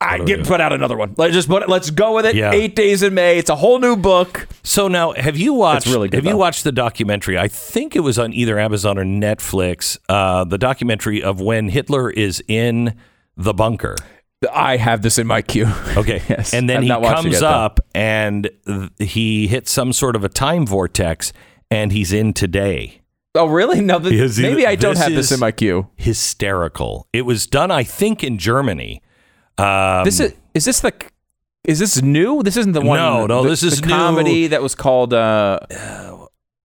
I 0.00 0.18
get 0.18 0.44
put 0.46 0.60
out 0.60 0.72
another 0.72 0.96
one. 0.96 1.14
Let's 1.16 1.32
just 1.32 1.48
put 1.48 1.62
it, 1.62 1.68
let's 1.70 1.90
go 1.90 2.14
with 2.14 2.26
it. 2.26 2.34
Yeah. 2.36 2.52
Eight 2.52 2.76
days 2.76 3.02
in 3.02 3.14
May. 3.14 3.38
It's 3.38 3.48
a 3.48 3.56
whole 3.56 3.78
new 3.78 3.96
book. 3.96 4.46
So 4.62 4.88
now, 4.88 5.12
have 5.12 5.36
you 5.38 5.54
watched? 5.54 5.86
really 5.86 6.08
good, 6.08 6.16
have 6.18 6.24
you 6.26 6.32
though. 6.32 6.36
watched 6.36 6.64
the 6.64 6.72
documentary? 6.72 7.38
I 7.38 7.48
think 7.48 7.96
it 7.96 8.00
was 8.00 8.18
on 8.18 8.32
either 8.34 8.58
Amazon 8.58 8.98
or 8.98 9.04
Netflix. 9.04 9.96
Uh, 10.08 10.44
the 10.44 10.58
documentary 10.58 11.22
of 11.22 11.40
when 11.40 11.70
Hitler 11.70 12.10
is 12.10 12.42
in 12.46 12.94
the 13.38 13.54
bunker. 13.54 13.96
I 14.52 14.76
have 14.76 15.00
this 15.00 15.18
in 15.18 15.26
my 15.26 15.40
queue. 15.40 15.66
Okay, 15.96 16.22
Yes. 16.28 16.52
and 16.52 16.68
then 16.68 16.78
I've 16.78 16.82
he 16.82 16.88
not 16.90 17.00
watched 17.00 17.20
it 17.20 17.22
comes 17.22 17.32
yet, 17.34 17.42
up 17.44 17.80
and 17.94 18.50
th- 18.66 18.90
he 18.98 19.46
hits 19.46 19.70
some 19.72 19.94
sort 19.94 20.14
of 20.14 20.24
a 20.24 20.28
time 20.28 20.66
vortex, 20.66 21.32
and 21.70 21.90
he's 21.90 22.12
in 22.12 22.34
today. 22.34 23.00
Oh, 23.34 23.46
really? 23.46 23.80
No, 23.80 23.98
th- 23.98 24.10
Because 24.10 24.38
maybe 24.38 24.66
I 24.66 24.76
don't 24.76 24.94
this 24.94 25.02
have 25.02 25.12
this 25.14 25.32
in 25.32 25.40
my 25.40 25.52
queue. 25.52 25.88
Hysterical. 25.96 27.08
It 27.14 27.22
was 27.22 27.46
done, 27.46 27.70
I 27.70 27.82
think, 27.82 28.22
in 28.22 28.36
Germany. 28.38 29.02
Um, 29.58 30.04
This 30.04 30.20
is 30.20 30.34
is 30.54 30.64
this 30.64 30.80
the 30.80 30.92
is 31.64 31.78
this 31.78 32.00
new? 32.02 32.42
This 32.42 32.56
isn't 32.56 32.72
the 32.72 32.80
one. 32.80 32.98
No, 32.98 33.26
no, 33.26 33.42
the- 33.42 33.48
this 33.50 33.62
is 33.62 33.80
the 33.80 33.86
new. 33.86 33.92
comedy 33.92 34.46
that 34.48 34.62
was 34.62 34.74
called. 34.74 35.12
Uh, 35.12 35.58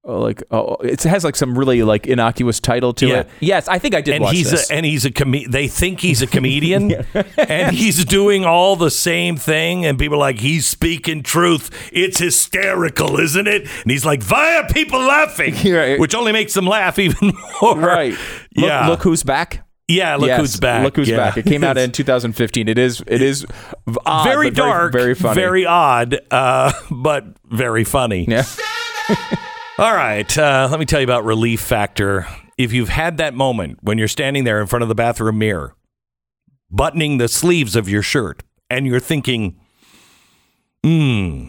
oh, 0.04 0.20
like 0.20 0.44
oh, 0.52 0.76
it 0.84 1.02
has 1.04 1.24
like 1.24 1.36
some 1.36 1.58
really 1.58 1.82
like 1.84 2.06
innocuous 2.08 2.60
title 2.60 2.94
to 2.94 3.08
Yeah. 3.08 3.20
it. 3.22 3.30
Yes, 3.40 3.68
I 3.68 3.80
think 3.80 3.96
I 3.96 4.02
did 4.02 4.16
and 4.16 4.24
watch 4.24 4.36
he's 4.36 4.52
this. 4.52 4.70
a, 4.70 4.74
and 4.76 4.86
he's 4.86 5.06
a 5.06 5.12
com- 5.12 5.46
they 5.50 5.68
think 5.68 6.02
he's 6.02 6.22
a 6.22 6.28
comedian 6.28 6.92
and 7.38 7.76
he's 7.76 8.04
doing 8.06 8.44
all 8.46 8.76
the 8.76 8.92
same 8.92 9.38
thing 9.38 9.86
and 9.86 9.98
people 9.98 10.18
are 10.18 10.20
like 10.32 10.40
he's 10.40 10.68
speaking 10.68 11.24
truth 11.24 11.70
it's 11.94 12.18
hysterical 12.20 13.20
isn't 13.20 13.48
it 13.48 13.62
and 13.84 13.92
he's 13.92 14.04
like 14.06 14.24
why 14.26 14.58
are 14.58 14.68
people 14.68 15.00
laughing 15.00 15.54
Right. 15.72 16.00
which 16.00 16.14
only 16.16 16.32
makes 16.32 16.54
them 16.56 16.66
laugh 16.66 16.98
even 17.00 17.32
more 17.62 17.78
right. 17.78 18.12
Look, 18.14 18.20
yeah 18.70 18.88
Look 18.88 19.04
who's 19.04 19.24
back. 19.24 19.66
Yeah 19.88 20.15
look 20.15 20.28
Yes, 20.28 20.39
who's 20.39 20.58
back 20.60 20.84
Look 20.84 20.96
who's 20.96 21.10
Yeah. 21.10 21.17
back. 21.17 21.38
It 21.38 21.46
came 21.46 21.63
out 21.63 21.78
in 21.78 21.91
2015. 21.94 22.67
It 22.70 22.78
is 22.78 23.04
it 23.08 23.22
is 23.22 23.46
odd, 24.06 24.24
very 24.24 24.50
dark 24.52 24.94
very, 24.94 25.15
funny. 25.15 25.36
very 25.36 25.65
odd 25.65 26.20
uh, 26.32 26.72
but 26.91 27.26
very 27.46 27.84
funny 27.84 28.26
yeah. 28.28 28.46
All 29.78 29.94
right, 29.96 30.38
uh, 30.38 30.67
let 30.70 30.80
me 30.80 30.86
tell 30.86 31.00
you 31.00 31.06
about 31.06 31.26
Relief 31.26 31.60
Factor. 31.60 32.28
If 32.58 32.72
you've 32.72 32.89
had 32.89 33.17
that 33.17 33.34
moment 33.34 33.80
when 33.82 33.98
you're 33.98 34.08
standing 34.08 34.44
there 34.44 34.62
in 34.62 34.67
front 34.67 34.84
of 34.84 34.89
the 34.89 34.96
bathroom 34.96 35.39
mirror, 35.39 35.76
buttoning 36.70 37.17
the 37.17 37.28
sleeves 37.28 37.76
of 37.76 37.89
your 37.89 38.04
shirt, 38.04 38.44
and 38.70 38.86
you're 38.86 39.00
thinking, 39.00 39.60
hmm, 40.84 41.48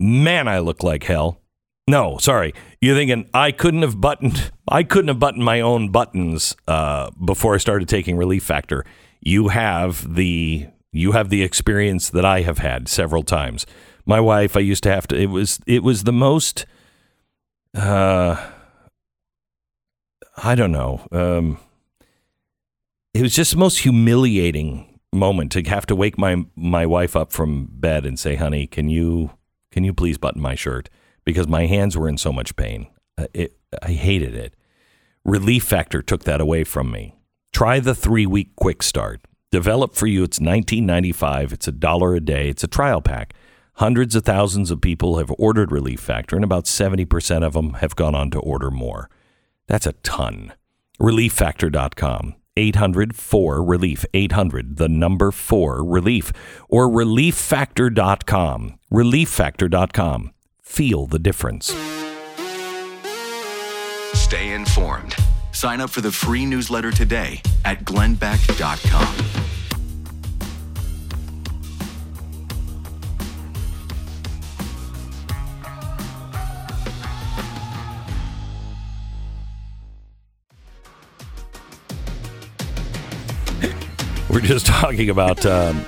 man, 0.00 0.48
I 0.48 0.60
look 0.60 0.82
like 0.82 1.04
hell. 1.04 1.42
No, 1.88 2.16
sorry. 2.18 2.54
You're 2.86 2.94
thinking 2.94 3.28
I 3.34 3.50
couldn't 3.50 3.82
have 3.82 4.00
buttoned 4.00 4.52
I 4.68 4.84
couldn't 4.84 5.08
have 5.08 5.18
buttoned 5.18 5.44
my 5.44 5.60
own 5.60 5.90
buttons 5.90 6.54
uh, 6.68 7.10
before 7.24 7.56
I 7.56 7.58
started 7.58 7.88
taking 7.88 8.16
Relief 8.16 8.44
Factor. 8.44 8.84
You 9.20 9.48
have 9.48 10.14
the 10.14 10.68
you 10.92 11.10
have 11.10 11.28
the 11.28 11.42
experience 11.42 12.10
that 12.10 12.24
I 12.24 12.42
have 12.42 12.58
had 12.58 12.86
several 12.86 13.24
times. 13.24 13.66
My 14.04 14.20
wife, 14.20 14.56
I 14.56 14.60
used 14.60 14.84
to 14.84 14.92
have 14.92 15.08
to. 15.08 15.16
It 15.16 15.26
was 15.26 15.58
it 15.66 15.82
was 15.82 16.04
the 16.04 16.12
most. 16.12 16.64
Uh, 17.74 18.36
I 20.36 20.54
don't 20.54 20.70
know. 20.70 21.08
Um, 21.10 21.58
it 23.14 23.22
was 23.22 23.34
just 23.34 23.50
the 23.50 23.58
most 23.58 23.80
humiliating 23.80 25.00
moment 25.12 25.50
to 25.52 25.62
have 25.64 25.86
to 25.86 25.96
wake 25.96 26.18
my 26.18 26.44
my 26.54 26.86
wife 26.86 27.16
up 27.16 27.32
from 27.32 27.66
bed 27.68 28.06
and 28.06 28.16
say, 28.16 28.36
"Honey, 28.36 28.68
can 28.68 28.88
you 28.88 29.32
can 29.72 29.82
you 29.82 29.92
please 29.92 30.18
button 30.18 30.40
my 30.40 30.54
shirt?" 30.54 30.88
Because 31.26 31.46
my 31.46 31.66
hands 31.66 31.98
were 31.98 32.08
in 32.08 32.16
so 32.16 32.32
much 32.32 32.56
pain. 32.56 32.86
Uh, 33.18 33.26
it, 33.34 33.58
I 33.82 33.92
hated 33.92 34.34
it. 34.34 34.54
Relief 35.24 35.64
Factor 35.64 36.00
took 36.00 36.24
that 36.24 36.40
away 36.40 36.64
from 36.64 36.90
me. 36.90 37.16
Try 37.52 37.80
the 37.80 37.94
three 37.94 38.26
week 38.26 38.56
quick 38.56 38.82
start. 38.82 39.20
Developed 39.50 39.96
for 39.96 40.06
you. 40.06 40.22
It's 40.22 40.40
nineteen 40.40 40.86
ninety 40.86 41.12
five. 41.12 41.52
It's 41.52 41.68
a 41.68 41.72
dollar 41.72 42.14
a 42.14 42.20
day. 42.20 42.48
It's 42.48 42.64
a 42.64 42.68
trial 42.68 43.02
pack. 43.02 43.34
Hundreds 43.74 44.14
of 44.16 44.24
thousands 44.24 44.70
of 44.70 44.80
people 44.80 45.18
have 45.18 45.30
ordered 45.38 45.70
Relief 45.70 46.00
Factor, 46.00 46.36
and 46.36 46.44
about 46.44 46.66
seventy 46.66 47.04
percent 47.04 47.44
of 47.44 47.52
them 47.52 47.74
have 47.74 47.96
gone 47.96 48.14
on 48.14 48.30
to 48.30 48.38
order 48.38 48.70
more. 48.70 49.10
That's 49.66 49.86
a 49.86 49.92
ton. 49.92 50.52
ReliefFactor.com. 51.00 52.36
800 52.58 53.14
4 53.14 53.62
Relief. 53.62 54.04
800, 54.14 54.76
the 54.76 54.88
number 54.88 55.30
4 55.30 55.84
Relief. 55.84 56.32
Or 56.68 56.88
ReliefFactor.com. 56.88 58.78
ReliefFactor.com. 58.92 60.32
Feel 60.66 61.06
the 61.06 61.18
difference. 61.18 61.68
Stay 64.12 64.52
informed. 64.52 65.14
Sign 65.52 65.80
up 65.80 65.88
for 65.88 66.02
the 66.02 66.12
free 66.12 66.44
newsletter 66.44 66.90
today 66.90 67.40
at 67.64 67.84
glennbeck.com. 67.84 69.46
we're 84.28 84.40
just 84.40 84.66
talking 84.82 85.08
about 85.08 85.46
um, 85.46 85.82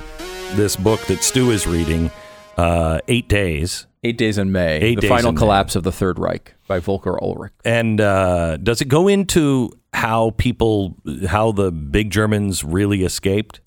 this 0.55 0.74
book 0.76 1.01
that 1.09 1.22
Stu 1.22 1.51
is 1.51 1.66
reading, 1.66 2.11
uh, 2.59 3.01
Eight 3.09 3.29
Days. 3.29 3.87
Eight 4.05 4.19
Days 4.19 4.39
in 4.39 4.53
May, 4.53 4.79
Eight 4.79 5.01
the 5.01 5.09
final 5.09 5.31
in 5.31 5.35
May. 5.35 5.39
collapse 5.39 5.75
of 5.75 5.83
the 5.83 5.91
Third 5.91 6.19
Reich 6.19 6.55
by 6.69 6.79
Volker 6.79 7.19
Ullrich. 7.21 7.51
And 7.65 8.01
uh, 8.01 8.57
does 8.59 8.81
it 8.81 8.87
go 8.87 9.09
into 9.09 9.73
how 9.93 10.31
people, 10.37 10.97
how 11.27 11.53
the 11.53 11.73
big 11.73 12.11
Germans 12.11 12.63
really 12.63 13.03
escaped? 13.03 13.61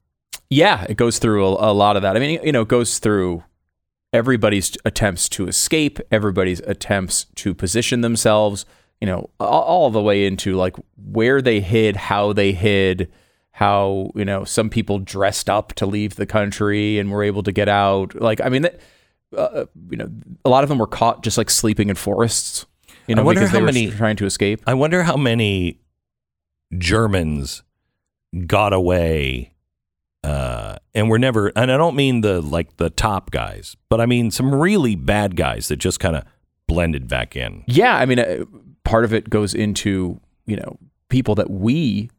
Yeah, 0.49 0.85
it 0.87 0.95
goes 0.95 1.19
through 1.19 1.45
a, 1.45 1.71
a 1.71 1.73
lot 1.73 1.95
of 1.95 2.01
that. 2.03 2.15
I 2.15 2.19
mean, 2.19 2.39
you 2.43 2.51
know, 2.51 2.61
it 2.61 2.67
goes 2.69 2.99
through 2.99 3.43
everybody's 4.13 4.77
attempts 4.85 5.27
to 5.29 5.47
escape, 5.47 5.99
everybody's 6.11 6.59
attempts 6.61 7.25
to 7.35 7.53
position 7.53 8.01
themselves, 8.01 8.65
you 8.99 9.07
know, 9.07 9.29
all, 9.39 9.63
all 9.63 9.89
the 9.89 10.01
way 10.01 10.25
into 10.25 10.55
like 10.55 10.75
where 10.97 11.41
they 11.41 11.59
hid, 11.59 11.95
how 11.95 12.33
they 12.33 12.51
hid, 12.51 13.11
how, 13.51 14.11
you 14.15 14.25
know, 14.25 14.43
some 14.43 14.69
people 14.69 14.99
dressed 14.99 15.49
up 15.49 15.73
to 15.73 15.85
leave 15.85 16.15
the 16.15 16.25
country 16.25 16.97
and 16.99 17.11
were 17.11 17.23
able 17.23 17.43
to 17.43 17.51
get 17.51 17.67
out. 17.69 18.15
Like, 18.15 18.41
I 18.41 18.49
mean, 18.49 18.61
that, 18.63 18.79
uh, 19.37 19.65
you 19.89 19.97
know, 19.97 20.09
a 20.45 20.49
lot 20.49 20.63
of 20.63 20.69
them 20.69 20.77
were 20.77 20.87
caught 20.87 21.23
just 21.23 21.37
like 21.37 21.49
sleeping 21.49 21.89
in 21.89 21.95
forests, 21.95 22.65
you 23.07 23.15
know, 23.15 23.21
I 23.21 23.25
wonder 23.25 23.41
because 23.41 23.51
how 23.51 23.57
they 23.57 23.61
were 23.61 23.65
many- 23.67 23.91
trying 23.91 24.15
to 24.17 24.25
escape. 24.25 24.61
I 24.65 24.73
wonder 24.73 25.03
how 25.03 25.17
many 25.17 25.79
Germans 26.77 27.63
got 28.47 28.73
away 28.73 29.53
uh, 30.23 30.77
and 30.93 31.09
were 31.09 31.19
never, 31.19 31.51
and 31.55 31.71
I 31.71 31.77
don't 31.77 31.95
mean 31.95 32.21
the 32.21 32.41
like 32.41 32.77
the 32.77 32.89
top 32.89 33.31
guys, 33.31 33.75
but 33.89 33.99
I 33.99 34.05
mean 34.05 34.31
some 34.31 34.53
really 34.53 34.95
bad 34.95 35.35
guys 35.35 35.67
that 35.67 35.77
just 35.77 35.99
kind 35.99 36.15
of 36.15 36.23
blended 36.67 37.07
back 37.07 37.35
in. 37.35 37.63
Yeah, 37.67 37.95
I 37.97 38.05
mean, 38.05 38.19
uh, 38.19 38.45
part 38.83 39.03
of 39.03 39.13
it 39.13 39.29
goes 39.29 39.53
into 39.53 40.19
you 40.45 40.55
know 40.57 40.77
people 41.09 41.35
that 41.35 41.49
we 41.49 42.09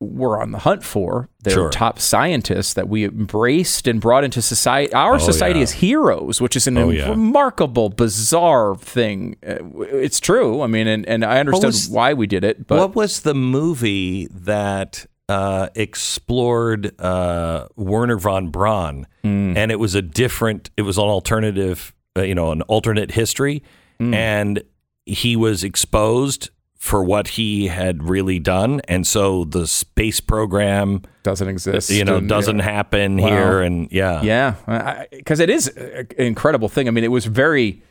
were 0.00 0.40
on 0.42 0.52
the 0.52 0.58
hunt 0.58 0.84
for. 0.84 1.28
They're 1.42 1.54
Sure. 1.54 1.70
top 1.70 1.98
scientists 1.98 2.74
that 2.74 2.86
we 2.88 3.04
embraced 3.04 3.86
and 3.88 3.98
brought 4.00 4.24
into 4.24 4.42
society. 4.42 4.92
Our 4.92 5.14
Oh, 5.14 5.18
society 5.18 5.60
yeah. 5.60 5.62
as 5.64 5.72
heroes, 5.72 6.38
which 6.40 6.54
is 6.54 6.66
an 6.66 6.76
Oh, 6.76 6.90
yeah. 6.90 7.08
remarkable, 7.10 7.88
bizarre 7.88 8.76
thing. 8.76 9.36
Uh, 9.46 9.56
It's 9.80 10.20
true. 10.20 10.60
I 10.60 10.66
mean, 10.66 10.86
and, 10.86 11.06
and 11.08 11.24
I 11.24 11.38
understood 11.40 11.68
was- 11.68 11.88
why 11.88 12.12
we 12.12 12.26
did 12.26 12.44
it, 12.44 12.66
but 12.66 12.78
what 12.78 12.94
was 12.94 13.20
the 13.20 13.34
movie 13.34 14.26
that 14.30 15.06
uh, 15.30 15.68
explored 15.74 16.92
uh, 17.00 17.66
Wernher 17.76 18.16
von 18.18 18.48
Braun? 18.50 19.06
Hmm. 19.22 19.56
And 19.56 19.72
it 19.72 19.78
was 19.80 19.94
a 19.94 20.02
different, 20.02 20.70
it 20.76 20.82
was 20.82 20.98
an 20.98 21.04
alternative, 21.04 21.94
uh, 22.16 22.22
you 22.22 22.34
know, 22.34 22.52
an 22.52 22.62
alternate 22.62 23.12
history. 23.12 23.62
Hmm. 23.98 24.12
And 24.14 24.62
he 25.06 25.36
was 25.36 25.64
exposed 25.64 26.50
for 26.76 27.02
what 27.02 27.28
he 27.28 27.68
had 27.68 28.08
really 28.08 28.38
done. 28.38 28.80
And 28.86 29.06
so 29.06 29.44
the 29.44 29.66
space 29.66 30.20
program, 30.20 31.02
doesn't 31.22 31.48
exist. 31.48 31.90
you 31.90 32.04
know, 32.04 32.18
and, 32.18 32.28
doesn't 32.28 32.58
yeah. 32.58 32.64
happen 32.64 33.16
Wow. 33.16 33.28
here. 33.28 33.60
And 33.62 33.90
yeah. 33.90 34.22
Yeah, 34.22 35.04
because 35.10 35.40
it 35.40 35.50
is 35.50 35.68
an 35.68 36.06
incredible 36.18 36.68
thing. 36.68 36.86
I 36.86 36.90
mean, 36.90 37.02
it 37.04 37.10
was 37.10 37.24
very, 37.26 37.82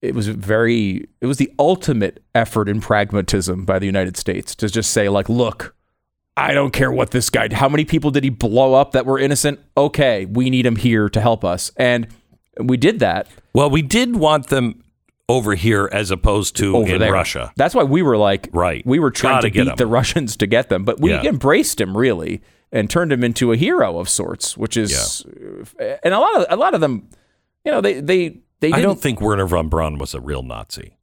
it 0.00 0.14
was 0.14 0.28
very, 0.28 1.08
it 1.20 1.26
was 1.26 1.38
the 1.38 1.52
ultimate 1.58 2.22
effort 2.34 2.68
in 2.68 2.80
pragmatism 2.80 3.64
by 3.64 3.78
the 3.78 3.86
United 3.86 4.16
States 4.16 4.54
to 4.56 4.68
just 4.68 4.90
say, 4.92 5.08
like, 5.08 5.28
look, 5.28 5.74
I 6.36 6.52
don't 6.52 6.72
care 6.72 6.90
what 6.90 7.10
this 7.10 7.30
guy. 7.30 7.48
How 7.52 7.68
many 7.68 7.84
people 7.84 8.10
did 8.10 8.24
he 8.24 8.30
blow 8.30 8.74
up 8.74 8.92
that 8.92 9.06
were 9.06 9.18
innocent? 9.18 9.60
Okay, 9.76 10.24
we 10.24 10.50
need 10.50 10.66
him 10.66 10.76
here 10.76 11.08
to 11.08 11.20
help 11.20 11.44
us, 11.44 11.70
and 11.76 12.08
we 12.60 12.76
did 12.76 13.00
that 13.00 13.26
Well, 13.52 13.68
we 13.70 13.82
did 13.82 14.14
want 14.16 14.46
them 14.46 14.83
over 15.28 15.54
here 15.54 15.88
as 15.92 16.10
opposed 16.10 16.56
to 16.56 16.76
over 16.76 16.92
in 16.94 17.00
there. 17.00 17.12
Russia. 17.12 17.52
That's 17.56 17.74
why 17.74 17.84
we 17.84 18.02
were 18.02 18.16
like, 18.16 18.48
Right. 18.52 18.84
We 18.86 18.98
were 18.98 19.10
trying 19.10 19.36
Gotta 19.36 19.50
to 19.50 19.58
beat 19.64 19.70
'em. 19.70 19.76
the 19.76 19.86
Russians 19.98 20.36
to 20.38 20.46
get 20.46 20.68
them, 20.68 20.84
but 20.84 21.00
we 21.00 21.10
Yeah. 21.12 21.22
embraced 21.24 21.80
him 21.80 21.96
really 21.96 22.42
and 22.70 22.90
turned 22.90 23.12
him 23.12 23.24
into 23.24 23.52
a 23.52 23.56
hero 23.56 23.98
of 23.98 24.08
sorts, 24.08 24.56
which 24.56 24.76
is, 24.76 25.24
and 26.02 26.12
a 26.14 26.18
lot 26.18 26.36
of 26.40 26.46
a 26.50 26.56
lot 26.56 26.74
of 26.74 26.80
them, 26.80 27.08
you 27.64 27.72
know, 27.72 27.80
they 27.80 28.00
they 28.00 28.40
they 28.60 28.72
I 28.72 28.82
don't 28.82 29.00
think 29.00 29.20
Wernher 29.20 29.46
von 29.46 29.68
Braun 29.68 29.96
was 29.98 30.12
a 30.14 30.20
real 30.20 30.42
Nazi. 30.42 30.96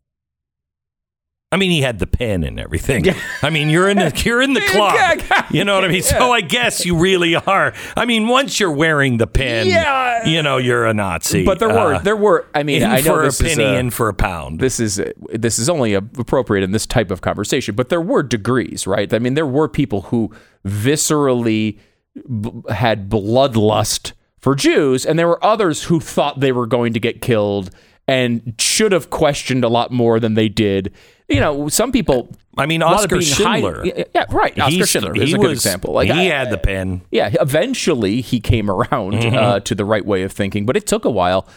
I 1.53 1.57
mean, 1.57 1.69
he 1.71 1.81
had 1.81 1.99
the 1.99 2.07
pen 2.07 2.45
and 2.45 2.57
everything. 2.61 3.03
I 3.41 3.49
mean, 3.49 3.69
you're 3.69 3.89
in 3.89 3.97
the 3.97 4.13
you're 4.25 4.41
in 4.41 4.53
the 4.53 4.61
club. 4.61 5.19
You 5.51 5.65
know 5.65 5.75
what 5.75 5.83
I 5.83 5.89
mean? 5.89 6.01
So 6.01 6.31
I 6.31 6.39
guess 6.39 6.85
you 6.85 6.97
really 6.97 7.35
are. 7.35 7.73
I 7.97 8.05
mean, 8.05 8.29
once 8.29 8.57
you're 8.57 8.71
wearing 8.71 9.17
the 9.17 9.27
pen, 9.27 9.67
Yeah. 9.67 10.25
you 10.25 10.41
know 10.41 10.55
you're 10.57 10.85
a 10.85 10.93
Nazi. 10.93 11.43
But 11.43 11.59
there 11.59 11.67
were 11.67 11.95
Uh, 11.95 11.99
there 11.99 12.15
were 12.15 12.47
I 12.55 12.63
mean 12.63 12.83
in 12.83 12.89
I 12.89 13.01
know 13.01 13.15
for 13.17 13.23
this 13.23 13.41
a 13.41 13.45
is 13.47 13.55
penny, 13.57 13.63
a- 13.75 13.79
in 13.79 13.89
for 13.89 14.07
a 14.07 14.13
pound. 14.13 14.61
this 14.61 14.79
is 14.79 15.01
this 15.33 15.59
is 15.59 15.67
only 15.67 15.93
appropriate 15.93 16.63
in 16.63 16.71
this 16.71 16.85
type 16.85 17.11
of 17.11 17.19
conversation, 17.19 17.75
but 17.75 17.89
there 17.89 17.99
were 18.01 18.23
degrees, 18.23 18.87
right? 18.87 19.13
I 19.13 19.19
mean, 19.19 19.33
there 19.33 19.45
were 19.45 19.67
people 19.67 20.03
who 20.03 20.31
viscerally 20.65 21.79
b- 22.15 22.51
had 22.69 23.09
bloodlust 23.09 24.13
for 24.39 24.55
Jews, 24.55 25.05
and 25.05 25.19
there 25.19 25.27
were 25.27 25.43
others 25.43 25.83
who 25.83 25.99
thought 25.99 26.39
they 26.39 26.51
were 26.51 26.65
going 26.65 26.93
to 26.93 26.99
get 26.99 27.21
killed 27.21 27.71
and 28.07 28.55
should 28.57 28.91
have 28.91 29.09
questioned 29.09 29.63
a 29.63 29.69
lot 29.69 29.91
more 29.91 30.19
than 30.19 30.33
they 30.33 30.49
did. 30.49 30.91
You 31.31 31.39
know, 31.39 31.69
some 31.69 31.91
people. 31.91 32.29
I 32.57 32.65
mean, 32.65 32.81
a 32.81 32.85
lot 32.85 32.95
of 32.95 32.99
Oskar 33.05 33.17
being 33.19 33.31
high- 33.31 33.61
Schindler. 33.61 33.85
yeah, 34.13 34.25
right. 34.29 34.51
Oskar 34.59 34.69
He's- 34.71 34.89
Schindler 34.89 35.15
is 35.15 35.33
a 35.33 35.37
good 35.37 35.49
was- 35.49 35.59
example. 35.59 35.93
Like 35.93 36.07
he 36.11 36.31
I- 36.31 36.37
had 36.39 36.49
the 36.51 36.57
pen. 36.57 37.01
yeah, 37.11 37.33
eventually 37.39 38.19
he 38.21 38.39
came 38.41 38.69
around 38.69 39.13
Mm-hmm. 39.13 39.35
uh, 39.35 39.59
to 39.61 39.73
the 39.75 39.85
right 39.85 40.05
way 40.05 40.23
of 40.23 40.31
thinking, 40.33 40.65
but 40.65 40.75
it 40.75 40.85
took 40.85 41.05
a 41.05 41.09
while. 41.09 41.47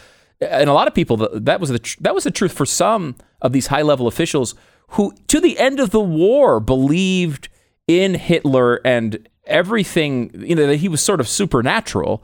And 0.41 0.69
a 0.69 0.73
lot 0.73 0.87
of 0.87 0.93
people 0.93 1.17
that 1.33 1.59
was 1.59 1.69
the 1.69 1.79
tr- 1.79 1.97
that 2.01 2.13
was 2.15 2.23
the 2.25 2.31
truth 2.31 2.51
for 2.53 2.65
some 2.65 3.15
of 3.41 3.51
these 3.53 3.67
high 3.67 3.81
level 3.81 4.07
officials 4.07 4.55
who, 4.89 5.13
to 5.27 5.39
the 5.39 5.57
end 5.57 5.79
of 5.79 5.89
the 5.91 5.99
war, 5.99 6.59
believed 6.59 7.49
in 7.87 8.13
Hitler 8.15 8.81
and 8.85 9.27
everything. 9.45 10.31
You 10.35 10.55
know 10.55 10.67
that 10.67 10.77
he 10.77 10.89
was 10.89 11.01
sort 11.01 11.19
of 11.19 11.27
supernatural, 11.27 12.23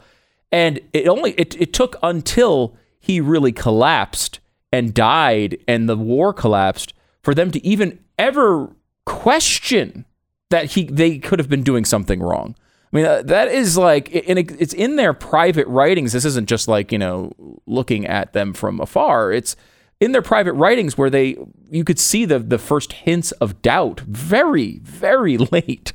and 0.52 0.80
it 0.94 1.08
only 1.08 1.32
it, 1.38 1.60
it 1.60 1.74
took 1.74 1.96
until 2.04 2.76
he 3.00 3.20
really 3.22 3.52
collapsed 3.52 4.40
and 4.74 4.94
died, 4.94 5.58
and 5.68 5.88
the 5.90 5.98
war 5.98 6.34
collapsed 6.34 6.94
for 7.24 7.34
them 7.34 7.52
to 7.52 7.66
even 7.66 8.00
ever 8.18 8.76
question 9.06 10.06
that 10.50 10.72
he 10.72 10.84
they 10.86 11.18
could 11.18 11.40
have 11.40 11.50
been 11.50 11.64
doing 11.64 11.86
something 11.86 12.22
wrong. 12.22 12.56
I 12.92 12.98
mean, 12.98 13.06
uh, 13.06 13.22
that 13.24 13.48
is 13.48 13.78
like, 13.78 14.14
and 14.28 14.38
it, 14.38 14.52
it's 14.60 14.74
in 14.74 14.98
their 14.98 15.14
private 15.14 15.66
writings. 15.68 16.12
This 16.12 16.26
isn't 16.26 16.50
just 16.50 16.68
like 16.68 16.92
you 16.92 16.98
know 16.98 17.32
looking 17.66 18.06
at 18.06 18.34
them 18.34 18.54
from 18.54 18.80
afar. 18.80 19.32
It's 19.32 19.56
in 20.00 20.12
their 20.12 20.22
private 20.22 20.54
writings 20.54 20.98
where 20.98 21.10
they 21.10 21.38
you 21.70 21.84
could 21.84 22.00
see 22.00 22.26
the 22.26 22.40
the 22.40 22.58
first 22.58 22.94
hints 22.94 23.32
of 23.34 23.62
doubt 23.62 24.02
very 24.02 24.80
very 24.80 25.38
late, 25.52 25.94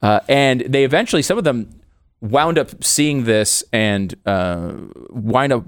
uh, 0.00 0.20
and 0.28 0.60
they 0.60 0.84
eventually 0.84 1.22
some 1.22 1.38
of 1.38 1.44
them 1.44 1.68
wound 2.20 2.58
up 2.58 2.82
seeing 2.82 3.24
this 3.24 3.62
and 3.72 4.14
uh, 4.26 4.72
wind 5.10 5.52
up 5.52 5.64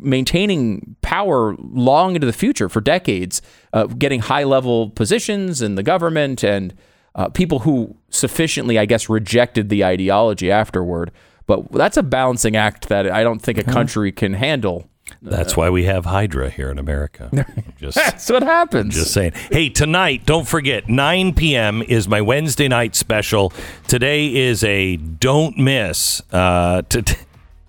maintaining 0.00 0.96
power 1.02 1.54
long 1.58 2.14
into 2.14 2.26
the 2.26 2.32
future 2.32 2.68
for 2.68 2.80
decades, 2.80 3.42
uh, 3.72 3.86
getting 3.86 4.20
high 4.20 4.44
level 4.44 4.90
positions 4.90 5.62
in 5.62 5.74
the 5.74 5.82
government 5.82 6.42
and 6.42 6.74
uh, 7.14 7.28
people 7.28 7.60
who 7.60 7.96
sufficiently, 8.10 8.78
I 8.78 8.86
guess, 8.86 9.08
rejected 9.08 9.68
the 9.68 9.84
ideology 9.84 10.50
afterward. 10.50 11.10
But 11.46 11.72
that's 11.72 11.96
a 11.96 12.02
balancing 12.02 12.56
act 12.56 12.88
that 12.88 13.10
I 13.10 13.22
don't 13.22 13.40
think 13.40 13.58
a 13.58 13.64
country 13.64 14.12
can 14.12 14.34
handle. 14.34 14.88
That's 15.22 15.56
why 15.56 15.70
we 15.70 15.84
have 15.84 16.04
Hydra 16.04 16.50
here 16.50 16.70
in 16.70 16.78
America. 16.78 17.46
Just 17.78 17.96
That's 17.96 18.30
what 18.30 18.42
happens. 18.42 18.94
Just 18.94 19.12
saying. 19.12 19.32
Hey, 19.50 19.68
tonight, 19.68 20.26
don't 20.26 20.46
forget, 20.46 20.88
9 20.88 21.34
p.m. 21.34 21.82
is 21.82 22.06
my 22.06 22.20
Wednesday 22.20 22.68
night 22.68 22.94
special. 22.94 23.52
Today 23.86 24.34
is 24.34 24.62
a 24.64 24.96
don't 24.96 25.56
miss. 25.58 26.22
Uh, 26.30 26.82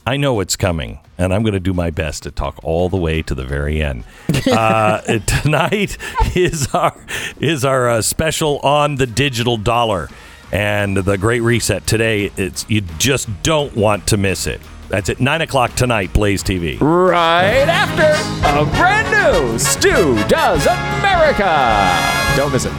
I 0.09 0.17
know 0.17 0.39
it's 0.39 0.55
coming, 0.55 0.97
and 1.19 1.31
I'm 1.31 1.43
going 1.43 1.53
to 1.53 1.59
do 1.59 1.71
my 1.71 1.91
best 1.91 2.23
to 2.23 2.31
talk 2.31 2.59
all 2.63 2.89
the 2.89 2.97
way 2.97 3.21
to 3.21 3.35
the 3.35 3.45
very 3.45 3.79
end. 3.79 4.05
Uh, 4.51 5.01
tonight 5.27 5.99
is 6.35 6.73
our 6.73 6.99
is 7.39 7.63
our 7.63 7.87
uh, 7.87 8.01
special 8.01 8.57
on 8.61 8.95
the 8.95 9.05
digital 9.05 9.55
dollar 9.55 10.09
and 10.51 10.97
the 10.97 11.15
Great 11.15 11.41
Reset. 11.41 11.85
Today, 11.85 12.31
it's 12.37 12.67
you 12.67 12.81
just 12.97 13.29
don't 13.43 13.75
want 13.75 14.07
to 14.07 14.17
miss 14.17 14.47
it. 14.47 14.61
That's 14.87 15.09
at 15.09 15.19
nine 15.19 15.41
o'clock 15.41 15.75
tonight. 15.75 16.11
Blaze 16.11 16.43
TV. 16.43 16.81
right 16.81 17.69
after 17.69 18.09
a 18.47 18.65
brand 18.77 19.11
new 19.11 19.59
Stu 19.59 20.15
Does 20.27 20.65
America. 20.65 22.35
Don't 22.35 22.51
miss 22.51 22.65
it. 22.65 22.73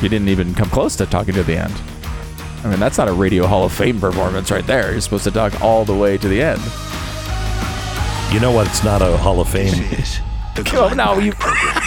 You 0.00 0.08
didn't 0.08 0.28
even 0.28 0.54
come 0.54 0.70
close 0.70 0.94
to 0.94 1.06
talking 1.06 1.34
to 1.34 1.42
the 1.42 1.56
end. 1.56 1.74
I 2.64 2.68
mean, 2.70 2.80
that's 2.80 2.98
not 2.98 3.08
a 3.08 3.12
Radio 3.12 3.46
Hall 3.46 3.64
of 3.64 3.72
Fame 3.72 4.00
performance 4.00 4.50
right 4.50 4.66
there. 4.66 4.90
You're 4.92 5.00
supposed 5.00 5.24
to 5.24 5.30
talk 5.30 5.60
all 5.60 5.84
the 5.84 5.94
way 5.94 6.18
to 6.18 6.28
the 6.28 6.42
end. 6.42 6.60
You 8.32 8.40
know 8.40 8.50
what? 8.52 8.66
It's 8.66 8.84
not 8.84 9.00
a 9.00 9.16
Hall 9.16 9.40
of 9.40 9.48
Fame. 9.48 9.70
This 9.90 9.98
is 9.98 10.20
the 10.54 10.60
Oh, 10.76 10.88
Glenn 10.88 10.96
no, 10.98 11.18
you. 11.18 11.30
Beck 11.32 11.40
Program. 11.40 11.82